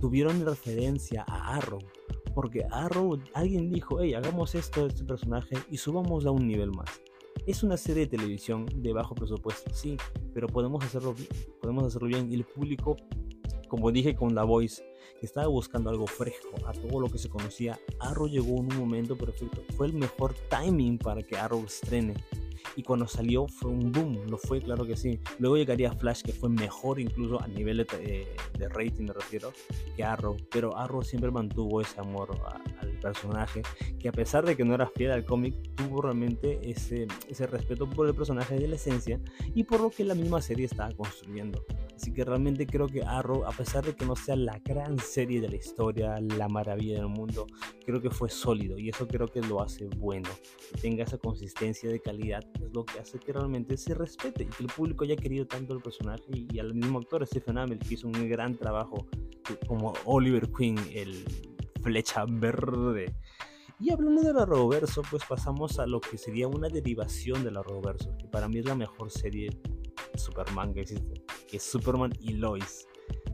tuvieron 0.00 0.44
referencia 0.44 1.24
a 1.26 1.56
Arrow. 1.56 1.80
Porque 2.34 2.64
Arrow, 2.70 3.18
alguien 3.34 3.70
dijo, 3.70 4.00
hey, 4.00 4.14
hagamos 4.14 4.54
esto 4.54 4.86
este 4.86 5.04
personaje 5.04 5.56
y 5.70 5.76
subamos 5.78 6.24
a 6.26 6.30
un 6.30 6.46
nivel 6.46 6.70
más. 6.70 7.00
Es 7.46 7.62
una 7.62 7.76
serie 7.76 8.06
de 8.06 8.16
televisión 8.16 8.66
de 8.66 8.92
bajo 8.92 9.14
presupuesto, 9.14 9.72
sí, 9.72 9.96
pero 10.34 10.46
podemos 10.48 10.84
hacerlo 10.84 11.14
bien, 11.14 11.28
podemos 11.60 11.84
hacerlo 11.84 12.08
bien 12.08 12.30
y 12.30 12.34
el 12.34 12.44
público, 12.44 12.96
como 13.68 13.90
dije 13.90 14.14
con 14.14 14.34
La 14.34 14.44
Voice, 14.44 14.82
estaba 15.22 15.46
buscando 15.46 15.90
algo 15.90 16.06
fresco 16.06 16.50
a 16.66 16.72
todo 16.72 17.00
lo 17.00 17.08
que 17.08 17.18
se 17.18 17.28
conocía, 17.28 17.78
Arrow 18.00 18.28
llegó 18.28 18.58
en 18.58 18.72
un 18.72 18.78
momento 18.78 19.16
perfecto. 19.16 19.62
Fue 19.76 19.86
el 19.86 19.94
mejor 19.94 20.34
timing 20.50 20.98
para 20.98 21.22
que 21.22 21.36
Arrow 21.36 21.64
estrene 21.64 22.14
y 22.78 22.84
cuando 22.84 23.08
salió 23.08 23.48
fue 23.48 23.72
un 23.72 23.90
boom, 23.90 24.30
lo 24.30 24.38
fue, 24.38 24.62
claro 24.62 24.86
que 24.86 24.96
sí. 24.96 25.18
Luego 25.40 25.56
llegaría 25.56 25.90
Flash, 25.90 26.22
que 26.22 26.32
fue 26.32 26.48
mejor 26.48 27.00
incluso 27.00 27.42
a 27.42 27.48
nivel 27.48 27.78
de, 27.78 27.86
eh, 27.98 28.36
de 28.56 28.68
rating, 28.68 29.06
me 29.06 29.14
refiero, 29.14 29.52
que 29.96 30.04
Arrow, 30.04 30.36
pero 30.48 30.76
Arrow 30.76 31.02
siempre 31.02 31.32
mantuvo 31.32 31.80
ese 31.80 31.98
amor 31.98 32.38
al 32.80 32.90
personaje, 33.00 33.62
que 33.98 34.08
a 34.08 34.12
pesar 34.12 34.46
de 34.46 34.56
que 34.56 34.64
no 34.64 34.74
era 34.74 34.86
fiel 34.86 35.10
al 35.10 35.24
cómic, 35.24 35.56
tuvo 35.74 36.02
realmente 36.02 36.70
ese, 36.70 37.08
ese 37.28 37.48
respeto 37.48 37.90
por 37.90 38.06
el 38.06 38.14
personaje 38.14 38.56
de 38.56 38.68
la 38.68 38.76
esencia 38.76 39.20
y 39.56 39.64
por 39.64 39.80
lo 39.80 39.90
que 39.90 40.04
la 40.04 40.14
misma 40.14 40.40
serie 40.40 40.66
estaba 40.66 40.92
construyendo. 40.92 41.64
Así 41.98 42.12
que 42.12 42.24
realmente 42.24 42.64
creo 42.64 42.86
que 42.86 43.02
Arrow, 43.02 43.44
a 43.44 43.50
pesar 43.50 43.84
de 43.84 43.92
que 43.96 44.06
no 44.06 44.14
sea 44.14 44.36
la 44.36 44.60
gran 44.64 45.00
serie 45.00 45.40
de 45.40 45.48
la 45.48 45.56
historia, 45.56 46.20
la 46.20 46.46
maravilla 46.46 46.98
del 46.98 47.08
mundo, 47.08 47.44
creo 47.84 48.00
que 48.00 48.08
fue 48.08 48.30
sólido 48.30 48.78
y 48.78 48.88
eso 48.88 49.08
creo 49.08 49.26
que 49.26 49.40
lo 49.40 49.60
hace 49.60 49.88
bueno. 49.96 50.28
Que 50.70 50.80
tenga 50.80 51.02
esa 51.02 51.18
consistencia 51.18 51.90
de 51.90 51.98
calidad 51.98 52.44
es 52.62 52.72
lo 52.72 52.84
que 52.84 53.00
hace 53.00 53.18
que 53.18 53.32
realmente 53.32 53.76
se 53.76 53.94
respete 53.94 54.44
y 54.44 54.46
que 54.46 54.62
el 54.62 54.68
público 54.68 55.02
haya 55.02 55.16
querido 55.16 55.44
tanto 55.48 55.74
el 55.74 55.80
personaje 55.80 56.22
y, 56.28 56.60
al 56.60 56.72
mismo 56.72 57.00
actor 57.00 57.26
Stephen 57.26 57.58
Amell 57.58 57.80
que 57.80 57.94
hizo 57.94 58.06
un 58.06 58.28
gran 58.28 58.56
trabajo 58.56 59.08
como 59.66 59.92
Oliver 60.04 60.52
Queen, 60.56 60.78
el 60.94 61.24
flecha 61.82 62.26
verde. 62.28 63.12
Y 63.80 63.90
hablando 63.90 64.22
del 64.22 64.38
Arrowverso, 64.38 65.02
pues 65.10 65.24
pasamos 65.28 65.80
a 65.80 65.86
lo 65.86 66.00
que 66.00 66.16
sería 66.16 66.46
una 66.46 66.68
derivación 66.68 67.42
del 67.42 67.56
Arrowverso, 67.56 68.16
que 68.18 68.28
para 68.28 68.48
mí 68.48 68.58
es 68.58 68.66
la 68.66 68.76
mejor 68.76 69.10
serie 69.10 69.50
Superman 70.14 70.72
que 70.74 70.80
existe 70.80 71.22
que 71.48 71.56
es 71.56 71.62
Superman 71.62 72.12
y 72.20 72.34
Lois. 72.34 72.86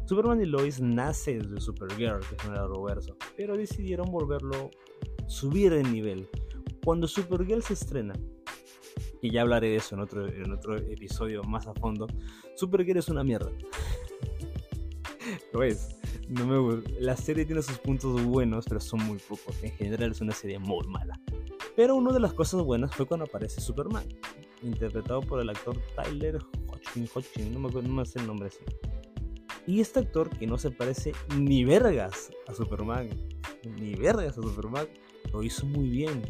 Superman 0.07 0.41
y 0.41 0.47
Lois 0.47 0.81
nace 0.81 1.39
desde 1.39 1.61
Supergirl, 1.61 2.21
que 2.21 2.37
es 2.37 2.45
un 2.45 2.55
reverso, 2.55 3.17
pero 3.37 3.57
decidieron 3.57 4.11
volverlo, 4.11 4.71
subir 5.27 5.73
el 5.73 5.91
nivel. 5.93 6.29
Cuando 6.85 7.09
Supergirl 7.09 7.63
se 7.63 7.75
estrena, 7.75 8.15
y 9.21 9.31
ya 9.31 9.43
hablaré 9.43 9.71
de 9.71 9.77
eso 9.77 9.95
en 9.95 10.03
otro, 10.03 10.27
en 10.27 10.53
otro 10.53 10.77
episodio 10.77 11.43
más 11.43 11.67
a 11.67 11.75
fondo, 11.75 12.07
Supergirl 12.57 12.99
es 12.99 13.09
una 13.09 13.25
mierda. 13.25 13.51
Lo 15.53 15.63
es. 15.63 15.97
No 16.29 16.47
me 16.47 16.83
La 17.01 17.17
serie 17.17 17.45
tiene 17.45 17.61
sus 17.61 17.79
puntos 17.79 18.23
buenos, 18.25 18.65
pero 18.67 18.81
son 18.81 19.03
muy 19.05 19.19
pocos. 19.19 19.63
En 19.63 19.73
general 19.73 20.13
es 20.13 20.21
una 20.21 20.33
serie 20.33 20.59
muy 20.59 20.87
mala. 20.87 21.21
Pero 21.77 21.97
una 21.97 22.13
de 22.13 22.21
las 22.21 22.33
cosas 22.33 22.63
buenas 22.63 22.95
fue 22.95 23.07
cuando 23.07 23.25
aparece 23.27 23.61
Superman, 23.61 24.07
interpretado 24.63 25.21
por 25.23 25.41
el 25.41 25.51
actor 25.51 25.77
Tyler 25.97 26.39
Hodgkin, 27.03 27.53
no 27.53 27.61
me 27.61 27.69
acuerdo, 27.69 27.89
no 27.89 27.95
me 27.95 28.07
sé 28.07 28.21
el 28.21 28.27
nombre 28.27 28.49
así. 28.49 28.61
Y 29.67 29.81
este 29.81 30.01
actor 30.01 30.31
que 30.31 30.47
no 30.47 30.59
se 30.59 30.71
parece 30.71 31.13
ni 31.39 31.65
vergas 31.65 32.31
a 32.47 32.55
Superman, 32.55 33.09
ni 33.81 33.95
vergas 33.95 34.39
a 34.39 34.43
Superman, 34.43 34.87
lo 35.33 35.43
hizo 35.43 35.67
muy 35.67 35.89
bien. 35.89 36.23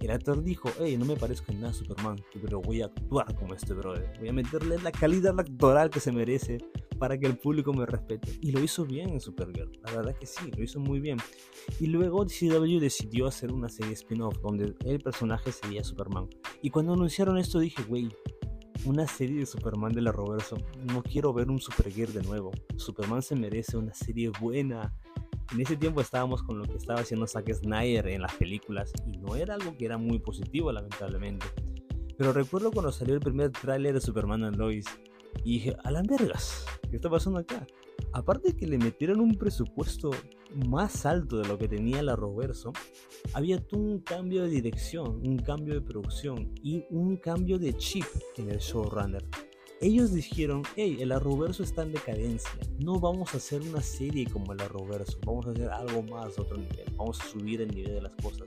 El 0.00 0.10
actor 0.10 0.42
dijo, 0.42 0.68
hey, 0.78 0.96
no 0.98 1.04
me 1.04 1.16
parezco 1.16 1.52
en 1.52 1.60
nada 1.60 1.70
a 1.70 1.74
Superman, 1.74 2.16
pero 2.40 2.60
voy 2.60 2.82
a 2.82 2.86
actuar 2.86 3.34
como 3.34 3.54
este 3.54 3.72
brother. 3.72 4.12
Voy 4.18 4.28
a 4.28 4.32
meterle 4.32 4.78
la 4.82 4.92
calidad 4.92 5.38
actoral 5.38 5.90
que 5.90 6.00
se 6.00 6.12
merece 6.12 6.58
para 6.98 7.18
que 7.18 7.26
el 7.26 7.38
público 7.38 7.72
me 7.72 7.86
respete. 7.86 8.38
Y 8.40 8.52
lo 8.52 8.62
hizo 8.62 8.84
bien 8.84 9.10
en 9.10 9.20
Supergirl, 9.20 9.72
la 9.84 9.92
verdad 9.92 10.16
que 10.16 10.26
sí, 10.26 10.50
lo 10.56 10.62
hizo 10.62 10.78
muy 10.78 11.00
bien. 11.00 11.18
Y 11.80 11.86
luego 11.86 12.26
CW 12.26 12.78
decidió 12.78 13.26
hacer 13.26 13.52
una 13.52 13.68
serie 13.68 13.92
spin-off 13.94 14.38
donde 14.40 14.74
el 14.84 15.00
personaje 15.00 15.50
sería 15.50 15.82
Superman. 15.82 16.28
Y 16.62 16.70
cuando 16.70 16.92
anunciaron 16.92 17.38
esto 17.38 17.58
dije, 17.58 17.82
güey, 17.84 18.08
una 18.84 19.06
serie 19.06 19.40
de 19.40 19.46
Superman 19.46 19.92
de 19.92 20.02
la 20.02 20.12
Robertson. 20.12 20.62
No 20.92 21.02
quiero 21.02 21.32
ver 21.32 21.50
un 21.50 21.60
Supergirl 21.60 22.12
de 22.12 22.22
nuevo. 22.22 22.50
Superman 22.76 23.22
se 23.22 23.36
merece 23.36 23.76
una 23.76 23.94
serie 23.94 24.30
buena, 24.40 24.92
en 25.52 25.60
ese 25.60 25.76
tiempo 25.76 26.00
estábamos 26.00 26.42
con 26.42 26.58
lo 26.58 26.64
que 26.64 26.78
estaba 26.78 27.00
haciendo 27.00 27.26
Zack 27.26 27.52
Snyder 27.52 28.08
en 28.08 28.22
las 28.22 28.34
películas 28.34 28.90
y 29.06 29.18
no 29.18 29.36
era 29.36 29.54
algo 29.54 29.76
que 29.76 29.84
era 29.84 29.98
muy 29.98 30.18
positivo 30.18 30.72
lamentablemente. 30.72 31.46
Pero 32.16 32.32
recuerdo 32.32 32.70
cuando 32.70 32.90
salió 32.90 33.14
el 33.14 33.20
primer 33.20 33.50
tráiler 33.50 33.92
de 33.92 34.00
Superman 34.00 34.44
and 34.44 34.56
Lois 34.56 34.86
y 35.44 35.54
dije, 35.54 35.76
a 35.84 35.90
vergas, 36.02 36.64
¿qué 36.88 36.96
está 36.96 37.10
pasando 37.10 37.38
acá? 37.38 37.66
Aparte 38.14 38.52
de 38.52 38.56
que 38.56 38.66
le 38.66 38.78
metieron 38.78 39.20
un 39.20 39.34
presupuesto 39.34 40.10
más 40.54 41.06
alto 41.06 41.38
de 41.38 41.48
lo 41.48 41.58
que 41.58 41.68
tenía 41.68 42.02
la 42.02 42.16
Roverso, 42.16 42.72
había 43.32 43.62
un 43.72 44.00
cambio 44.00 44.42
de 44.42 44.48
dirección, 44.48 45.20
un 45.26 45.38
cambio 45.38 45.74
de 45.74 45.80
producción 45.80 46.52
y 46.62 46.84
un 46.90 47.16
cambio 47.16 47.58
de 47.58 47.74
chip 47.76 48.04
en 48.36 48.50
el 48.50 48.58
showrunner 48.58 49.24
ellos 49.82 50.12
dijeron, 50.12 50.62
hey, 50.76 50.98
el 51.00 51.10
Arrowverso 51.10 51.64
está 51.64 51.82
en 51.82 51.90
decadencia, 51.90 52.52
no 52.78 53.00
vamos 53.00 53.34
a 53.34 53.38
hacer 53.38 53.62
una 53.62 53.80
serie 53.80 54.28
como 54.30 54.52
el 54.52 54.60
Arrowverso, 54.60 55.18
vamos 55.26 55.48
a 55.48 55.50
hacer 55.50 55.68
algo 55.70 56.04
más 56.04 56.38
otro 56.38 56.56
nivel, 56.56 56.84
vamos 56.96 57.20
a 57.20 57.24
subir 57.24 57.60
el 57.62 57.74
nivel 57.74 57.94
de 57.94 58.02
las 58.02 58.12
cosas. 58.22 58.46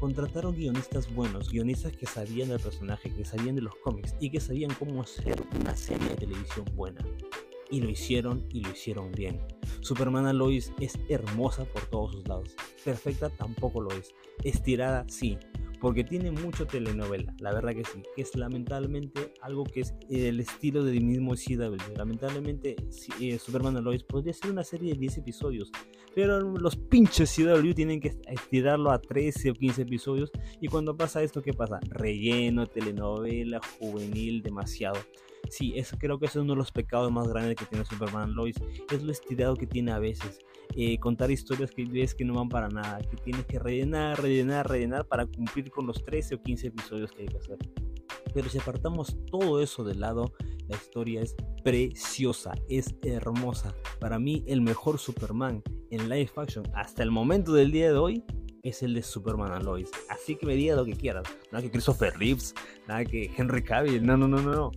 Contrataron 0.00 0.56
guionistas 0.56 1.14
buenos, 1.14 1.48
guionistas 1.52 1.92
que 1.92 2.06
sabían 2.06 2.48
del 2.48 2.58
personaje, 2.58 3.14
que 3.14 3.24
sabían 3.24 3.54
de 3.54 3.62
los 3.62 3.76
cómics 3.76 4.16
y 4.18 4.30
que 4.30 4.40
sabían 4.40 4.74
cómo 4.76 5.00
hacer 5.00 5.40
una 5.60 5.76
serie 5.76 6.08
de 6.08 6.16
televisión 6.16 6.64
buena. 6.74 7.00
Y 7.70 7.80
lo 7.80 7.88
hicieron 7.88 8.46
y 8.50 8.60
lo 8.60 8.70
hicieron 8.70 9.10
bien. 9.12 9.40
Superman 9.80 10.36
Lois 10.36 10.72
es 10.80 10.98
hermosa 11.08 11.64
por 11.64 11.86
todos 11.86 12.12
sus 12.12 12.28
lados. 12.28 12.54
Perfecta 12.84 13.30
tampoco 13.30 13.80
lo 13.80 13.90
es. 13.92 14.14
Estirada 14.42 15.04
sí, 15.08 15.38
porque 15.84 16.02
tiene 16.02 16.30
mucho 16.30 16.66
telenovela, 16.66 17.34
la 17.40 17.52
verdad 17.52 17.74
que 17.74 17.84
sí, 17.84 18.02
es 18.16 18.34
lamentablemente 18.36 19.34
algo 19.42 19.64
que 19.64 19.80
es 19.80 19.92
el 20.08 20.40
estilo 20.40 20.82
del 20.82 21.04
mismo 21.04 21.34
CW. 21.34 21.94
Lamentablemente 21.94 22.74
eh, 23.20 23.38
Superman 23.38 23.84
Lois 23.84 24.02
podría 24.02 24.32
ser 24.32 24.50
una 24.50 24.64
serie 24.64 24.94
de 24.94 25.00
10 25.00 25.18
episodios, 25.18 25.70
pero 26.14 26.40
los 26.40 26.76
pinches 26.76 27.36
CW 27.36 27.74
tienen 27.74 28.00
que 28.00 28.16
estirarlo 28.28 28.92
a 28.92 28.98
13 28.98 29.50
o 29.50 29.52
15 29.52 29.82
episodios 29.82 30.32
y 30.58 30.68
cuando 30.68 30.96
pasa 30.96 31.22
esto, 31.22 31.42
¿qué 31.42 31.52
pasa? 31.52 31.80
Relleno, 31.90 32.66
telenovela, 32.66 33.60
juvenil, 33.78 34.42
demasiado. 34.42 34.98
Sí, 35.50 35.72
eso 35.76 35.96
creo 35.98 36.18
que 36.18 36.26
es 36.26 36.36
uno 36.36 36.52
de 36.52 36.58
los 36.58 36.72
pecados 36.72 37.10
más 37.12 37.28
grandes 37.28 37.56
que 37.56 37.66
tiene 37.66 37.84
Superman 37.84 38.34
Lois, 38.34 38.56
es 38.90 39.02
lo 39.02 39.12
estirado 39.12 39.56
que 39.56 39.66
tiene 39.66 39.92
a 39.92 39.98
veces. 39.98 40.38
Eh, 40.76 40.98
contar 40.98 41.30
historias 41.30 41.70
que 41.70 41.84
ves 41.84 42.14
que 42.14 42.24
no 42.24 42.34
van 42.34 42.48
para 42.48 42.68
nada, 42.68 42.98
que 43.00 43.16
tienes 43.16 43.44
que 43.46 43.58
rellenar, 43.58 44.20
rellenar, 44.20 44.68
rellenar 44.68 45.06
para 45.06 45.26
cumplir 45.26 45.70
con 45.70 45.86
los 45.86 46.02
13 46.04 46.36
o 46.36 46.42
15 46.42 46.68
episodios 46.68 47.12
que 47.12 47.22
hay 47.22 47.28
que 47.28 47.38
hacer. 47.38 47.58
Pero 48.32 48.48
si 48.48 48.58
apartamos 48.58 49.16
todo 49.30 49.62
eso 49.62 49.84
de 49.84 49.94
lado, 49.94 50.32
la 50.68 50.76
historia 50.76 51.22
es 51.22 51.36
preciosa, 51.62 52.54
es 52.68 52.94
hermosa. 53.02 53.74
Para 54.00 54.18
mí 54.18 54.44
el 54.46 54.60
mejor 54.60 54.98
Superman 54.98 55.62
en 55.90 56.08
live 56.08 56.30
action 56.36 56.64
hasta 56.74 57.02
el 57.02 57.10
momento 57.10 57.52
del 57.52 57.70
día 57.70 57.92
de 57.92 57.98
hoy 57.98 58.24
es 58.64 58.82
el 58.82 58.94
de 58.94 59.02
Superman 59.02 59.64
Lois. 59.64 59.90
Así 60.08 60.36
que 60.36 60.46
me 60.46 60.54
diga 60.54 60.74
lo 60.74 60.84
que 60.84 60.94
quieras. 60.94 61.24
Nada 61.52 61.62
que 61.62 61.70
Christopher 61.70 62.14
Reeves, 62.18 62.54
nada 62.88 63.04
que 63.04 63.30
Henry 63.36 63.62
Cavill, 63.62 64.04
no, 64.04 64.16
no, 64.16 64.26
no, 64.26 64.40
no. 64.40 64.72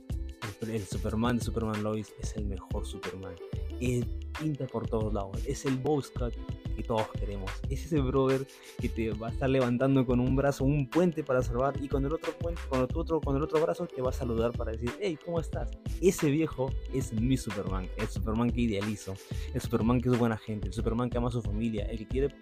El, 0.62 0.86
Superman 0.86 1.38
de 1.38 1.44
Superman 1.44 1.84
Lois 1.84 2.14
es 2.20 2.36
el 2.36 2.46
mejor 2.46 2.86
Superman. 2.86 3.36
Es 3.80 4.06
pinta 4.40 4.66
por 4.66 4.88
todos 4.88 5.14
lados. 5.14 5.40
Es 5.46 5.66
el 5.66 5.78
Cut 5.78 6.34
que 6.78 6.84
todos 6.84 7.08
queremos. 7.20 7.52
Es 7.70 7.86
ese 7.86 8.00
brother 8.00 8.46
que 8.80 8.88
te 8.88 9.12
va 9.12 9.28
a 9.28 9.32
estar 9.32 9.50
levantando 9.50 10.06
con 10.06 10.20
un 10.20 10.36
brazo 10.36 10.64
un 10.64 10.88
puente 10.88 11.24
para 11.24 11.42
salvar 11.42 11.74
y 11.82 11.88
con 11.88 12.06
el 12.06 12.14
otro 12.14 12.32
puente, 12.38 12.62
con 12.70 12.80
el 12.80 12.88
otro, 12.94 13.20
con 13.20 13.36
el 13.36 13.42
otro 13.42 13.60
brazo 13.60 13.88
te 13.88 14.02
va 14.02 14.12
a 14.12 14.14
saludar 14.14 14.52
para 14.52 14.72
decir, 14.72 14.92
hey, 15.02 15.18
¿cómo 15.26 15.40
estás? 15.40 15.72
Ese 16.02 16.30
viejo 16.30 16.72
es 16.94 17.12
mi 17.14 17.36
Superman, 17.36 17.88
el 17.98 18.08
Superman 18.08 18.52
que 18.52 18.62
idealizo, 18.62 19.16
el 19.54 19.60
Superman 19.60 20.00
que 20.00 20.10
es 20.10 20.20
buena 20.20 20.38
gente, 20.38 20.68
el 20.68 20.74
Superman 20.74 21.10
que 21.10 21.18
ama 21.18 21.30
a 21.30 21.32
su 21.32 21.42
familia, 21.42 21.86
el 21.86 21.98
que 21.98 22.08
quiere, 22.08 22.36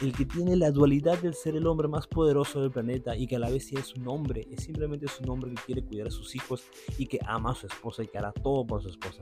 el 0.00 0.12
que 0.12 0.24
tiene 0.24 0.56
la 0.56 0.70
dualidad 0.70 1.18
de 1.18 1.32
ser 1.32 1.56
el 1.56 1.66
hombre 1.66 1.88
más 1.88 2.06
poderoso 2.06 2.60
del 2.60 2.70
planeta 2.70 3.16
y 3.16 3.26
que 3.26 3.36
a 3.36 3.40
la 3.40 3.50
vez 3.50 3.72
es 3.72 3.94
un 3.94 4.06
hombre, 4.06 4.46
es 4.52 4.62
simplemente 4.62 5.06
es 5.06 5.20
un 5.20 5.28
hombre 5.28 5.50
que 5.50 5.62
quiere 5.66 5.82
cuidar 5.82 6.06
a 6.06 6.10
sus 6.10 6.36
hijos 6.36 6.62
y 6.98 7.06
que 7.06 7.18
ama 7.26 7.50
a 7.50 7.54
su 7.56 7.66
esposa 7.66 8.04
y 8.04 8.06
que 8.06 8.18
hará 8.18 8.30
todo 8.30 8.64
por 8.64 8.80
su 8.80 8.88
esposa. 8.88 9.18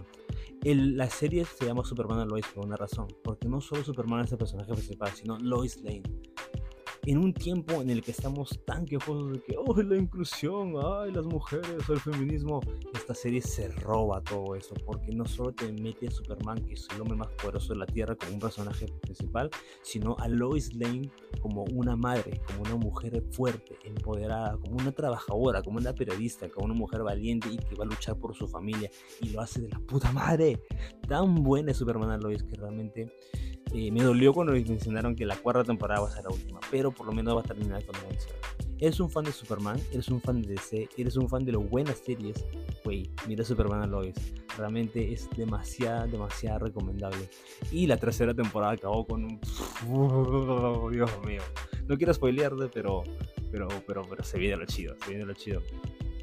El, 0.62 0.96
la 0.96 1.08
serie 1.08 1.44
se 1.44 1.66
llama 1.66 1.84
Superman 1.84 2.28
Lois 2.28 2.46
por 2.54 2.66
una 2.66 2.76
razón, 2.76 3.08
porque 3.24 3.48
no 3.48 3.60
solo 3.60 3.82
Superman 3.82 4.24
es 4.24 4.32
el 4.32 4.38
personaje 4.38 4.72
principal, 4.72 5.10
sino 5.12 5.38
Lois 5.38 5.82
Lane 5.82 6.02
en 7.06 7.18
un 7.18 7.32
tiempo 7.32 7.80
en 7.80 7.90
el 7.90 8.02
que 8.02 8.10
estamos 8.10 8.60
tan 8.66 8.84
quejosos 8.84 9.32
de 9.32 9.42
que, 9.42 9.56
oh, 9.56 9.74
la 9.82 9.96
inclusión, 9.96 10.74
ay, 10.82 11.12
las 11.12 11.26
mujeres, 11.26 11.88
el 11.88 11.98
feminismo, 11.98 12.60
esta 12.94 13.14
serie 13.14 13.40
se 13.40 13.68
roba 13.68 14.20
todo 14.22 14.54
eso, 14.54 14.74
porque 14.84 15.12
no 15.12 15.26
solo 15.26 15.52
te 15.52 15.72
mete 15.72 16.08
a 16.08 16.10
Superman, 16.10 16.64
que 16.64 16.74
es 16.74 16.86
el 16.94 17.00
hombre 17.00 17.16
más 17.16 17.28
poderoso 17.28 17.72
de 17.72 17.78
la 17.78 17.86
Tierra, 17.86 18.16
como 18.16 18.34
un 18.34 18.40
personaje 18.40 18.86
principal, 19.00 19.50
sino 19.82 20.16
a 20.18 20.28
Lois 20.28 20.74
Lane 20.74 21.10
como 21.40 21.64
una 21.64 21.96
madre, 21.96 22.40
como 22.46 22.62
una 22.62 22.76
mujer 22.76 23.22
fuerte, 23.30 23.76
empoderada, 23.84 24.58
como 24.58 24.76
una 24.76 24.92
trabajadora, 24.92 25.62
como 25.62 25.78
una 25.78 25.94
periodista, 25.94 26.48
como 26.48 26.66
una 26.66 26.74
mujer 26.74 27.02
valiente 27.02 27.48
y 27.50 27.56
que 27.56 27.74
va 27.76 27.84
a 27.84 27.88
luchar 27.88 28.16
por 28.18 28.34
su 28.34 28.46
familia, 28.46 28.90
y 29.20 29.30
lo 29.30 29.40
hace 29.40 29.60
de 29.60 29.68
la 29.68 29.78
puta 29.78 30.12
madre. 30.12 30.60
Tan 31.08 31.42
buena 31.42 31.70
es 31.70 31.78
Superman 31.78 32.10
a 32.10 32.18
Lois 32.18 32.42
que 32.42 32.56
realmente 32.56 33.12
eh, 33.72 33.90
me 33.92 34.02
dolió 34.02 34.32
cuando 34.32 34.52
mencionaron 34.52 35.14
que 35.14 35.24
la 35.24 35.36
cuarta 35.36 35.64
temporada 35.64 36.00
va 36.00 36.08
a 36.08 36.12
ser 36.12 36.24
la 36.24 36.30
última, 36.30 36.60
pero 36.70 36.90
por 36.90 37.06
lo 37.06 37.12
menos 37.12 37.36
va 37.36 37.40
a 37.40 37.44
terminar 37.44 37.84
con 37.84 37.96
una 37.96 38.16
Eres 38.78 38.98
un 38.98 39.10
fan 39.10 39.24
de 39.24 39.32
Superman, 39.32 39.78
eres 39.92 40.08
un 40.08 40.22
fan 40.22 40.40
de 40.40 40.54
DC, 40.54 40.88
eres 40.96 41.16
un 41.16 41.28
fan 41.28 41.44
de 41.44 41.52
las 41.52 41.68
buenas 41.68 41.98
series, 41.98 42.46
güey, 42.82 43.10
mira 43.28 43.44
Superman 43.44 43.90
Lois. 43.90 44.16
Realmente 44.56 45.12
es 45.12 45.28
demasiado, 45.36 46.06
demasiado 46.06 46.60
recomendable. 46.60 47.28
Y 47.70 47.86
la 47.86 47.98
tercera 47.98 48.32
temporada 48.32 48.72
acabó 48.72 49.06
con 49.06 49.24
un... 49.24 49.40
Dios 50.92 51.10
mío. 51.26 51.42
No 51.86 51.98
quiero 51.98 52.14
spoilearte, 52.14 52.68
pero, 52.72 53.04
pero, 53.52 53.68
pero, 53.86 54.02
pero 54.08 54.24
se 54.24 54.38
viene 54.38 54.56
lo 54.56 54.64
chido, 54.64 54.96
se 55.04 55.10
viene 55.10 55.26
lo 55.26 55.34
chido. 55.34 55.60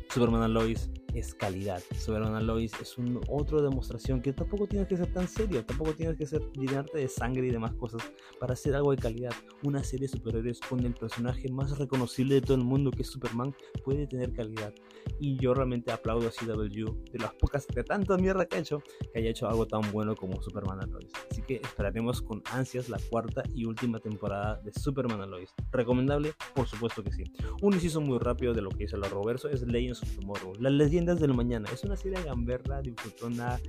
Superman 0.09 0.51
Lois 0.51 0.89
es 1.19 1.33
calidad. 1.33 1.81
Superman 1.97 2.45
Lois 2.45 2.71
es 2.81 2.97
un, 2.97 3.19
otra 3.29 3.61
demostración 3.61 4.21
que 4.21 4.33
tampoco 4.33 4.67
tienes 4.67 4.87
que 4.87 4.97
ser 4.97 5.11
tan 5.11 5.27
serio, 5.27 5.65
tampoco 5.65 5.93
tienes 5.93 6.17
que 6.17 6.25
ser, 6.25 6.41
llenarte 6.53 6.97
de 6.99 7.07
sangre 7.07 7.47
y 7.47 7.51
demás 7.51 7.73
cosas 7.73 8.01
para 8.39 8.53
hacer 8.53 8.75
algo 8.75 8.91
de 8.91 8.97
calidad. 8.97 9.33
Una 9.63 9.83
serie 9.83 10.07
de 10.07 10.13
superhéroes 10.13 10.59
con 10.59 10.83
el 10.85 10.93
personaje 10.93 11.49
más 11.49 11.77
reconocible 11.77 12.35
de 12.35 12.41
todo 12.41 12.55
el 12.55 12.63
mundo 12.63 12.91
que 12.91 13.01
es 13.01 13.07
Superman 13.07 13.55
puede 13.83 14.07
tener 14.07 14.33
calidad. 14.33 14.73
Y 15.19 15.37
yo 15.37 15.53
realmente 15.53 15.91
aplaudo 15.91 16.27
a 16.27 16.31
CW 16.31 17.11
de 17.11 17.19
las 17.19 17.33
pocas, 17.35 17.65
de 17.67 17.83
tanta 17.83 18.17
mierda 18.17 18.45
que 18.45 18.57
ha 18.57 18.59
hecho, 18.59 18.83
que 19.13 19.19
haya 19.19 19.29
hecho 19.29 19.47
algo 19.47 19.65
tan 19.65 19.81
bueno 19.91 20.15
como 20.15 20.41
Superman 20.41 20.91
Lois. 20.91 21.11
Así 21.31 21.41
que 21.41 21.55
esperaremos 21.55 22.21
con 22.21 22.43
ansias 22.51 22.89
la 22.89 22.99
cuarta 23.09 23.43
y 23.53 23.65
última 23.65 23.99
temporada 23.99 24.61
de 24.63 24.71
Superman 24.73 25.29
Lois. 25.29 25.53
¿Recomendable? 25.71 26.33
Por 26.53 26.67
supuesto 26.67 27.03
que 27.03 27.11
sí. 27.11 27.23
Un 27.61 27.73
inciso 27.73 28.01
muy 28.01 28.19
rápido 28.19 28.53
de 28.53 28.61
lo 28.61 28.69
que 28.69 28.83
hizo 28.83 28.97
la 28.97 29.09
Roverso 29.09 29.49
es 29.49 29.61
Legends 29.61 30.03
of 30.03 30.15
Tomorrow. 30.17 30.53
La 30.59 30.69
leyenda 30.69 31.06
del 31.15 31.33
mañana. 31.33 31.69
Es 31.71 31.83
una 31.83 31.95
serie 31.95 32.21
gamberra, 32.23 32.81
disfrutona, 32.81 33.59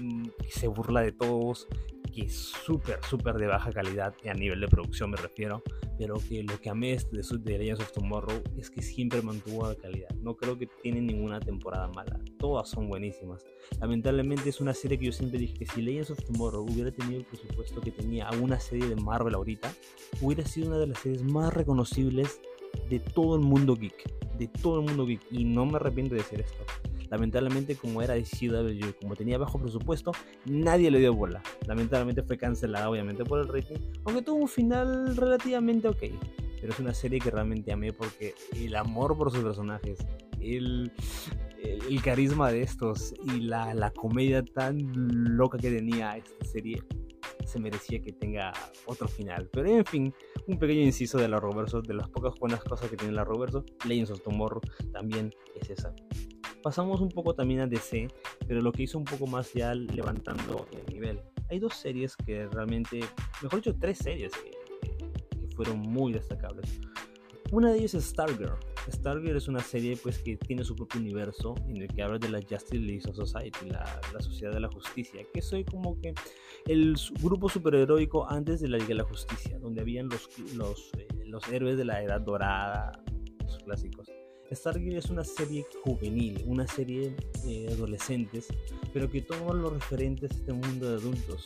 mm, 0.00 0.28
que 0.42 0.50
se 0.50 0.68
burla 0.68 1.00
de 1.00 1.12
todos, 1.12 1.66
que 2.14 2.22
es 2.22 2.34
súper, 2.36 2.98
súper 3.08 3.36
de 3.36 3.46
baja 3.46 3.72
calidad, 3.72 4.14
a 4.28 4.34
nivel 4.34 4.60
de 4.60 4.68
producción 4.68 5.10
me 5.10 5.16
refiero, 5.16 5.62
pero 5.98 6.16
que 6.28 6.42
lo 6.42 6.60
que 6.60 6.70
amé 6.70 6.96
de, 7.10 7.38
de 7.38 7.58
Legends 7.58 7.80
of 7.80 7.92
Tomorrow 7.92 8.42
es 8.56 8.70
que 8.70 8.82
siempre 8.82 9.22
mantuvo 9.22 9.66
la 9.66 9.74
calidad. 9.74 10.10
No 10.20 10.36
creo 10.36 10.58
que 10.58 10.66
tiene 10.82 11.00
ninguna 11.00 11.40
temporada 11.40 11.88
mala, 11.88 12.20
todas 12.38 12.68
son 12.68 12.88
buenísimas. 12.88 13.44
Lamentablemente 13.80 14.48
es 14.48 14.60
una 14.60 14.74
serie 14.74 14.98
que 14.98 15.06
yo 15.06 15.12
siempre 15.12 15.38
dije 15.38 15.54
que 15.54 15.66
si 15.66 15.82
Legends 15.82 16.10
of 16.10 16.22
Tomorrow 16.24 16.64
hubiera 16.64 16.90
tenido 16.90 17.20
el 17.20 17.26
presupuesto 17.26 17.80
que 17.80 17.90
tenía 17.90 18.28
una 18.42 18.60
serie 18.60 18.88
de 18.88 18.96
Marvel 18.96 19.34
ahorita, 19.34 19.72
hubiera 20.20 20.44
sido 20.44 20.68
una 20.68 20.78
de 20.78 20.88
las 20.88 20.98
series 20.98 21.22
más 21.22 21.52
reconocibles 21.52 22.40
de 22.88 22.98
todo 22.98 23.36
el 23.36 23.42
mundo 23.42 23.76
geek, 23.76 24.38
de 24.38 24.48
todo 24.48 24.80
el 24.80 24.86
mundo 24.86 25.06
geek, 25.06 25.20
y 25.30 25.44
no 25.44 25.66
me 25.66 25.76
arrepiento 25.76 26.14
de 26.14 26.22
decir 26.22 26.40
esto. 26.40 26.64
Lamentablemente, 27.10 27.74
como 27.74 28.02
era 28.02 28.14
de 28.14 28.22
CW, 28.22 29.00
como 29.00 29.16
tenía 29.16 29.38
bajo 29.38 29.58
presupuesto, 29.58 30.12
nadie 30.44 30.90
le 30.90 30.98
dio 30.98 31.14
bola. 31.14 31.42
Lamentablemente 31.66 32.22
fue 32.22 32.36
cancelada, 32.36 32.90
obviamente, 32.90 33.24
por 33.24 33.40
el 33.40 33.48
rating, 33.48 33.76
aunque 34.04 34.22
tuvo 34.22 34.36
un 34.36 34.48
final 34.48 35.16
relativamente 35.16 35.88
ok. 35.88 36.02
Pero 36.60 36.72
es 36.72 36.80
una 36.80 36.92
serie 36.92 37.20
que 37.20 37.30
realmente 37.30 37.72
amé 37.72 37.92
porque 37.92 38.34
el 38.56 38.74
amor 38.74 39.16
por 39.16 39.30
sus 39.30 39.40
personajes, 39.40 39.98
el, 40.40 40.92
el, 41.62 42.02
carisma 42.02 42.50
de 42.50 42.62
estos 42.62 43.14
y 43.24 43.40
la, 43.40 43.74
la 43.74 43.92
comedia 43.92 44.44
tan 44.44 44.78
loca 45.36 45.56
que 45.56 45.70
tenía 45.70 46.16
esta 46.16 46.44
serie 46.44 46.82
se 47.48 47.58
merecía 47.58 48.00
que 48.00 48.12
tenga 48.12 48.52
otro 48.86 49.08
final. 49.08 49.48
Pero 49.52 49.68
en 49.68 49.84
fin, 49.84 50.14
un 50.46 50.58
pequeño 50.58 50.82
inciso 50.82 51.18
de 51.18 51.28
la 51.28 51.40
Roverso, 51.40 51.80
de 51.80 51.94
las 51.94 52.08
pocas 52.08 52.34
buenas 52.38 52.62
cosas 52.62 52.90
que 52.90 52.96
tiene 52.96 53.14
la 53.14 53.24
Roverso, 53.24 53.64
Legends 53.86 54.10
of 54.10 54.22
Tomorrow 54.22 54.60
también 54.92 55.32
es 55.60 55.70
esa. 55.70 55.94
Pasamos 56.62 57.00
un 57.00 57.08
poco 57.08 57.34
también 57.34 57.60
a 57.60 57.66
DC, 57.66 58.08
pero 58.46 58.60
lo 58.60 58.72
que 58.72 58.82
hizo 58.82 58.98
un 58.98 59.04
poco 59.04 59.26
más 59.26 59.52
ya 59.54 59.74
levantando 59.74 60.66
el 60.72 60.92
nivel. 60.92 61.20
Hay 61.50 61.58
dos 61.58 61.74
series 61.74 62.16
que 62.16 62.46
realmente, 62.48 63.00
mejor 63.42 63.60
dicho, 63.60 63.74
tres 63.78 63.98
series 63.98 64.32
que, 64.32 64.50
fueron 65.56 65.80
muy 65.80 66.12
destacables. 66.12 66.78
Una 67.50 67.72
de 67.72 67.78
ellas 67.78 67.94
es 67.94 68.04
Stargirl. 68.04 68.54
Stargirl 68.90 69.36
es 69.36 69.48
una 69.48 69.60
serie 69.60 69.96
pues 70.02 70.18
que 70.18 70.36
tiene 70.36 70.64
su 70.64 70.74
propio 70.74 71.00
universo 71.00 71.54
en 71.68 71.78
el 71.78 71.88
que 71.88 72.02
habla 72.02 72.18
de 72.18 72.28
la 72.28 72.40
Justice 72.40 72.76
League 72.76 73.00
Society, 73.00 73.70
la, 73.70 74.00
Sociedad 74.20 74.52
de 74.52 74.60
la 74.60 74.68
Justicia, 74.68 75.22
que 75.32 75.42
soy 75.42 75.64
como 75.64 76.00
que 76.00 76.14
el 76.66 76.96
grupo 77.22 77.48
superheroico 77.48 78.28
antes 78.28 78.60
de 78.60 78.68
la 78.68 78.78
Liga 78.78 78.88
de 78.88 78.94
la 78.96 79.04
Justicia, 79.04 79.58
donde 79.58 79.80
habían 79.80 80.08
los, 80.08 80.28
los, 80.54 80.90
eh, 80.98 81.06
los 81.26 81.46
héroes 81.48 81.76
de 81.76 81.84
la 81.84 82.02
Edad 82.02 82.20
Dorada, 82.20 82.92
los 83.44 83.58
clásicos. 83.58 84.17
Stargirl 84.54 84.96
es 84.96 85.10
una 85.10 85.24
serie 85.24 85.66
juvenil, 85.84 86.42
una 86.46 86.66
serie 86.66 87.14
de 87.44 87.68
adolescentes, 87.72 88.48
pero 88.92 89.10
que 89.10 89.22
toma 89.22 89.52
los 89.52 89.72
referentes 89.72 90.30
de 90.30 90.36
este 90.36 90.52
mundo 90.52 90.88
de 90.88 90.96
adultos, 90.96 91.44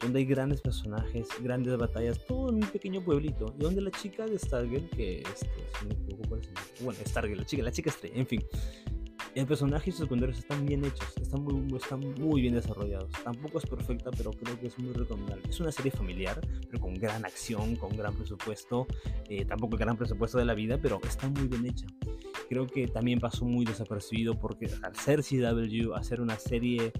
donde 0.00 0.20
hay 0.20 0.24
grandes 0.24 0.60
personajes, 0.60 1.28
grandes 1.42 1.76
batallas, 1.76 2.24
todo 2.26 2.50
en 2.50 2.56
un 2.56 2.70
pequeño 2.70 3.04
pueblito, 3.04 3.54
y 3.58 3.62
donde 3.62 3.80
la 3.80 3.90
chica 3.90 4.26
de 4.26 4.38
Stargirl, 4.38 4.88
que 4.90 5.20
este, 5.20 5.48
si 5.78 5.86
me 5.86 5.94
equivoco, 5.94 6.38
bueno, 6.80 6.98
Stargirl, 7.06 7.40
la 7.40 7.46
chica, 7.46 7.62
la 7.62 7.72
chica 7.72 7.90
estrella, 7.90 8.16
en 8.16 8.26
fin, 8.26 8.44
el 9.34 9.46
personaje 9.46 9.90
y 9.90 9.92
sus 9.92 10.02
secundarios 10.02 10.38
están 10.38 10.64
bien 10.66 10.84
hechos, 10.84 11.08
están 11.20 11.42
muy, 11.42 11.76
están 11.76 12.00
muy 12.00 12.40
bien 12.40 12.54
desarrollados. 12.54 13.10
Tampoco 13.24 13.58
es 13.58 13.66
perfecta, 13.66 14.10
pero 14.16 14.30
creo 14.32 14.58
que 14.58 14.68
es 14.68 14.78
muy 14.78 14.92
recomendable. 14.92 15.42
Es 15.48 15.60
una 15.60 15.72
serie 15.72 15.90
familiar, 15.90 16.40
pero 16.68 16.80
con 16.80 16.94
gran 16.94 17.24
acción, 17.24 17.76
con 17.76 17.96
gran 17.96 18.14
presupuesto. 18.14 18.86
Eh, 19.28 19.44
tampoco 19.44 19.74
el 19.74 19.80
gran 19.80 19.96
presupuesto 19.96 20.38
de 20.38 20.44
la 20.44 20.54
vida, 20.54 20.78
pero 20.80 21.00
está 21.04 21.28
muy 21.28 21.48
bien 21.48 21.66
hecha 21.66 21.86
creo 22.48 22.66
que 22.66 22.86
también 22.86 23.20
pasó 23.20 23.44
muy 23.44 23.64
desapercibido 23.64 24.38
porque 24.38 24.70
al 24.82 24.94
ser 24.96 25.22
CW, 25.22 25.94
hacer 25.94 26.20
una 26.20 26.38
serie 26.38 26.92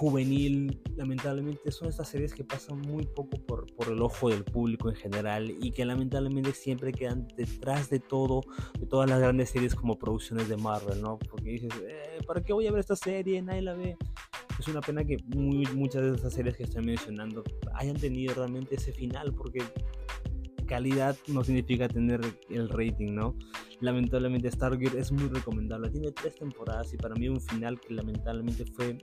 juvenil, 0.00 0.80
lamentablemente 0.96 1.70
son 1.70 1.90
estas 1.90 2.08
series 2.08 2.32
que 2.32 2.42
pasan 2.42 2.80
muy 2.80 3.04
poco 3.04 3.36
por, 3.46 3.66
por, 3.74 3.88
el 3.88 4.00
ojo 4.00 4.30
del 4.30 4.44
público 4.44 4.88
en 4.88 4.96
general 4.96 5.50
y 5.60 5.72
que 5.72 5.84
lamentablemente 5.84 6.52
siempre 6.52 6.90
quedan 6.90 7.28
detrás 7.36 7.90
de 7.90 8.00
todo, 8.00 8.40
de 8.78 8.86
todas 8.86 9.10
las 9.10 9.20
grandes 9.20 9.50
series 9.50 9.74
como 9.74 9.98
producciones 9.98 10.48
de 10.48 10.56
Marvel, 10.56 11.02
¿no? 11.02 11.18
Porque 11.18 11.50
dices, 11.50 11.70
eh, 11.86 12.18
¿para 12.26 12.40
qué 12.40 12.54
voy 12.54 12.66
a 12.66 12.70
ver 12.72 12.80
esta 12.80 12.96
serie? 12.96 13.42
Nadie 13.42 13.60
la 13.60 13.74
ve. 13.74 13.98
Es 14.58 14.68
una 14.68 14.80
pena 14.80 15.04
que 15.04 15.18
muchas 15.36 16.00
de 16.00 16.16
esas 16.16 16.32
series 16.32 16.56
que 16.56 16.62
estoy 16.62 16.82
mencionando 16.82 17.44
hayan 17.74 17.96
tenido 17.96 18.32
realmente 18.32 18.76
ese 18.76 18.92
final 18.92 19.34
porque 19.34 19.62
calidad 20.70 21.16
no 21.26 21.42
significa 21.42 21.88
tener 21.88 22.20
el 22.48 22.68
rating, 22.68 23.12
¿no? 23.12 23.34
Lamentablemente 23.80 24.48
Stargate 24.52 25.00
es 25.00 25.10
muy 25.10 25.28
recomendable. 25.28 25.90
Tiene 25.90 26.12
tres 26.12 26.36
temporadas 26.36 26.94
y 26.94 26.96
para 26.96 27.16
mí 27.16 27.28
un 27.28 27.40
final 27.40 27.80
que 27.80 27.92
lamentablemente 27.92 28.64
fue, 28.66 28.96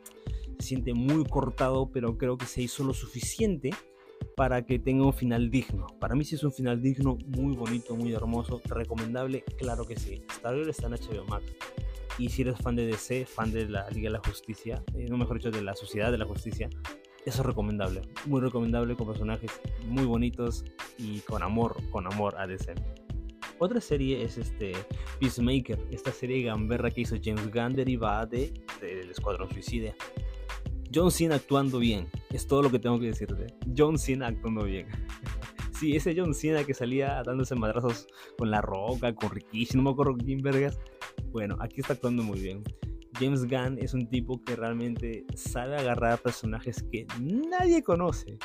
se 0.59 0.65
siente 0.65 0.93
muy 0.93 1.26
cortado, 1.26 1.91
pero 1.91 2.18
creo 2.18 2.38
que 2.38 2.45
se 2.45 2.61
hizo 2.61 2.86
lo 2.86 2.93
suficiente 2.93 3.72
para 4.38 4.65
que 4.65 4.80
tenga 4.80 5.05
un 5.05 5.13
final 5.13 5.51
digno. 5.51 5.88
Para 5.99 6.15
mí 6.15 6.24
sí 6.24 6.36
es 6.36 6.43
un 6.43 6.53
final 6.53 6.82
digno, 6.82 7.18
muy 7.28 7.53
bonito, 7.53 7.97
muy 7.97 8.13
hermoso, 8.13 8.61
recomendable, 8.65 9.43
claro 9.57 9.86
que 9.86 9.97
sí. 9.97 10.24
Stargate 10.32 10.70
está 10.70 10.88
en 10.88 10.93
HBO 10.93 11.26
Max. 11.26 11.43
Y 12.18 12.30
si 12.30 12.43
eres 12.43 12.57
fan 12.59 12.78
de 12.78 12.88
DC, 12.88 13.26
fan 13.26 13.51
de 13.51 13.68
la 13.68 13.89
Liga 13.89 14.09
de 14.09 14.13
la 14.13 14.22
Justicia, 14.26 14.84
eh, 14.95 15.05
no 15.09 15.18
mejor 15.18 15.38
dicho, 15.38 15.51
de 15.51 15.61
la 15.61 15.76
Sociedad 15.76 16.11
de 16.11 16.18
la 16.18 16.26
Justicia, 16.26 16.70
eso 17.28 17.41
es 17.41 17.45
recomendable, 17.45 18.01
muy 18.25 18.39
recomendable 18.39 18.95
con 18.95 19.07
personajes 19.07 19.51
muy 19.86 20.05
bonitos 20.05 20.63
y 20.97 21.19
con 21.19 21.43
amor, 21.43 21.75
con 21.91 22.07
amor 22.07 22.36
a 22.38 22.47
DC. 22.47 22.73
Otra 23.59 23.82
serie 23.82 24.23
es 24.23 24.38
este 24.38 24.71
Peacemaker, 25.19 25.78
esta 25.91 26.13
serie 26.13 26.43
gamberra 26.43 26.89
que 26.89 27.01
hizo 27.01 27.17
James 27.21 27.51
Gunn 27.51 27.73
derivada 27.73 28.25
de, 28.28 28.53
del 28.80 29.11
Escuadrón 29.11 29.49
Suicida. 29.49 29.93
John 30.93 31.11
Cena 31.11 31.36
actuando 31.36 31.80
bien, 31.80 32.07
es 32.30 32.47
todo 32.47 32.61
lo 32.61 32.71
que 32.71 32.80
tengo 32.80 32.97
que 32.97 33.07
decirte. 33.07 33.47
John 33.75 33.97
Cena 33.97 34.28
actuando 34.28 34.63
bien. 34.63 34.88
sí, 35.78 35.97
ese 35.97 36.15
John 36.17 36.34
Cena 36.34 36.63
que 36.63 36.73
salía 36.73 37.21
dándose 37.25 37.55
madrazos 37.55 38.07
con 38.38 38.51
la 38.51 38.61
roca, 38.61 39.13
con 39.13 39.32
Rikishi, 39.32 39.75
no 39.75 39.84
me 39.84 39.89
acuerdo 39.89 40.15
quién 40.15 40.41
vergas. 40.41 40.80
Bueno, 41.32 41.57
aquí 41.59 41.82
está 41.82 41.91
actuando 41.91 42.23
muy 42.23 42.39
bien. 42.39 42.63
James 43.20 43.45
Gunn 43.45 43.78
es 43.80 43.93
un 43.93 44.07
tipo 44.09 44.41
que 44.43 44.55
realmente 44.55 45.26
sabe 45.36 45.76
agarrar 45.78 46.20
personajes 46.20 46.84
que 46.91 47.07
nadie 47.20 47.84
conoce, 47.84 48.38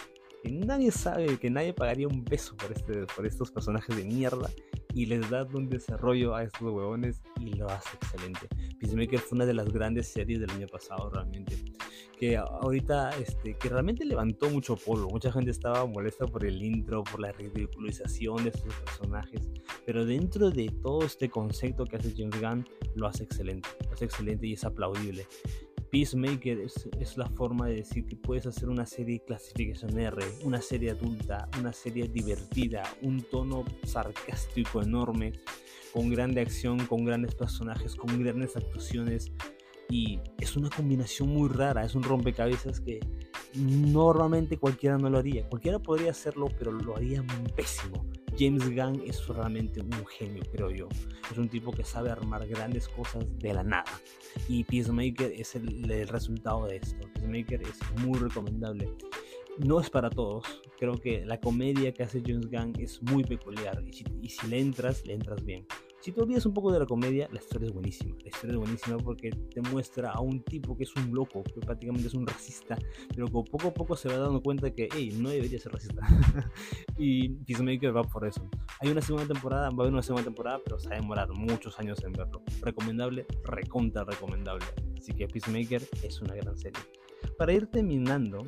que 0.42 0.50
nadie 0.50 0.90
sabe, 0.90 1.38
que 1.38 1.50
nadie 1.50 1.72
pagaría 1.74 2.08
un 2.08 2.24
beso 2.24 2.56
por, 2.56 2.72
este, 2.72 3.06
por 3.14 3.26
estos 3.26 3.50
personajes 3.50 3.96
de 3.96 4.04
mierda 4.04 4.50
y 4.94 5.06
les 5.06 5.28
da 5.30 5.44
un 5.52 5.68
desarrollo 5.68 6.34
a 6.34 6.44
estos 6.44 6.62
huevones 6.62 7.22
y 7.40 7.54
lo 7.54 7.68
hace 7.68 7.96
excelente. 7.96 8.48
Peacemaker 8.78 9.18
fue 9.18 9.36
una 9.36 9.46
de 9.46 9.54
las 9.54 9.72
grandes 9.72 10.08
series 10.08 10.40
del 10.40 10.50
año 10.50 10.66
pasado 10.66 11.10
realmente 11.10 11.56
que 12.22 12.36
ahorita, 12.36 13.10
este, 13.18 13.54
que 13.54 13.68
realmente 13.68 14.04
levantó 14.04 14.48
mucho 14.48 14.76
polvo. 14.76 15.10
Mucha 15.10 15.32
gente 15.32 15.50
estaba 15.50 15.84
molesta 15.86 16.24
por 16.24 16.44
el 16.44 16.62
intro, 16.62 17.02
por 17.02 17.18
la 17.18 17.32
ridiculización 17.32 18.44
de 18.44 18.50
estos 18.50 18.72
personajes, 18.76 19.40
pero 19.84 20.04
dentro 20.04 20.52
de 20.52 20.68
todo 20.84 21.04
este 21.04 21.28
concepto 21.28 21.84
que 21.84 21.96
hace 21.96 22.14
James 22.16 22.40
Gunn, 22.40 22.64
lo 22.94 23.08
hace 23.08 23.24
excelente, 23.24 23.68
lo 23.88 23.94
hace 23.94 24.04
excelente 24.04 24.46
y 24.46 24.52
es 24.52 24.62
aplaudible. 24.62 25.26
Peacemaker 25.92 26.58
es, 26.58 26.88
es, 26.98 27.18
la 27.18 27.28
forma 27.28 27.66
de 27.66 27.76
decir 27.76 28.06
que 28.06 28.16
puedes 28.16 28.46
hacer 28.46 28.70
una 28.70 28.86
serie 28.86 29.22
clasificación 29.26 29.98
R, 29.98 30.24
una 30.42 30.62
serie 30.62 30.92
adulta, 30.92 31.50
una 31.60 31.74
serie 31.74 32.08
divertida, 32.08 32.82
un 33.02 33.20
tono 33.20 33.62
sarcástico 33.84 34.80
enorme, 34.80 35.34
con 35.92 36.08
grande 36.08 36.40
acción, 36.40 36.86
con 36.86 37.04
grandes 37.04 37.34
personajes, 37.34 37.94
con 37.94 38.18
grandes 38.24 38.56
actuaciones, 38.56 39.32
y 39.90 40.18
es 40.40 40.56
una 40.56 40.70
combinación 40.70 41.28
muy 41.28 41.50
rara, 41.50 41.84
es 41.84 41.94
un 41.94 42.04
rompecabezas 42.04 42.80
que 42.80 42.98
normalmente 43.54 44.58
cualquiera 44.58 44.98
no 44.98 45.10
lo 45.10 45.18
haría. 45.18 45.48
Cualquiera 45.48 45.78
podría 45.78 46.10
hacerlo, 46.10 46.48
pero 46.58 46.72
lo 46.72 46.96
haría 46.96 47.24
pésimo. 47.56 48.04
James 48.38 48.64
Gunn 48.64 49.02
es 49.06 49.26
realmente 49.28 49.80
un 49.80 50.06
genio, 50.06 50.42
creo 50.52 50.70
yo. 50.70 50.88
Es 51.30 51.36
un 51.36 51.48
tipo 51.48 51.70
que 51.70 51.84
sabe 51.84 52.10
armar 52.10 52.46
grandes 52.46 52.88
cosas 52.88 53.26
de 53.38 53.52
la 53.52 53.62
nada. 53.62 54.00
Y 54.48 54.64
Peacemaker 54.64 55.32
es 55.32 55.54
el, 55.54 56.08
resultado 56.08 56.66
de 56.66 56.76
esto. 56.76 57.06
Peacemaker 57.14 57.62
es 57.62 57.78
muy 58.00 58.18
recomendable. 58.18 58.88
No 59.58 59.80
es 59.80 59.90
para 59.90 60.08
todos. 60.08 60.44
Creo 60.78 60.94
que 60.94 61.26
la 61.26 61.38
comedia 61.38 61.92
que 61.92 62.02
hace 62.02 62.22
James 62.24 62.50
Gunn 62.50 62.72
es 62.78 63.02
muy 63.02 63.22
peculiar. 63.22 63.82
Y 63.86 63.92
si, 63.92 64.04
y 64.22 64.28
si 64.30 64.46
le 64.46 64.60
entras, 64.60 65.06
le 65.06 65.12
entras 65.12 65.44
bien. 65.44 65.66
Si 66.02 66.10
te 66.10 66.20
olvidas 66.20 66.44
un 66.46 66.52
poco 66.52 66.72
de 66.72 66.80
la 66.80 66.86
comedia, 66.86 67.28
la 67.30 67.38
historia 67.38 67.68
es 67.68 67.72
buenísima. 67.72 68.16
La 68.24 68.28
historia 68.28 68.54
es 68.54 68.58
buenísima 68.58 68.98
porque 68.98 69.30
te 69.30 69.60
muestra 69.60 70.10
a 70.10 70.20
un 70.20 70.42
tipo 70.42 70.76
que 70.76 70.82
es 70.82 70.96
un 70.96 71.14
loco, 71.14 71.44
que 71.44 71.60
prácticamente 71.60 72.08
es 72.08 72.14
un 72.14 72.26
racista, 72.26 72.76
pero 73.14 73.26
que 73.26 73.32
poco 73.32 73.68
a 73.68 73.72
poco 73.72 73.94
se 73.94 74.08
va 74.08 74.16
dando 74.16 74.42
cuenta 74.42 74.74
que, 74.74 74.88
hey, 74.92 75.16
no 75.16 75.30
debería 75.30 75.60
ser 75.60 75.70
racista. 75.70 76.02
y 76.98 77.28
Peacemaker 77.28 77.96
va 77.96 78.02
por 78.02 78.26
eso. 78.26 78.44
Hay 78.80 78.90
una 78.90 79.00
segunda 79.00 79.32
temporada, 79.32 79.70
va 79.70 79.76
a 79.76 79.80
haber 79.82 79.92
una 79.92 80.02
segunda 80.02 80.24
temporada, 80.24 80.60
pero 80.64 80.80
se 80.80 80.88
va 80.88 80.96
a 80.96 80.98
demorar 80.98 81.28
muchos 81.34 81.78
años 81.78 82.02
en 82.02 82.10
verlo. 82.14 82.42
Recomendable, 82.62 83.24
recontra 83.44 84.02
recomendable. 84.02 84.66
Así 84.98 85.12
que 85.12 85.28
Peacemaker 85.28 85.82
es 86.02 86.20
una 86.20 86.34
gran 86.34 86.58
serie. 86.58 86.82
Para 87.38 87.52
ir 87.52 87.68
terminando, 87.68 88.44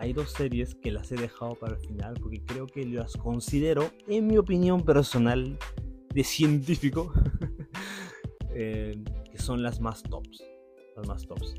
hay 0.00 0.14
dos 0.14 0.32
series 0.32 0.74
que 0.74 0.90
las 0.90 1.12
he 1.12 1.16
dejado 1.16 1.54
para 1.54 1.74
el 1.76 1.80
final 1.80 2.14
porque 2.20 2.42
creo 2.44 2.66
que 2.66 2.84
las 2.86 3.16
considero, 3.16 3.92
en 4.08 4.26
mi 4.26 4.36
opinión 4.36 4.82
personal, 4.82 5.56
de 6.12 6.24
científico 6.24 7.12
eh, 8.54 9.02
que 9.30 9.38
son 9.38 9.62
las 9.62 9.80
más 9.80 10.02
tops. 10.02 10.42
Las 10.96 11.06
más 11.06 11.26
tops. 11.26 11.54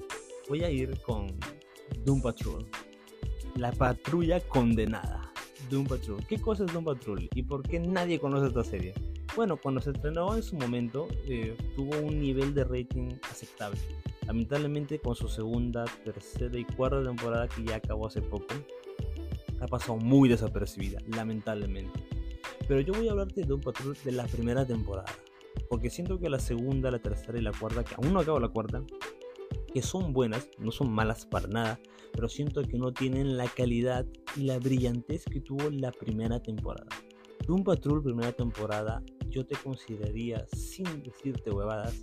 Voy 0.50 0.64
a 0.64 0.70
ir 0.70 1.00
con 1.02 1.28
Doom 2.06 2.22
Patrol. 2.22 2.68
La 3.56 3.72
patrulla 3.72 4.40
condenada. 4.42 5.32
Doom 5.70 5.86
Patrol. 5.86 6.26
¿Qué 6.28 6.40
cosa 6.40 6.66
es 6.66 6.74
Doom 6.74 6.86
Patrol? 6.86 7.30
¿Y 7.34 7.44
por 7.44 7.64
qué 7.64 7.80
nadie 7.80 8.20
conoce 8.20 8.48
esta 8.48 8.64
serie? 8.64 8.94
Bueno, 9.36 9.56
cuando 9.56 9.80
se 9.80 9.92
estrenó 9.92 10.36
en 10.36 10.44
su 10.44 10.58
momento, 10.58 11.08
eh, 11.26 11.56
tuvo 11.76 11.98
un 12.00 12.20
nivel 12.20 12.54
de 12.54 12.66
rating 12.66 13.14
aceptable. 13.30 13.80
Lamentablemente, 14.28 15.00
con 15.00 15.16
su 15.16 15.30
segunda, 15.30 15.86
tercera 16.04 16.58
y 16.58 16.66
cuarta 16.66 17.02
temporada, 17.04 17.48
que 17.48 17.64
ya 17.64 17.78
acabó 17.78 18.08
hace 18.08 18.22
poco, 18.22 18.54
ha 19.62 19.68
pasado 19.68 19.98
muy 19.98 20.28
desapercibida, 20.28 21.00
lamentablemente. 21.08 22.21
Pero 22.72 22.80
yo 22.80 22.94
voy 22.94 23.10
a 23.10 23.12
hablarte 23.12 23.44
de 23.44 23.54
un 23.54 23.60
patrón 23.60 23.98
de 24.02 24.14
la 24.14 24.26
primera 24.28 24.66
temporada. 24.66 25.12
Porque 25.68 25.90
siento 25.90 26.18
que 26.22 26.30
la 26.30 26.40
segunda, 26.40 26.90
la 26.90 27.00
tercera 27.00 27.38
y 27.38 27.42
la 27.42 27.52
cuarta, 27.52 27.84
que 27.84 27.96
aún 27.96 28.14
no 28.14 28.22
acabo 28.22 28.40
la 28.40 28.48
cuarta, 28.48 28.82
que 29.74 29.82
son 29.82 30.14
buenas, 30.14 30.48
no 30.58 30.72
son 30.72 30.90
malas 30.90 31.26
para 31.26 31.50
nada, 31.50 31.82
pero 32.14 32.30
siento 32.30 32.64
que 32.64 32.78
no 32.78 32.94
tienen 32.94 33.36
la 33.36 33.50
calidad 33.50 34.06
y 34.38 34.44
la 34.44 34.58
brillantez 34.58 35.26
que 35.26 35.42
tuvo 35.42 35.70
la 35.70 35.92
primera 35.92 36.42
temporada. 36.42 36.88
Doom 37.46 37.66
Patrol 37.66 38.02
primera 38.02 38.32
temporada, 38.32 39.04
yo 39.28 39.46
te 39.46 39.58
consideraría, 39.58 40.48
sin 40.56 41.04
decirte 41.04 41.52
huevadas, 41.52 42.02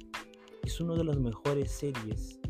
es 0.65 0.79
una 0.83 0.97
de 0.97 1.05
las 1.05 1.19
mejores 1.19 1.71
series 1.71 2.41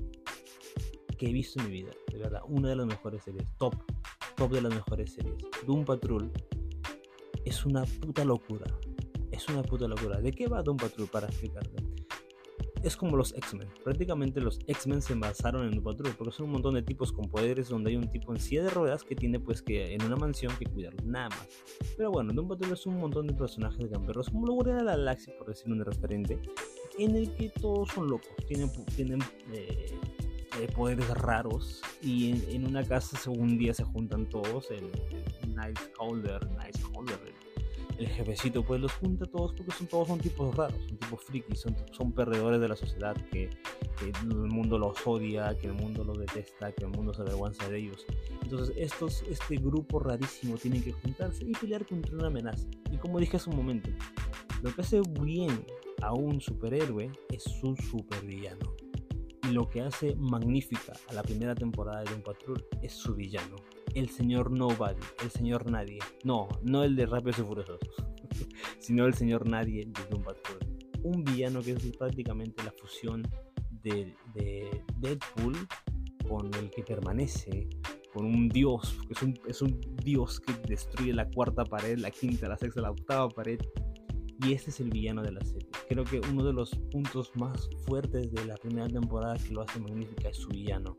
que 1.17 1.27
he 1.27 1.33
visto 1.33 1.61
en 1.61 1.67
mi 1.67 1.83
vida, 1.83 1.93
de 2.11 2.19
verdad, 2.19 2.41
una 2.49 2.71
de 2.71 2.75
las 2.75 2.87
mejores 2.87 3.23
series, 3.23 3.47
top, 3.59 3.77
top 4.35 4.51
de 4.51 4.63
las 4.63 4.75
mejores 4.75 5.13
series. 5.13 5.37
Doom 5.65 5.85
Patrol 5.85 6.33
es 7.49 7.65
una 7.65 7.85
puta 7.85 8.25
locura, 8.25 8.67
es 9.31 9.49
una 9.49 9.63
puta 9.63 9.89
locura. 9.89 10.21
¿De 10.21 10.33
qué 10.33 10.49
va 10.49 10.63
Doom 10.63 10.77
Patrol 10.77 11.09
para 11.09 11.27
explicarte? 11.27 11.83
es 12.83 12.97
como 12.97 13.17
los 13.17 13.35
X-Men. 13.35 13.69
Prácticamente 13.83 14.41
los 14.41 14.61
X-Men 14.67 15.03
se 15.03 15.15
basaron 15.15 15.67
en 15.67 15.79
un 15.79 15.85
patrón, 15.85 16.15
porque 16.17 16.33
son 16.33 16.47
un 16.47 16.53
montón 16.53 16.75
de 16.75 16.83
tipos 16.83 17.13
con 17.13 17.29
poderes 17.29 17.69
donde 17.69 17.91
hay 17.91 17.97
un 17.97 18.11
tipo 18.11 18.33
en 18.33 18.41
silla 18.41 18.63
de 18.63 18.71
ruedas 18.71 19.05
que 19.05 19.15
tiene 19.15 19.41
pues 19.41 19.63
que 19.63 19.95
en 19.95 20.03
una 20.05 20.17
mansión 20.17 20.53
que 20.59 20.67
cuidarlo, 20.67 21.01
nada 21.05 21.31
más. 21.31 21.49
Pero 21.97 22.11
bueno, 22.11 22.33
un 22.41 22.49
patrón 22.49 22.73
es 22.73 22.87
un 22.87 22.99
montón 22.99 23.27
de 23.27 23.35
personajes 23.35 23.79
de 23.79 23.91
camperros, 23.91 24.31
como 24.31 24.47
lo 24.47 24.63
de 24.63 24.75
la 24.75 24.85
galaxia, 24.85 25.35
por 25.39 25.49
decir 25.49 25.73
un 25.73 25.85
referente, 25.85 26.39
en 26.99 27.17
el 27.17 27.35
que 27.35 27.49
todos 27.49 27.89
son 27.91 28.09
locos, 28.09 28.31
tienen, 28.47 28.71
tienen 28.95 29.19
eh, 29.53 29.99
eh, 30.59 30.69
poderes 30.75 31.09
raros 31.11 31.83
y 32.03 32.55
en, 32.55 32.67
una 32.67 32.85
casa 32.85 33.31
un 33.31 33.59
día 33.59 33.75
se 33.75 33.85
juntan 33.85 34.29
todos, 34.29 34.71
el, 34.71 34.91
el 35.43 35.55
Nice 35.55 35.93
Holder, 35.99 36.41
Nice 36.51 36.83
Holder, 36.95 37.19
el 37.99 38.09
jefecito 38.09 38.63
pues 38.63 38.81
los 38.81 38.93
junta 38.93 39.27
todos 39.27 39.53
porque 39.53 39.73
son 39.73 39.87
todos 39.89 40.09
son 40.09 40.21
tipos 40.21 40.55
raros, 40.55 40.79
son 40.89 40.99
tipos 40.99 41.25
frikis, 41.25 41.61
son, 41.61 41.77
son 41.93 42.13
perdedores 42.13 42.61
de 42.61 42.69
la 42.69 42.77
sociedad 42.77 43.17
que, 43.31 43.51
el 44.01 44.29
mundo 44.29 44.79
los 44.79 45.05
odia, 45.05 45.59
que 45.59 45.67
el 45.67 45.73
mundo 45.73 46.05
los 46.05 46.19
detesta, 46.19 46.71
que 46.71 46.85
el 46.85 46.91
mundo 46.91 47.13
se 47.13 47.23
avergüenza 47.23 47.69
de 47.69 47.79
ellos. 47.79 48.07
Entonces 48.43 48.73
estos, 48.79 49.23
este 49.29 49.57
grupo 49.57 49.99
rarísimo 49.99 50.57
tienen 50.57 50.85
que 50.85 50.93
juntarse 50.93 51.45
y 51.45 51.53
pelear 51.53 51.85
contra 51.85 52.15
una 52.15 52.29
amenaza. 52.29 52.69
Y 52.93 52.97
como 52.99 53.19
dije 53.19 53.37
hace 53.37 53.51
un 53.51 53.57
momento, 53.57 53.91
lo 54.63 54.73
que 54.73 54.81
hace 54.81 55.01
bien 55.21 55.67
a 56.01 56.13
un 56.13 56.41
superhéroe 56.41 57.11
es 57.31 57.43
su 57.43 57.75
supervillano. 57.91 58.88
Lo 59.53 59.69
que 59.69 59.81
hace 59.81 60.15
magnífica 60.17 60.93
a 61.09 61.15
la 61.15 61.23
primera 61.23 61.55
temporada 61.55 62.03
de 62.03 62.15
un 62.15 62.23
Patrol 62.23 62.65
es 62.83 62.93
su 62.93 63.15
villano 63.15 63.57
el 63.95 64.09
señor 64.09 64.51
Nobody, 64.51 65.01
el 65.23 65.31
señor 65.31 65.71
Nadie. 65.71 65.99
No, 66.25 66.49
no 66.63 66.85
el 66.85 66.97
de 66.97 67.07
Rápidos 67.07 67.39
y 67.41 67.43
Furiosos, 67.43 67.79
sino 68.79 69.07
el 69.07 69.15
señor 69.15 69.49
Nadie 69.49 69.87
de 69.87 70.05
Doom 70.11 70.23
Patrol. 70.23 70.59
Un 71.03 71.25
villano 71.25 71.63
que 71.63 71.73
es 71.73 71.97
prácticamente 71.97 72.63
la 72.65 72.73
fusión 72.73 73.23
de, 73.83 74.15
Deadpool 74.99 75.57
con 76.29 76.53
el 76.55 76.71
que 76.71 76.83
permanece, 76.83 77.69
con 78.13 78.27
un 78.27 78.49
dios, 78.49 78.99
es 79.09 79.19
es 79.47 79.63
un 79.63 79.81
dios 80.03 80.41
que 80.41 80.53
destruye 80.69 81.13
la 81.13 81.29
cuarta 81.31 81.65
pared, 81.65 81.99
la 81.99 82.11
quinta, 82.11 82.49
la 82.49 82.59
sexta, 82.59 82.83
la 82.83 82.91
octava 82.91 83.29
pared. 83.29 83.59
Y 84.41 84.53
este 84.53 84.71
es 84.71 84.81
el 84.81 84.91
villano 84.91 85.23
de 85.23 85.33
la 85.33 85.45
serie. 85.45 85.69
Creo 85.89 86.05
que 86.05 86.21
uno 86.21 86.45
de 86.45 86.53
los 86.53 86.71
puntos 86.93 87.33
más 87.35 87.69
fuertes 87.87 88.33
de 88.33 88.45
la 88.45 88.57
primera 88.57 88.89
temporada 88.89 89.37
que 89.37 89.53
lo 89.53 89.63
hace 89.63 89.81
magnífica 89.81 90.29
es 90.29 90.37
su 90.37 90.49
villano 90.49 90.97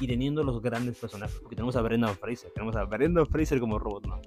y 0.00 0.06
teniendo 0.06 0.42
los 0.42 0.60
grandes 0.60 0.98
personajes, 0.98 1.38
porque 1.40 1.56
tenemos 1.56 1.76
a 1.76 1.82
Brendan 1.82 2.16
Fraser, 2.16 2.50
tenemos 2.52 2.74
a 2.76 2.84
Brendan 2.84 3.26
Fraser 3.26 3.60
como 3.60 3.78
Robotman. 3.78 4.20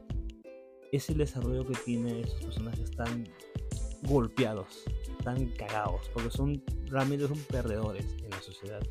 Es 0.91 1.09
el 1.09 1.17
desarrollo 1.17 1.65
que 1.65 1.73
tiene 1.83 2.21
esos 2.21 2.41
personajes 2.41 2.91
tan 2.91 3.27
golpeados, 4.03 4.85
tan 5.23 5.47
cagados, 5.51 6.09
porque 6.13 6.29
son 6.29 6.63
realmente 6.85 7.27
son 7.27 7.39
perdedores 7.49 8.15
en 8.23 8.29
la 8.29 8.41
sociedad 8.41 8.81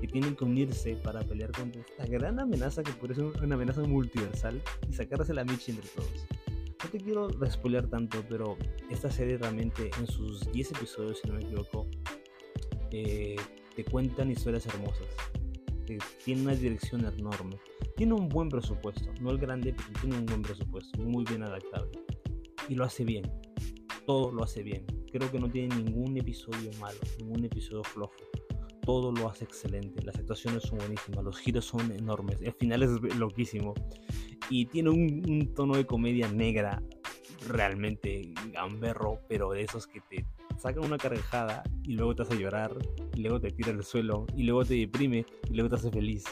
que 0.00 0.08
tienen 0.08 0.36
que 0.36 0.44
unirse 0.44 0.96
para 0.96 1.20
pelear 1.20 1.52
contra 1.52 1.80
esta 1.80 2.06
gran 2.06 2.38
amenaza 2.38 2.82
que 2.82 2.92
puede 2.92 3.14
ser 3.14 3.24
una 3.24 3.54
amenaza 3.54 3.80
multiversal 3.82 4.60
y 4.88 4.92
sacarse 4.92 5.32
la 5.32 5.44
michi 5.44 5.72
entre 5.72 5.88
todos. 5.88 6.26
No 6.86 6.92
te 6.92 7.00
quiero 7.00 7.26
despolear 7.26 7.88
tanto, 7.88 8.24
pero 8.28 8.56
esta 8.90 9.10
serie 9.10 9.36
realmente 9.38 9.90
en 9.98 10.06
sus 10.06 10.52
10 10.52 10.70
episodios, 10.70 11.18
si 11.18 11.26
no 11.26 11.34
me 11.34 11.42
equivoco, 11.42 11.88
eh, 12.92 13.34
te 13.74 13.84
cuentan 13.84 14.30
historias 14.30 14.66
hermosas 14.66 15.08
tiene 16.24 16.42
una 16.42 16.54
dirección 16.54 17.04
enorme. 17.04 17.56
Tiene 17.96 18.14
un 18.14 18.28
buen 18.28 18.48
presupuesto, 18.48 19.12
no 19.20 19.30
el 19.30 19.38
grande, 19.38 19.72
pero 19.72 20.00
tiene 20.00 20.18
un 20.18 20.26
buen 20.26 20.42
presupuesto, 20.42 21.00
muy 21.00 21.24
bien 21.24 21.42
adaptable. 21.42 22.00
Y 22.68 22.74
lo 22.74 22.84
hace 22.84 23.04
bien, 23.04 23.30
todo 24.06 24.32
lo 24.32 24.42
hace 24.42 24.62
bien. 24.62 24.84
Creo 25.12 25.30
que 25.30 25.38
no 25.38 25.48
tiene 25.48 25.76
ningún 25.76 26.16
episodio 26.16 26.70
malo, 26.80 26.98
ningún 27.18 27.44
episodio 27.44 27.84
flojo. 27.84 28.14
Todo 28.86 29.12
lo 29.12 29.28
hace 29.28 29.44
excelente, 29.44 30.02
las 30.02 30.16
actuaciones 30.16 30.62
son 30.62 30.78
buenísimas, 30.78 31.22
los 31.22 31.36
giros 31.38 31.66
son 31.66 31.92
enormes, 31.92 32.40
el 32.40 32.54
final 32.54 32.82
es 32.82 32.90
loquísimo. 33.16 33.74
Y 34.48 34.66
tiene 34.66 34.88
un, 34.88 35.22
un 35.28 35.52
tono 35.54 35.76
de 35.76 35.84
comedia 35.84 36.28
negra 36.32 36.82
realmente 37.48 38.32
gamberro, 38.52 39.20
pero 39.28 39.50
de 39.50 39.62
esos 39.62 39.86
que 39.86 40.00
te 40.00 40.26
sacan 40.58 40.84
una 40.84 40.98
carcajada 40.98 41.62
y 41.82 41.94
luego 41.94 42.14
te 42.14 42.22
hace 42.22 42.38
llorar, 42.38 42.76
y 43.14 43.20
luego 43.20 43.40
te 43.40 43.50
tira 43.50 43.72
al 43.72 43.84
suelo, 43.84 44.26
y 44.36 44.44
luego 44.44 44.64
te 44.64 44.74
deprime, 44.74 45.26
y 45.50 45.54
luego 45.54 45.68
te 45.68 45.76
hace 45.76 45.90
feliz. 45.90 46.24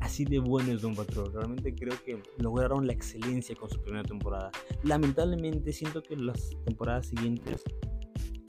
Así 0.00 0.24
de 0.24 0.38
bueno 0.38 0.72
es 0.72 0.82
Don 0.82 0.94
Patrol. 0.94 1.32
Realmente 1.32 1.74
creo 1.74 1.94
que 2.04 2.22
lograron 2.38 2.86
la 2.86 2.92
excelencia 2.92 3.54
con 3.56 3.68
su 3.68 3.80
primera 3.82 4.04
temporada. 4.04 4.50
Lamentablemente 4.84 5.72
siento 5.72 6.02
que 6.02 6.16
las 6.16 6.50
temporadas 6.64 7.06
siguientes 7.06 7.64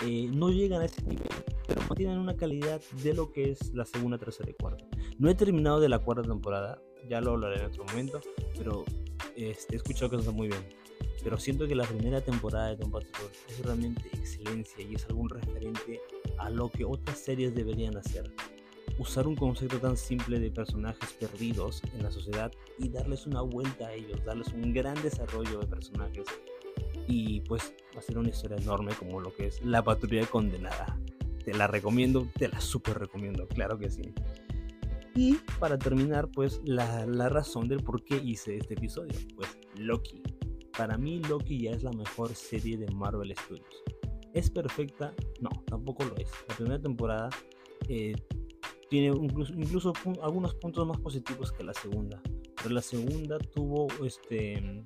eh, 0.06 0.30
no 0.34 0.50
llegan 0.50 0.82
a 0.82 0.86
ese 0.86 1.02
nivel, 1.04 1.28
pero 1.68 1.82
mantienen 1.82 2.18
una 2.18 2.36
calidad 2.36 2.82
de 3.04 3.14
lo 3.14 3.32
que 3.32 3.52
es 3.52 3.74
la 3.74 3.86
segunda, 3.86 4.18
tercera 4.18 4.50
y 4.50 4.54
cuarta. 4.54 4.86
No 5.18 5.30
he 5.30 5.36
terminado 5.36 5.80
de 5.80 5.89
la 5.89 6.00
cuarta 6.00 6.24
temporada, 6.24 6.82
ya 7.10 7.22
lo 7.22 7.32
hablaré 7.32 7.60
en 7.60 7.66
otro 7.66 7.84
momento, 7.86 8.22
pero 8.58 8.86
este, 9.36 9.74
he 9.74 9.78
escuchado 9.78 10.12
que 10.12 10.18
está 10.18 10.32
muy 10.32 10.47
bien 10.47 10.80
pero 11.24 11.38
siento 11.38 11.68
que 11.68 11.76
la 11.76 11.86
primera 11.86 12.22
temporada 12.22 12.70
de 12.70 12.78
Don 12.78 12.91
Patrol 12.91 13.30
es 13.47 13.60
realmente 13.66 14.08
excelencia 14.14 14.84
y 14.84 14.95
es 14.95 15.06
algún 15.06 15.30
referente 15.30 16.00
a 16.38 16.50
lo 16.50 16.70
que 16.70 16.86
otras 16.86 17.20
series 17.20 17.54
deberían 17.54 17.97
hacer. 17.97 18.32
Usar 18.97 19.28
un 19.28 19.36
concepto 19.36 19.80
tan 19.80 19.95
simple 19.95 20.39
de 20.39 20.52
personajes 20.52 21.14
perdidos 21.14 21.82
en 21.93 22.04
la 22.04 22.12
sociedad 22.12 22.52
y 22.78 22.89
darles 22.89 23.28
una 23.28 23.41
vuelta 23.41 23.88
a 23.88 23.93
ellos, 23.93 24.24
darles 24.26 24.50
un 24.50 24.74
gran 24.74 25.02
desarrollo 25.02 25.60
de 25.60 25.68
personajes 25.68 26.26
y 27.10 27.41
pues 27.41 27.74
hacer 27.97 28.20
una 28.20 28.30
historia 28.30 28.57
enorme 28.57 28.93
como 28.93 29.20
lo 29.20 29.34
que 29.34 29.47
es 29.47 29.64
La 29.66 29.84
Patrulla 29.84 30.28
Condenada. 30.28 30.97
Te 31.43 31.53
la 31.55 31.66
recomiendo, 31.66 32.28
te 32.38 32.47
la 32.47 32.62
super 32.62 32.99
recomiendo, 32.99 33.47
claro 33.47 33.80
que 33.80 33.89
sí. 33.89 34.14
Y 35.16 35.34
para 35.60 35.80
terminar, 35.80 36.30
pues 36.30 36.62
la, 36.64 37.07
la 37.07 37.28
razón 37.28 37.68
del 37.68 37.82
por 37.82 38.03
qué 38.03 38.18
hice 38.18 38.57
este 38.57 38.76
episodio, 38.76 39.18
pues 39.36 39.57
Loki. 39.76 40.22
Para 40.78 40.97
mí 40.97 41.20
Loki 41.28 41.64
ya 41.64 41.72
es 41.72 41.82
la 41.82 41.91
mejor 41.91 42.36
serie 42.36 42.78
de 42.78 42.88
Marvel 42.93 43.34
Studios. 43.36 43.84
¿Es 44.34 44.51
perfecta? 44.51 45.12
No, 45.41 45.49
tampoco 45.66 46.05
lo 46.05 46.16
es. 46.18 46.30
La 46.47 46.55
primera 46.55 46.80
temporada 46.80 47.30
eh, 47.88 48.14
tiene 48.88 49.07
incluso, 49.07 49.93
algunos 50.22 50.53
puntos 50.55 50.86
más 50.88 50.99
positivos 50.99 51.51
que 51.51 51.64
la 51.64 51.74
segunda. 51.74 52.22
Pero 52.62 52.76
la 52.76 52.82
segunda 52.82 53.39
tuvo 53.39 53.88
este 54.05 54.84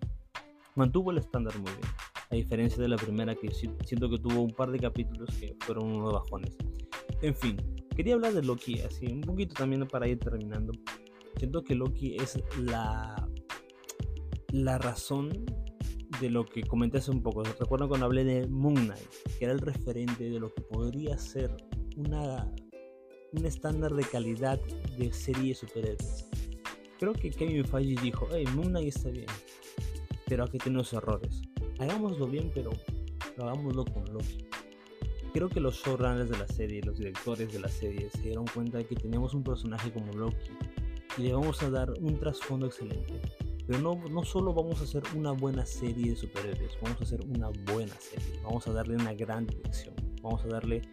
mantuvo 0.76 1.12
el 1.12 1.18
estándar 1.18 1.54
muy 1.60 1.72
bien. 1.72 2.13
A 2.34 2.36
diferencia 2.36 2.82
de 2.82 2.88
la 2.88 2.96
primera 2.96 3.36
que 3.36 3.52
siento 3.52 4.10
que 4.10 4.18
tuvo 4.18 4.42
un 4.42 4.50
par 4.50 4.72
de 4.72 4.80
capítulos 4.80 5.30
que 5.40 5.56
fueron 5.60 5.92
unos 5.92 6.14
bajones. 6.14 6.58
En 7.22 7.36
fin, 7.36 7.58
quería 7.96 8.16
hablar 8.16 8.34
de 8.34 8.42
Loki 8.42 8.80
así 8.80 9.06
un 9.06 9.22
poquito 9.22 9.54
también 9.54 9.88
para 9.88 10.08
ir 10.08 10.18
terminando. 10.18 10.74
Siento 11.38 11.64
que 11.64 11.76
Loki 11.76 12.16
es 12.16 12.40
la 12.58 13.30
la 14.52 14.80
razón 14.80 15.46
de 16.20 16.32
lo 16.32 16.44
que 16.44 16.64
comenté 16.64 16.98
hace 16.98 17.12
un 17.12 17.22
poco. 17.22 17.44
Recuerdo 17.44 17.88
cuando 17.88 18.08
hablé 18.08 18.24
de 18.24 18.48
Moon 18.48 18.74
Knight, 18.74 19.10
que 19.38 19.46
era 19.46 19.54
el 19.54 19.60
referente 19.60 20.28
de 20.28 20.40
lo 20.40 20.52
que 20.56 20.62
podría 20.64 21.20
ser 21.20 21.56
una, 21.98 22.52
un 23.32 23.46
estándar 23.46 23.94
de 23.94 24.06
calidad 24.06 24.60
de 24.98 25.14
serie 25.14 25.50
de 25.50 25.56
superhéroes. 25.56 26.30
Creo 26.98 27.14
que 27.14 27.30
Kevin 27.30 27.64
Feige 27.64 28.02
dijo, 28.02 28.28
hey, 28.34 28.46
Moon 28.56 28.70
Knight 28.70 28.88
está 28.88 29.12
bien, 29.12 29.28
pero 30.28 30.46
aquí 30.46 30.58
tiene 30.58 30.80
unos 30.80 30.94
errores. 30.94 31.44
Hagámoslo 31.84 32.28
bien, 32.28 32.50
pero 32.56 32.72
hagámoslo 33.38 33.84
con 33.84 34.06
Loki. 34.14 34.48
Creo 35.34 35.50
que 35.50 35.60
los 35.60 35.76
showrunners 35.76 36.30
de 36.30 36.38
la 36.38 36.48
serie, 36.48 36.82
los 36.82 36.98
directores 36.98 37.52
de 37.52 37.60
la 37.60 37.68
serie, 37.68 38.10
se 38.10 38.22
dieron 38.22 38.46
cuenta 38.46 38.78
de 38.78 38.86
que 38.86 38.96
tenemos 38.96 39.34
un 39.34 39.44
personaje 39.44 39.92
como 39.92 40.14
Loki 40.14 40.52
y 41.18 41.24
le 41.24 41.34
vamos 41.34 41.62
a 41.62 41.70
dar 41.70 41.92
un 42.00 42.18
trasfondo 42.20 42.68
excelente. 42.68 43.20
Pero 43.68 43.80
no, 43.80 43.96
no 44.10 44.24
solo 44.24 44.54
vamos 44.54 44.80
a 44.80 44.86
hacer 44.86 45.04
una 45.14 45.34
buena 45.34 45.66
serie 45.66 46.12
de 46.12 46.16
superhéroes, 46.16 46.72
vamos 46.82 47.02
a 47.02 47.04
hacer 47.04 47.20
una 47.26 47.50
buena 47.74 47.94
serie. 48.00 48.40
Vamos 48.44 48.66
a 48.66 48.72
darle 48.72 48.96
una 48.96 49.14
gran 49.14 49.46
dirección. 49.46 49.94
Vamos 50.22 50.46
a 50.46 50.48
darle 50.48 50.84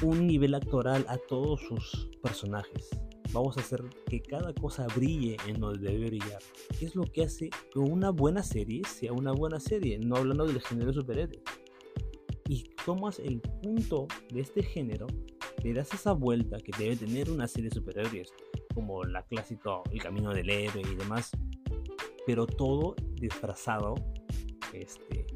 un 0.00 0.26
nivel 0.26 0.54
actoral 0.54 1.04
a 1.10 1.18
todos 1.18 1.60
sus 1.60 2.08
personajes. 2.22 2.88
Vamos 3.34 3.58
a 3.58 3.62
hacer 3.62 3.82
que 4.08 4.22
cada 4.22 4.54
cosa 4.54 4.86
brille 4.94 5.36
en 5.48 5.58
donde 5.58 5.90
debe 5.90 6.06
brillar. 6.06 6.40
¿Qué 6.78 6.86
es 6.86 6.94
lo 6.94 7.02
que 7.02 7.24
hace 7.24 7.50
que 7.72 7.80
una 7.80 8.10
buena 8.10 8.44
serie 8.44 8.82
sea 8.86 9.12
una 9.12 9.32
buena 9.32 9.58
serie? 9.58 9.98
No 9.98 10.14
hablando 10.14 10.46
del 10.46 10.60
género 10.60 10.92
superhéroe. 10.92 11.42
Y 12.48 12.70
tomas 12.86 13.18
el 13.18 13.40
punto 13.40 14.06
de 14.32 14.40
este 14.40 14.62
género, 14.62 15.08
le 15.64 15.74
das 15.74 15.92
esa 15.92 16.12
vuelta 16.12 16.58
que 16.58 16.70
debe 16.78 16.94
tener 16.94 17.28
una 17.28 17.48
serie 17.48 17.70
de 17.70 17.74
superhéroes, 17.74 18.32
como 18.72 19.02
la 19.02 19.24
clásica 19.24 19.80
El 19.90 20.00
Camino 20.00 20.32
del 20.32 20.48
Héroe 20.48 20.82
y 20.88 20.94
demás, 20.94 21.32
pero 22.28 22.46
todo 22.46 22.94
disfrazado 23.14 23.96
este, 24.72 25.26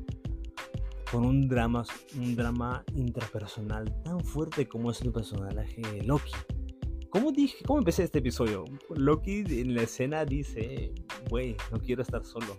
con 1.11 1.27
un 1.27 1.49
drama, 1.49 1.85
un 2.17 2.37
drama 2.37 2.85
intrapersonal 2.95 4.03
tan 4.05 4.21
fuerte 4.21 4.69
como 4.69 4.93
es 4.93 5.03
el 5.03 5.11
personaje 5.11 5.81
de 5.81 6.05
Loki. 6.05 6.31
¿Cómo, 7.11 7.33
dije, 7.33 7.65
¿Cómo 7.65 7.79
empecé 7.79 8.05
este 8.05 8.19
episodio? 8.19 8.65
Loki 8.95 9.43
en 9.49 9.75
la 9.75 9.83
escena 9.83 10.27
dice, 10.27 10.93
güey, 11.31 11.57
no 11.73 11.79
quiero 11.81 12.03
estar 12.03 12.23
solo. 12.23 12.59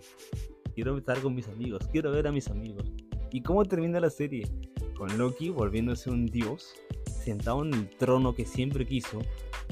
Quiero 0.74 0.98
estar 0.98 1.20
con 1.20 1.36
mis 1.36 1.46
amigos, 1.46 1.86
quiero 1.92 2.10
ver 2.10 2.26
a 2.26 2.32
mis 2.32 2.48
amigos. 2.48 2.92
¿Y 3.30 3.42
cómo 3.42 3.64
termina 3.64 4.00
la 4.00 4.10
serie? 4.10 4.50
Con 4.96 5.16
Loki 5.16 5.50
volviéndose 5.50 6.10
un 6.10 6.26
dios, 6.26 6.74
sentado 7.06 7.64
en 7.64 7.74
el 7.74 7.90
trono 7.90 8.34
que 8.34 8.44
siempre 8.44 8.84
quiso, 8.84 9.20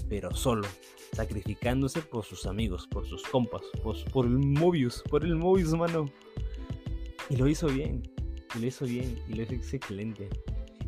pero 0.09 0.33
solo, 0.33 0.69
sacrificándose 1.13 2.01
por 2.01 2.25
sus 2.25 2.47
amigos, 2.47 2.87
por 2.87 3.05
sus 3.05 3.25
compas, 3.25 3.63
por, 3.83 4.27
el 4.27 4.39
Mobius, 4.39 5.03
por 5.11 5.25
el 5.25 5.35
Mobius, 5.35 5.73
mano. 5.73 6.09
Y 7.31 7.37
lo 7.37 7.49
hizo 7.49 7.67
bien, 7.67 8.03
lo 8.61 8.65
hizo 8.65 8.85
bien 8.85 9.19
y 9.29 9.35
lo 9.35 9.43
hizo 9.43 9.55
excelente. 9.55 10.29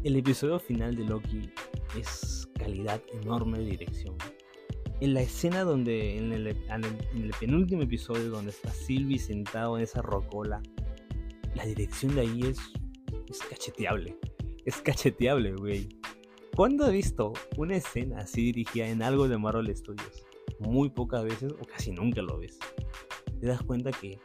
El 0.04 0.14
episodio 0.14 0.60
final 0.60 0.94
de 0.94 1.04
Loki 1.04 1.50
es 1.98 2.49
enorme 3.22 3.58
dirección. 3.60 4.16
En 5.00 5.14
la 5.14 5.22
escena 5.22 5.64
donde, 5.64 6.18
en 6.18 6.32
el, 6.32 6.56
penúltimo 7.38 7.82
episodio, 7.82 8.30
donde 8.30 8.50
está 8.50 8.70
Sylvie 8.70 9.18
sentado 9.18 9.76
en 9.76 9.84
esa 9.84 10.02
rocola, 10.02 10.62
la 11.54 11.64
dirección 11.64 12.14
de 12.14 12.22
ahí 12.22 12.40
es, 12.42 12.58
es 13.28 13.38
cacheteable. 13.48 14.16
Es 14.64 14.76
cacheteable, 14.82 15.54
güey. 15.54 15.88
¿Cuándo 16.54 16.86
he 16.86 16.92
visto 16.92 17.32
una 17.56 17.76
escena 17.76 18.18
así 18.18 18.42
dirigida 18.42 18.88
en 18.88 19.02
algo 19.02 19.28
de 19.28 19.38
Marvel 19.38 19.74
Studios? 19.74 20.26
Muy 20.58 20.90
pocas 20.90 21.24
veces 21.24 21.52
o 21.52 21.64
casi 21.64 21.92
nunca 21.92 22.20
lo 22.20 22.38
ves. 22.38 22.58
Te 23.40 23.46
das 23.46 23.62
cuenta 23.62 23.90
que 23.90 24.18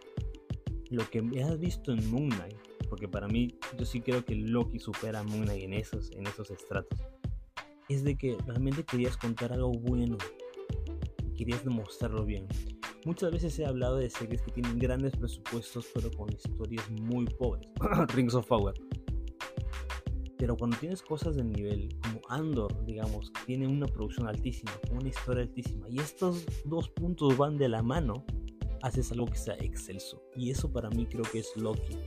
lo 0.89 1.09
que 1.09 1.19
has 1.41 1.57
visto 1.57 1.93
en 1.93 2.11
Moon 2.11 2.29
Knight 2.29 2.75
porque 2.85 3.07
para 3.07 3.27
mí 3.27 3.57
yo 3.77 3.85
sí 3.85 4.01
creo 4.01 4.23
que 4.23 4.35
Loki 4.35 4.79
supera 4.79 5.19
a 5.19 5.23
Moon 5.23 5.43
Knight 5.43 5.63
en 5.63 5.73
esos, 5.73 6.11
en 6.11 6.27
esos 6.27 6.51
estratos, 6.51 6.99
es 7.89 8.03
de 8.03 8.17
que 8.17 8.37
realmente 8.45 8.83
querías 8.83 9.17
contar 9.17 9.53
algo 9.53 9.71
bueno, 9.71 10.17
querías 11.35 11.63
demostrarlo 11.63 12.25
bien. 12.25 12.47
Muchas 13.05 13.31
veces 13.31 13.57
he 13.59 13.65
hablado 13.65 13.97
de 13.97 14.09
series 14.09 14.41
que 14.41 14.51
tienen 14.51 14.79
grandes 14.79 15.15
presupuestos 15.15 15.87
pero 15.93 16.09
con 16.11 16.31
historias 16.33 16.89
muy 16.89 17.25
pobres, 17.25 17.67
Rings 18.15 18.33
of 18.33 18.47
Power. 18.47 18.73
Pero 20.37 20.57
cuando 20.57 20.77
tienes 20.77 21.01
cosas 21.01 21.35
del 21.35 21.51
nivel 21.51 21.95
como 22.01 22.21
Andor, 22.29 22.85
digamos, 22.85 23.31
que 23.31 23.41
tiene 23.45 23.67
una 23.67 23.87
producción 23.87 24.27
altísima, 24.27 24.71
una 24.91 25.07
historia 25.07 25.43
altísima, 25.43 25.87
y 25.89 25.99
estos 25.99 26.45
dos 26.65 26.89
puntos 26.89 27.37
van 27.37 27.57
de 27.57 27.69
la 27.69 27.81
mano, 27.81 28.25
haces 28.81 29.11
algo 29.11 29.27
que 29.27 29.37
sea 29.37 29.55
excelso. 29.55 30.21
Y 30.35 30.49
eso 30.49 30.71
para 30.71 30.89
mí 30.89 31.05
creo 31.05 31.23
que 31.23 31.39
es 31.39 31.51
Loki 31.55 31.97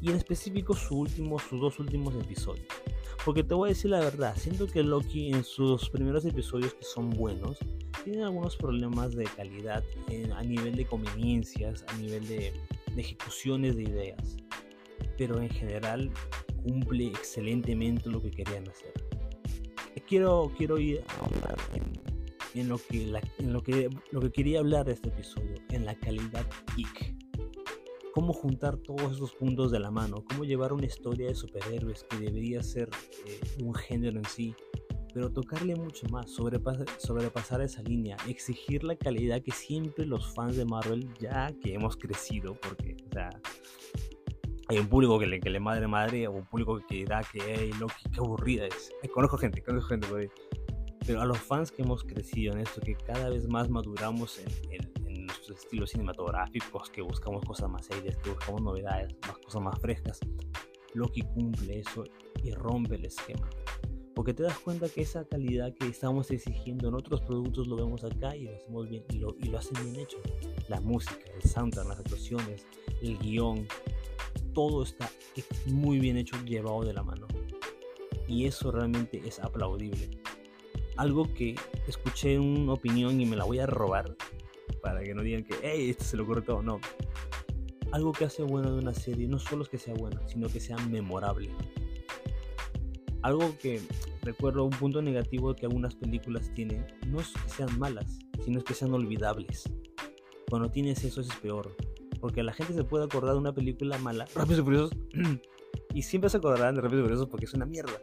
y 0.00 0.10
en 0.10 0.16
específico 0.16 0.74
su 0.74 0.98
último, 0.98 1.38
sus 1.38 1.60
dos 1.60 1.78
últimos 1.78 2.14
episodios. 2.14 2.66
Porque 3.24 3.42
te 3.42 3.54
voy 3.54 3.68
a 3.68 3.72
decir 3.72 3.90
la 3.90 4.00
verdad, 4.00 4.34
siento 4.36 4.66
que 4.66 4.82
Loki 4.82 5.32
en 5.32 5.42
sus 5.42 5.88
primeros 5.90 6.24
episodios 6.24 6.74
que 6.74 6.84
son 6.84 7.10
buenos, 7.10 7.58
tiene 8.04 8.22
algunos 8.22 8.56
problemas 8.56 9.16
de 9.16 9.24
calidad 9.24 9.82
a 10.34 10.42
nivel 10.42 10.76
de 10.76 10.86
conveniencias, 10.86 11.84
a 11.88 11.96
nivel 11.96 12.26
de, 12.28 12.52
ejecuciones 12.96 13.76
de 13.76 13.82
ideas. 13.82 14.36
Pero 15.18 15.40
en 15.40 15.50
general 15.50 16.10
cumple 16.62 17.08
excelentemente 17.08 18.08
lo 18.08 18.22
que 18.22 18.30
querían 18.30 18.68
hacer. 18.68 18.92
Quiero, 20.06 20.52
quiero 20.56 20.78
ir 20.78 21.02
a 21.08 21.24
hablar 21.24 21.56
en, 22.54 22.68
lo, 22.68 22.78
que 22.78 23.02
en 23.38 23.52
lo, 23.52 23.60
que, 23.60 23.90
lo 24.12 24.20
que 24.20 24.30
quería 24.30 24.60
hablar 24.60 24.86
de 24.86 24.92
este 24.92 25.08
episodio, 25.08 25.56
en 25.70 25.84
la 25.84 25.96
calidad 25.96 26.46
geek 26.76 27.15
cómo 28.16 28.32
juntar 28.32 28.78
todos 28.78 29.12
esos 29.12 29.34
puntos 29.34 29.70
de 29.70 29.78
la 29.78 29.90
mano, 29.90 30.24
cómo 30.24 30.46
llevar 30.46 30.72
una 30.72 30.86
historia 30.86 31.28
de 31.28 31.34
superhéroes 31.34 32.02
que 32.04 32.16
debería 32.16 32.62
ser 32.62 32.88
eh, 33.26 33.40
un 33.62 33.74
género 33.74 34.16
en 34.16 34.24
sí, 34.24 34.54
pero 35.12 35.30
tocarle 35.30 35.76
mucho 35.76 36.06
más, 36.08 36.30
sobrepasar, 36.30 36.86
sobrepasar 36.96 37.60
esa 37.60 37.82
línea, 37.82 38.16
exigir 38.26 38.84
la 38.84 38.96
calidad 38.96 39.42
que 39.42 39.50
siempre 39.50 40.06
los 40.06 40.32
fans 40.32 40.56
de 40.56 40.64
Marvel, 40.64 41.06
ya 41.20 41.52
que 41.60 41.74
hemos 41.74 41.98
crecido, 41.98 42.54
porque, 42.54 42.96
o 43.06 43.12
sea, 43.12 43.28
hay 44.68 44.78
un 44.78 44.88
público 44.88 45.18
que 45.18 45.26
le, 45.26 45.38
que 45.38 45.50
le 45.50 45.60
madre 45.60 45.86
madre, 45.86 46.26
o 46.26 46.32
un 46.32 46.46
público 46.46 46.80
que 46.88 47.04
da 47.04 47.20
que, 47.20 47.40
hey, 47.44 47.70
Loki, 47.78 48.02
qué 48.14 48.20
aburrida 48.20 48.66
es. 48.66 48.92
Conozco 49.12 49.36
gente, 49.36 49.62
conozco 49.62 49.90
gente, 49.90 50.30
pero 51.06 51.20
a 51.20 51.26
los 51.26 51.38
fans 51.38 51.70
que 51.70 51.82
hemos 51.82 52.02
crecido 52.02 52.54
en 52.54 52.60
esto, 52.60 52.80
que 52.80 52.94
cada 52.94 53.28
vez 53.28 53.46
más 53.46 53.68
maduramos 53.68 54.38
en, 54.38 54.72
en 54.72 55.05
estilos 55.48 55.90
cinematográficos, 55.90 56.90
que 56.90 57.02
buscamos 57.02 57.44
cosas 57.44 57.70
más 57.70 57.86
serias, 57.86 58.16
que 58.18 58.30
buscamos 58.30 58.62
novedades, 58.62 59.14
más 59.26 59.38
cosas 59.38 59.62
más 59.62 59.78
frescas. 59.80 60.20
Loki 60.94 61.22
cumple 61.22 61.80
eso 61.80 62.04
y 62.42 62.52
rompe 62.52 62.96
el 62.96 63.04
esquema. 63.04 63.48
Porque 64.14 64.32
te 64.32 64.42
das 64.42 64.58
cuenta 64.58 64.88
que 64.88 65.02
esa 65.02 65.26
calidad 65.26 65.74
que 65.74 65.88
estamos 65.88 66.30
exigiendo 66.30 66.88
en 66.88 66.94
otros 66.94 67.20
productos 67.20 67.68
lo 67.68 67.76
vemos 67.76 68.02
acá 68.02 68.34
y 68.34 68.44
lo 68.44 68.56
hacemos 68.56 68.88
bien 68.88 69.04
y 69.10 69.18
lo, 69.18 69.36
y 69.38 69.48
lo 69.48 69.58
hacen 69.58 69.76
bien 69.84 69.96
hecho. 69.96 70.16
La 70.68 70.80
música, 70.80 71.30
el 71.34 71.42
soundtrack, 71.42 71.86
las 71.86 72.00
actuaciones, 72.00 72.66
el 73.02 73.18
guion, 73.18 73.68
todo 74.54 74.82
está 74.84 75.10
muy 75.66 75.98
bien 76.00 76.16
hecho, 76.16 76.42
llevado 76.44 76.82
de 76.82 76.94
la 76.94 77.02
mano. 77.02 77.26
Y 78.26 78.46
eso 78.46 78.72
realmente 78.72 79.20
es 79.26 79.38
aplaudible. 79.38 80.08
Algo 80.96 81.32
que 81.34 81.56
escuché 81.86 82.34
en 82.36 82.40
una 82.40 82.72
opinión 82.72 83.20
y 83.20 83.26
me 83.26 83.36
la 83.36 83.44
voy 83.44 83.58
a 83.58 83.66
robar 83.66 84.16
para 84.86 85.02
que 85.02 85.14
no 85.14 85.22
digan 85.22 85.42
que, 85.42 85.56
hey, 85.64 85.90
esto 85.90 86.04
se 86.04 86.16
lo 86.16 86.42
todo. 86.42 86.62
No. 86.62 86.78
Algo 87.90 88.12
que 88.12 88.24
hace 88.24 88.44
bueno 88.44 88.70
de 88.70 88.78
una 88.78 88.94
serie 88.94 89.26
no 89.26 89.40
solo 89.40 89.64
es 89.64 89.68
que 89.68 89.78
sea 89.78 89.94
buena, 89.94 90.20
sino 90.28 90.48
que 90.48 90.60
sea 90.60 90.76
memorable. 90.76 91.50
Algo 93.22 93.58
que 93.58 93.82
recuerdo, 94.22 94.62
un 94.62 94.70
punto 94.70 95.02
negativo 95.02 95.56
que 95.56 95.66
algunas 95.66 95.96
películas 95.96 96.52
tienen, 96.54 96.86
no 97.08 97.20
es 97.20 97.32
que 97.32 97.48
sean 97.48 97.76
malas, 97.80 98.20
sino 98.44 98.58
es 98.58 98.64
que 98.64 98.74
sean 98.74 98.94
olvidables. 98.94 99.64
Cuando 100.48 100.70
tienes 100.70 101.02
eso 101.02 101.20
es 101.20 101.34
peor. 101.42 101.74
Porque 102.20 102.44
la 102.44 102.52
gente 102.52 102.72
se 102.72 102.84
puede 102.84 103.06
acordar 103.06 103.32
de 103.32 103.40
una 103.40 103.52
película 103.52 103.98
mala, 103.98 104.24
Rápidos 104.36 104.60
y 104.60 104.62
Furiosos, 104.62 104.90
y 105.94 106.02
siempre 106.02 106.30
se 106.30 106.36
acordarán 106.36 106.76
de 106.76 106.80
Rápidos 106.80 107.00
y 107.00 107.06
Furiosos 107.06 107.28
porque 107.28 107.46
es 107.46 107.54
una 107.54 107.66
mierda. 107.66 108.00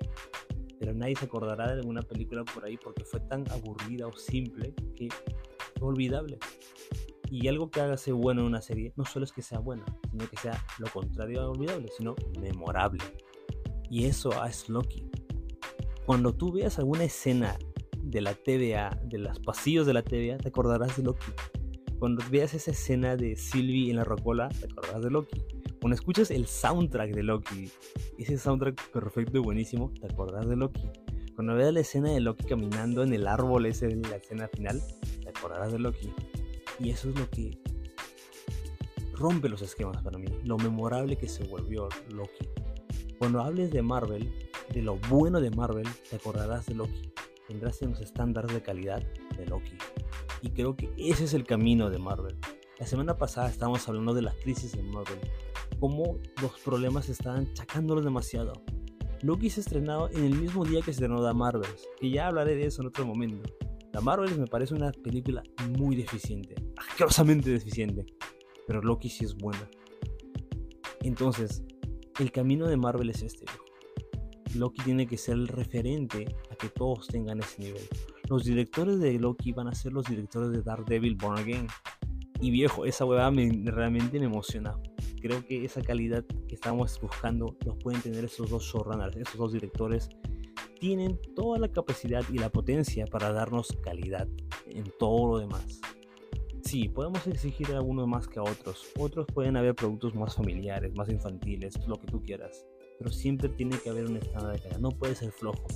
Pero 0.82 0.94
nadie 0.94 1.16
se 1.16 1.24
acordará 1.24 1.68
de 1.68 1.80
alguna 1.80 2.02
película 2.02 2.44
por 2.44 2.66
ahí 2.66 2.76
porque 2.76 3.06
fue 3.06 3.22
tan 3.22 3.50
aburrida 3.52 4.06
o 4.06 4.18
simple 4.18 4.74
que 4.98 5.08
olvidable. 5.86 6.40
Y 7.30 7.48
algo 7.48 7.72
que 7.72 7.82
haga 7.82 7.98
ser 7.98 8.14
bueno 8.14 8.42
en 8.42 8.48
una 8.48 8.62
serie 8.62 8.94
no 8.96 9.06
solo 9.06 9.26
es 9.26 9.32
que 9.32 9.42
sea 9.42 9.60
buena, 9.60 9.84
sino 10.12 10.30
que 10.30 10.38
sea 10.38 10.64
lo 10.78 10.88
contrario 10.88 11.42
a 11.42 11.50
olvidable, 11.50 11.90
sino 11.98 12.16
memorable. 12.40 13.04
Y 13.90 14.06
eso 14.06 14.32
es 14.46 14.70
Loki. 14.70 15.10
Cuando 16.06 16.34
tú 16.34 16.52
veas 16.52 16.78
alguna 16.80 17.06
escena 17.06 17.58
de 17.98 18.22
la 18.22 18.34
TVA, 18.36 19.00
de 19.04 19.18
los 19.18 19.40
pasillos 19.40 19.88
de 19.88 19.94
la 19.94 20.04
TVA, 20.04 20.38
te 20.38 20.50
acordarás 20.50 20.98
de 20.98 21.04
Loki. 21.04 21.32
Cuando 21.98 22.24
veas 22.30 22.54
esa 22.54 22.72
escena 22.72 23.16
de 23.16 23.36
Sylvie 23.36 23.90
en 23.90 23.96
la 23.96 24.04
rocola, 24.04 24.50
te 24.50 24.66
acordarás 24.66 25.04
de 25.04 25.10
Loki. 25.10 25.42
Cuando 25.80 25.96
escuchas 25.96 26.32
el 26.32 26.48
soundtrack 26.48 27.14
de 27.14 27.24
Loki, 27.24 27.72
ese 28.18 28.38
soundtrack 28.38 28.92
perfecto 28.92 29.38
y 29.38 29.42
buenísimo, 29.42 29.92
te 30.00 30.08
acordarás 30.08 30.48
de 30.48 30.56
Loki. 30.56 30.90
Cuando 31.36 31.56
veas 31.56 31.74
la 31.74 31.80
escena 31.80 32.12
de 32.12 32.20
Loki 32.20 32.46
caminando 32.46 33.04
en 33.04 33.14
el 33.14 33.28
árbol, 33.28 33.66
ese 33.66 33.88
es 33.88 33.96
la 34.10 34.18
escena 34.18 34.48
final, 34.48 34.82
te 35.24 35.30
acordarás 35.30 35.72
de 35.72 35.80
Loki. 35.80 36.14
Y 36.80 36.92
eso 36.92 37.10
es 37.10 37.20
lo 37.20 37.30
que 37.30 37.58
rompe 39.14 39.50
los 39.50 39.62
esquemas 39.62 40.02
para 40.04 40.18
mí, 40.18 40.28
lo 40.44 40.58
memorable 40.58 41.18
que 41.18 41.28
se 41.28 41.44
volvió 41.46 41.90
Loki. 42.10 42.50
Cuando 43.18 43.42
hables 43.42 43.72
de 43.72 43.82
Marvel, 43.82 44.32
de 44.74 44.82
lo 44.82 44.98
bueno 45.10 45.40
de 45.40 45.50
Marvel, 45.50 45.88
te 46.10 46.18
acordarás 46.18 46.66
de 46.68 46.76
Loki. 46.76 47.12
Tendrás 47.48 47.82
en 47.82 47.92
los 47.92 48.02
estándares 48.02 48.54
de 48.54 48.62
calidad 48.62 49.02
de 49.38 49.46
Loki. 49.46 49.78
Y 50.42 50.50
creo 50.52 50.76
que 50.76 50.94
ese 50.98 51.24
es 51.24 51.34
el 51.34 51.46
camino 51.46 51.90
de 51.90 52.00
Marvel. 52.00 52.38
La 52.80 52.86
semana 52.86 53.18
pasada 53.18 53.50
estábamos 53.50 53.88
hablando 53.88 54.14
de 54.14 54.24
la 54.24 54.34
crisis 54.34 54.74
en 54.76 54.90
Marvel. 54.90 55.20
Cómo 55.80 56.20
los 56.42 56.60
problemas 56.60 57.10
estaban 57.10 57.54
chacándolos 57.54 58.04
demasiado. 58.04 58.54
Loki 59.24 59.50
se 59.50 59.62
ha 59.62 59.64
estrenado 59.64 60.10
en 60.10 60.26
el 60.26 60.36
mismo 60.36 60.66
día 60.66 60.80
que 60.80 60.86
se 60.86 60.92
estrenó 60.92 61.26
The 61.26 61.34
Marvels, 61.34 61.88
que 61.98 62.10
ya 62.10 62.28
hablaré 62.28 62.56
de 62.56 62.66
eso 62.66 62.82
en 62.82 62.90
otro 62.90 63.06
momento. 63.06 63.50
La 63.94 64.02
Marvel 64.02 64.38
me 64.38 64.48
parece 64.48 64.74
una 64.74 64.92
película 64.92 65.42
muy 65.78 65.96
deficiente, 65.96 66.56
asquerosamente 66.76 67.50
deficiente, 67.50 68.06
pero 68.68 68.82
Loki 68.82 69.08
sí 69.08 69.24
es 69.24 69.34
buena. 69.34 69.66
Entonces, 71.04 71.64
el 72.20 72.34
camino 72.34 72.68
de 72.68 72.76
Marvel 72.76 73.12
es 73.12 73.22
este, 73.22 73.46
Loki 74.56 74.82
tiene 74.84 75.08
que 75.08 75.18
ser 75.18 75.36
el 75.36 75.48
referente 75.48 76.26
a 76.52 76.56
que 76.56 76.68
todos 76.68 77.08
tengan 77.08 77.40
ese 77.40 77.62
nivel. 77.62 77.84
Los 78.30 78.44
directores 78.44 79.00
de 79.00 79.18
Loki 79.20 79.54
van 79.54 79.70
a 79.70 79.74
ser 79.74 79.94
los 79.94 80.06
directores 80.06 80.52
de 80.52 80.62
Daredevil 80.62 81.16
Born 81.16 81.40
Again. 81.40 81.68
Y 82.42 82.52
viejo, 82.52 82.86
esa 82.86 83.06
huevada 83.06 83.32
realmente 83.32 84.20
me 84.20 84.26
emociona. 84.26 84.78
Creo 85.24 85.46
que 85.46 85.64
esa 85.64 85.82
calidad 85.82 86.26
que 86.50 86.56
estamos 86.56 87.00
buscando 87.00 87.56
los 87.66 87.78
pueden 87.78 88.02
tener 88.02 88.26
esos 88.26 88.50
dos 88.50 88.66
showrunners, 88.66 89.16
esos 89.16 89.38
dos 89.38 89.54
directores. 89.54 90.10
Tienen 90.82 91.18
toda 91.34 91.58
la 91.60 91.70
capacidad 91.70 92.26
y 92.30 92.40
la 92.40 92.50
potencia 92.50 93.06
para 93.08 93.32
darnos 93.32 93.70
calidad 93.82 94.28
en 94.68 94.84
todo 95.00 95.32
lo 95.32 95.40
demás. 95.40 95.80
Sí, 96.64 96.90
podemos 96.90 97.26
exigir 97.26 97.74
a 97.74 97.80
unos 97.80 98.06
más 98.06 98.28
que 98.28 98.40
a 98.40 98.44
otros. 98.44 98.92
Otros 99.00 99.26
pueden 99.34 99.56
haber 99.56 99.76
productos 99.76 100.14
más 100.14 100.36
familiares, 100.36 100.94
más 100.94 101.08
infantiles, 101.08 101.80
lo 101.88 101.98
que 102.02 102.08
tú 102.08 102.22
quieras. 102.22 102.66
Pero 103.00 103.10
siempre 103.10 103.48
tiene 103.48 103.78
que 103.78 103.92
haber 103.92 104.08
un 104.08 104.18
estándar 104.18 104.52
de 104.52 104.60
calidad. 104.60 104.82
No 104.82 104.90
puede 104.90 105.16
ser 105.16 105.32
flojo. 105.32 105.68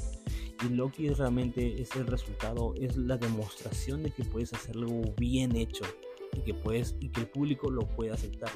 Y 0.66 0.74
Loki 0.74 1.08
realmente 1.08 1.82
es 1.82 1.95
el 1.95 2.06
resultado, 2.06 2.74
es 2.76 2.98
la 2.98 3.16
demostración 3.16 4.04
de 4.04 4.12
que 4.12 4.26
puedes 4.26 4.52
hacerlo 4.52 4.88
bien 5.16 5.56
hecho 5.56 5.86
y 6.34 6.41
que, 6.41 6.54
puedes, 6.54 6.98
y 7.00 7.08
que 7.08 7.22
el 7.22 7.30
público 7.30 7.72
lo 7.72 7.88
puede 7.88 8.12
aceptar. 8.12 8.52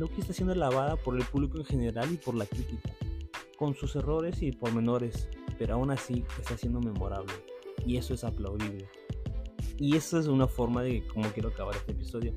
Loki 0.00 0.22
está 0.22 0.32
siendo 0.32 0.54
alabada 0.54 0.96
por 0.96 1.14
el 1.14 1.26
público 1.26 1.58
en 1.58 1.64
general 1.66 2.10
y 2.10 2.16
por 2.16 2.34
la 2.34 2.46
crítica, 2.46 2.90
con 3.58 3.74
sus 3.74 3.94
errores 3.96 4.40
y 4.40 4.50
pormenores, 4.50 5.28
pero 5.58 5.74
aún 5.74 5.90
así 5.90 6.24
está 6.38 6.56
siendo 6.56 6.80
memorable 6.80 7.34
y 7.84 7.98
eso 7.98 8.14
es 8.14 8.24
aplaudible. 8.24 8.88
Y 9.76 9.96
eso 9.96 10.18
es 10.18 10.26
una 10.26 10.46
forma 10.46 10.82
de 10.82 11.06
cómo 11.06 11.30
quiero 11.32 11.50
acabar 11.50 11.76
este 11.76 11.92
episodio. 11.92 12.32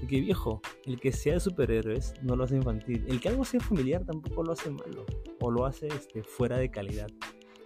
Y 0.00 0.06
que 0.06 0.20
viejo, 0.20 0.60
el 0.84 1.00
que 1.00 1.10
sea 1.10 1.34
de 1.34 1.40
superhéroes 1.40 2.14
no 2.22 2.36
lo 2.36 2.44
hace 2.44 2.54
infantil. 2.54 3.04
El 3.08 3.20
que 3.20 3.28
algo 3.28 3.44
sea 3.44 3.58
familiar 3.58 4.04
tampoco 4.04 4.44
lo 4.44 4.52
hace 4.52 4.70
malo. 4.70 5.04
O 5.40 5.50
lo 5.50 5.66
hace 5.66 5.88
este, 5.88 6.22
fuera 6.22 6.58
de 6.58 6.70
calidad. 6.70 7.08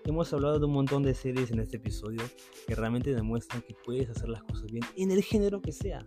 Hemos 0.05 0.33
hablado 0.33 0.59
de 0.59 0.67
un 0.67 0.73
montón 0.73 1.05
de 1.05 1.15
series 1.15 1.53
en 1.53 1.61
este 1.61 1.77
episodio 1.77 2.23
que 2.67 2.75
realmente 2.75 3.15
demuestran 3.15 3.63
que 3.63 3.77
puedes 3.85 4.11
hacer 4.11 4.29
las 4.29 4.43
cosas 4.43 4.67
bien 4.73 4.85
en 4.97 5.13
el 5.13 5.23
género 5.23 5.63
que 5.63 5.71
sea. 5.71 6.05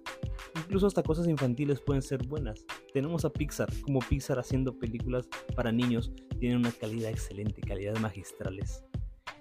Incluso 0.58 0.88
hasta 0.88 1.02
cosas 1.02 1.30
infantiles 1.30 1.80
pueden 1.80 2.02
ser 2.02 2.28
buenas. 2.28 2.66
Tenemos 2.92 3.24
a 3.24 3.30
Pixar, 3.30 3.70
como 3.84 4.00
Pixar 4.00 4.38
haciendo 4.38 4.78
películas 4.78 5.30
para 5.56 5.72
niños, 5.72 6.12
tienen 6.40 6.58
una 6.58 6.72
calidad 6.74 7.10
excelente, 7.10 7.62
calidades 7.62 8.02
magistrales. 8.02 8.84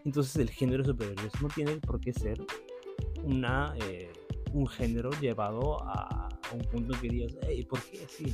Entonces 0.04 0.36
el 0.36 0.50
género 0.50 0.84
de 0.84 0.90
superhéroes 0.90 1.42
no 1.42 1.48
tiene 1.48 1.76
por 1.78 2.00
qué 2.00 2.12
ser 2.12 2.38
una, 3.24 3.74
eh, 3.88 4.12
un 4.52 4.68
género 4.68 5.10
llevado 5.20 5.82
a, 5.82 6.28
un 6.52 6.60
punto 6.60 6.94
que 7.00 7.08
digas, 7.08 7.36
hey, 7.42 7.64
¿por 7.64 7.82
qué 7.82 8.04
así? 8.04 8.32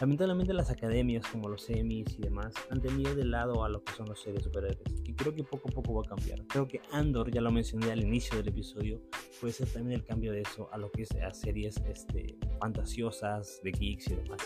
Lamentablemente 0.00 0.54
las 0.54 0.70
academias 0.70 1.26
como 1.26 1.50
los 1.50 1.68
Emmys 1.68 2.18
y 2.18 2.22
demás 2.22 2.54
han 2.70 2.80
tenido 2.80 3.14
de 3.14 3.26
lado 3.26 3.64
a 3.64 3.68
lo 3.68 3.84
que 3.84 3.92
son 3.92 4.08
los 4.08 4.18
series 4.18 4.44
superhéroes 4.44 4.80
y 5.04 5.12
creo 5.12 5.34
que 5.34 5.44
poco 5.44 5.68
a 5.68 5.72
poco 5.72 5.92
va 5.92 6.02
a 6.06 6.16
cambiar. 6.16 6.42
Creo 6.46 6.66
que 6.66 6.80
Andor, 6.90 7.30
ya 7.30 7.42
lo 7.42 7.50
mencioné 7.50 7.92
al 7.92 8.00
inicio 8.00 8.38
del 8.38 8.48
episodio, 8.48 9.02
puede 9.42 9.52
ser 9.52 9.68
también 9.68 10.00
el 10.00 10.06
cambio 10.06 10.32
de 10.32 10.40
eso 10.40 10.72
a 10.72 10.78
lo 10.78 10.90
que 10.90 11.02
es 11.02 11.10
a 11.16 11.34
series 11.34 11.76
este, 11.86 12.38
fantasiosas 12.58 13.60
de 13.62 13.72
geeks 13.72 14.08
y 14.08 14.14
demás. 14.14 14.40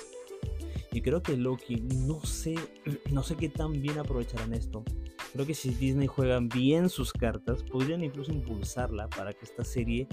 Y 0.91 1.01
creo 1.03 1.23
que 1.23 1.37
Loki, 1.37 1.77
no 1.77 2.21
sé, 2.25 2.57
no 3.13 3.23
sé 3.23 3.37
qué 3.37 3.49
tan 3.49 3.81
bien 3.81 3.99
aprovecharán 4.01 4.55
esto. 4.55 4.83
Creo 5.33 5.47
que 5.47 5.55
si 5.55 5.71
Disney 5.71 6.09
juega 6.09 6.41
bien 6.41 6.89
sus 6.89 7.13
cartas, 7.13 7.63
podrían 7.63 8.03
incluso 8.03 8.33
impulsarla 8.33 9.09
para 9.09 9.33
que 9.33 9.45
esta 9.45 9.63
serie 9.63 10.09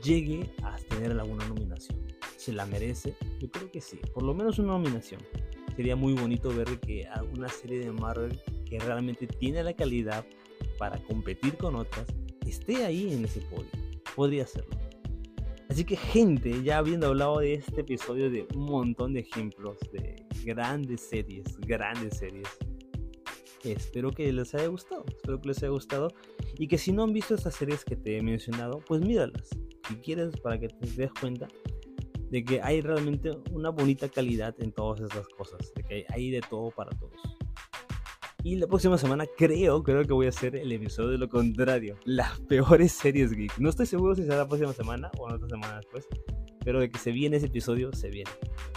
llegue 0.00 0.48
a 0.62 0.76
tener 0.76 1.10
alguna 1.10 1.48
nominación 1.48 2.19
se 2.40 2.52
la 2.54 2.64
merece? 2.64 3.14
Yo 3.38 3.50
creo 3.50 3.70
que 3.70 3.82
sí, 3.82 3.98
por 4.14 4.22
lo 4.22 4.32
menos 4.32 4.58
una 4.58 4.68
nominación. 4.68 5.20
Sería 5.76 5.94
muy 5.94 6.14
bonito 6.14 6.48
ver 6.48 6.80
que 6.80 7.06
alguna 7.06 7.48
serie 7.48 7.80
de 7.80 7.92
Marvel 7.92 8.40
que 8.64 8.78
realmente 8.78 9.26
tiene 9.26 9.62
la 9.62 9.74
calidad 9.74 10.24
para 10.78 10.98
competir 11.04 11.56
con 11.58 11.76
otras 11.76 12.06
esté 12.46 12.84
ahí 12.86 13.12
en 13.12 13.26
ese 13.26 13.42
podio. 13.42 13.70
Podría 14.16 14.46
serlo. 14.46 14.70
Así 15.68 15.84
que 15.84 15.96
gente, 15.96 16.62
ya 16.64 16.78
habiendo 16.78 17.08
hablado 17.08 17.40
de 17.40 17.54
este 17.54 17.82
episodio 17.82 18.30
de 18.30 18.46
un 18.54 18.64
montón 18.64 19.12
de 19.12 19.20
ejemplos 19.20 19.78
de 19.92 20.24
grandes 20.42 21.02
series, 21.02 21.44
grandes 21.58 22.16
series, 22.16 22.48
espero 23.62 24.10
que 24.10 24.32
les 24.32 24.54
haya 24.54 24.66
gustado, 24.66 25.04
espero 25.08 25.40
que 25.40 25.48
les 25.48 25.58
haya 25.58 25.70
gustado 25.70 26.08
y 26.58 26.66
que 26.66 26.78
si 26.78 26.90
no 26.90 27.04
han 27.04 27.12
visto 27.12 27.34
estas 27.34 27.54
series 27.54 27.84
que 27.84 27.96
te 27.96 28.16
he 28.16 28.22
mencionado, 28.22 28.80
pues 28.88 29.02
míralas. 29.02 29.50
Si 29.88 29.96
quieres 29.96 30.36
para 30.40 30.58
que 30.58 30.68
te 30.68 30.90
des 30.90 31.12
cuenta 31.20 31.46
de 32.30 32.44
que 32.44 32.60
hay 32.62 32.80
realmente 32.80 33.32
una 33.50 33.70
bonita 33.70 34.08
calidad 34.08 34.54
en 34.60 34.72
todas 34.72 35.00
estas 35.00 35.28
cosas, 35.28 35.72
de 35.74 35.82
que 35.82 36.06
hay 36.08 36.30
de 36.30 36.40
todo 36.40 36.70
para 36.70 36.90
todos. 36.90 37.20
Y 38.42 38.56
la 38.56 38.66
próxima 38.66 38.96
semana 38.96 39.26
creo, 39.36 39.82
creo 39.82 40.02
que 40.04 40.14
voy 40.14 40.26
a 40.26 40.30
hacer 40.30 40.56
el 40.56 40.72
episodio 40.72 41.10
de 41.10 41.18
lo 41.18 41.28
contrario, 41.28 41.98
las 42.04 42.40
peores 42.40 42.92
series 42.92 43.32
geek. 43.32 43.58
No 43.58 43.68
estoy 43.68 43.84
seguro 43.84 44.14
si 44.14 44.22
será 44.22 44.38
la 44.38 44.48
próxima 44.48 44.72
semana 44.72 45.10
o 45.18 45.28
en 45.28 45.34
otra 45.34 45.48
semana 45.48 45.76
después, 45.76 46.08
pero 46.64 46.80
de 46.80 46.90
que 46.90 46.98
se 46.98 47.12
viene 47.12 47.36
ese 47.36 47.46
episodio, 47.46 47.92
se 47.92 48.08
viene. 48.08 48.30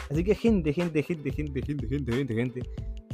Así 0.10 0.24
que 0.24 0.36
gente, 0.36 0.74
gente, 0.74 1.02
gente, 1.02 1.32
gente, 1.32 1.62
gente, 1.62 1.88
gente, 1.88 2.14
gente, 2.14 2.34
gente. 2.34 2.62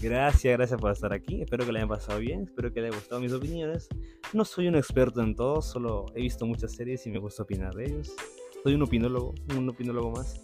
Gracias, 0.01 0.57
gracias 0.57 0.79
por 0.79 0.91
estar 0.91 1.13
aquí. 1.13 1.41
Espero 1.41 1.65
que 1.65 1.71
le 1.71 1.79
hayan 1.79 1.89
pasado 1.89 2.19
bien, 2.19 2.43
espero 2.43 2.73
que 2.73 2.81
les 2.81 2.89
haya 2.89 2.97
gustado 2.97 3.21
mis 3.21 3.33
opiniones. 3.33 3.87
No 4.33 4.43
soy 4.43 4.69
un 4.69 4.75
experto 4.75 5.21
en 5.21 5.35
todo, 5.35 5.61
solo 5.61 6.05
he 6.15 6.21
visto 6.21 6.45
muchas 6.45 6.71
series 6.71 7.05
y 7.05 7.11
me 7.11 7.19
gusta 7.19 7.43
opinar 7.43 7.75
de 7.75 7.85
ellos. 7.85 8.15
Soy 8.63 8.73
un 8.73 8.81
opinólogo, 8.81 9.33
un 9.55 9.69
opinólogo 9.69 10.11
más. 10.11 10.41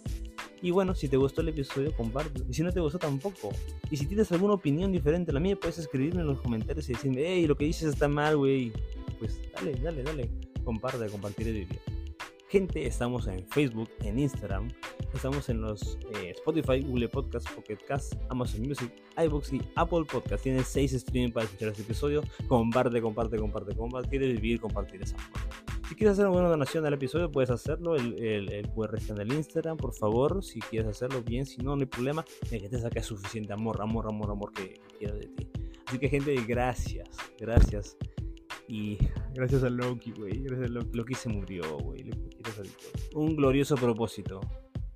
Y 0.62 0.70
bueno, 0.70 0.94
si 0.94 1.08
te 1.08 1.16
gustó 1.16 1.42
el 1.42 1.48
episodio, 1.48 1.94
compártelo. 1.94 2.46
Y 2.48 2.54
si 2.54 2.62
no 2.62 2.72
te 2.72 2.80
gustó, 2.80 2.98
tampoco. 2.98 3.50
Y 3.90 3.96
si 3.96 4.06
tienes 4.06 4.32
alguna 4.32 4.54
opinión 4.54 4.90
diferente 4.90 5.30
a 5.30 5.34
la 5.34 5.40
mía, 5.40 5.56
puedes 5.56 5.78
escribirme 5.78 6.22
en 6.22 6.28
los 6.28 6.40
comentarios 6.40 6.88
y 6.88 6.94
decirme, 6.94 7.22
hey, 7.26 7.46
lo 7.46 7.56
que 7.56 7.66
dices 7.66 7.92
está 7.92 8.08
mal, 8.08 8.36
güey. 8.36 8.72
Pues 9.18 9.40
dale, 9.54 9.74
dale, 9.74 10.02
dale. 10.02 10.30
Comparte, 10.64 11.06
compartir 11.08 11.48
el 11.48 11.54
video. 11.54 11.80
Gente, 12.48 12.86
estamos 12.86 13.26
en 13.26 13.46
Facebook, 13.48 13.90
en 14.00 14.20
Instagram, 14.20 14.68
estamos 15.12 15.48
en 15.48 15.60
los 15.60 15.98
eh, 16.14 16.30
Spotify, 16.30 16.80
Google 16.80 17.08
Podcasts, 17.08 17.50
Pocket 17.50 17.78
Cast, 17.88 18.14
Amazon 18.28 18.62
Music, 18.62 18.90
iBooks 19.16 19.52
y 19.52 19.60
Apple 19.74 20.04
Podcasts. 20.10 20.42
Tienes 20.42 20.68
6 20.68 20.92
streaming 20.92 21.32
para 21.32 21.46
escuchar 21.46 21.70
este 21.70 21.82
episodio. 21.82 22.22
Comparte, 22.46 23.02
comparte, 23.02 23.36
comparte, 23.36 23.74
comparte. 23.74 24.18
Vivir, 24.18 24.60
compartir 24.60 25.02
esa 25.02 25.18
forma. 25.18 25.75
Si 25.88 25.94
quieres 25.94 26.18
hacer 26.18 26.26
una 26.26 26.48
donación 26.48 26.84
al 26.84 26.94
episodio, 26.94 27.30
puedes 27.30 27.50
hacerlo. 27.50 27.94
El, 27.94 28.20
el, 28.22 28.52
el 28.52 28.68
QR 28.70 28.96
está 28.96 29.14
en 29.14 29.20
el 29.20 29.32
Instagram, 29.32 29.76
por 29.76 29.94
favor. 29.94 30.42
Si 30.42 30.60
quieres 30.60 30.88
hacerlo 30.88 31.22
bien, 31.22 31.46
si 31.46 31.58
no, 31.58 31.76
no 31.76 31.80
hay 31.82 31.86
problema. 31.86 32.24
El 32.50 32.60
que 32.60 32.68
te 32.68 32.80
saque 32.80 33.02
suficiente 33.02 33.52
amor, 33.52 33.80
amor, 33.80 34.06
amor, 34.08 34.30
amor 34.30 34.52
que, 34.52 34.80
quiero 34.98 35.16
de 35.16 35.28
ti. 35.28 35.48
Así 35.86 35.98
que, 35.98 36.08
gente, 36.08 36.34
gracias, 36.46 37.08
gracias. 37.38 37.96
Y 38.68 38.98
gracias 39.32 39.62
a 39.62 39.70
Loki, 39.70 40.10
güey. 40.10 40.42
Gracias 40.42 40.70
a 40.70 40.72
Loki. 40.72 40.96
Loki 40.96 41.14
se 41.14 41.28
murió, 41.28 41.78
güey. 41.78 42.10
Un 43.14 43.36
glorioso 43.36 43.76
propósito. 43.76 44.40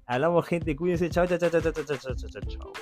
Hablamos, 0.06 0.44
gente. 0.46 0.74
Cuídense. 0.74 1.08
Chao, 1.08 1.24
chao, 1.26 1.38
chao, 1.38 1.50
chao, 1.50 1.60
chao, 1.60 1.72
chao, 1.84 2.14
chao, 2.16 2.40
chao. 2.42 2.72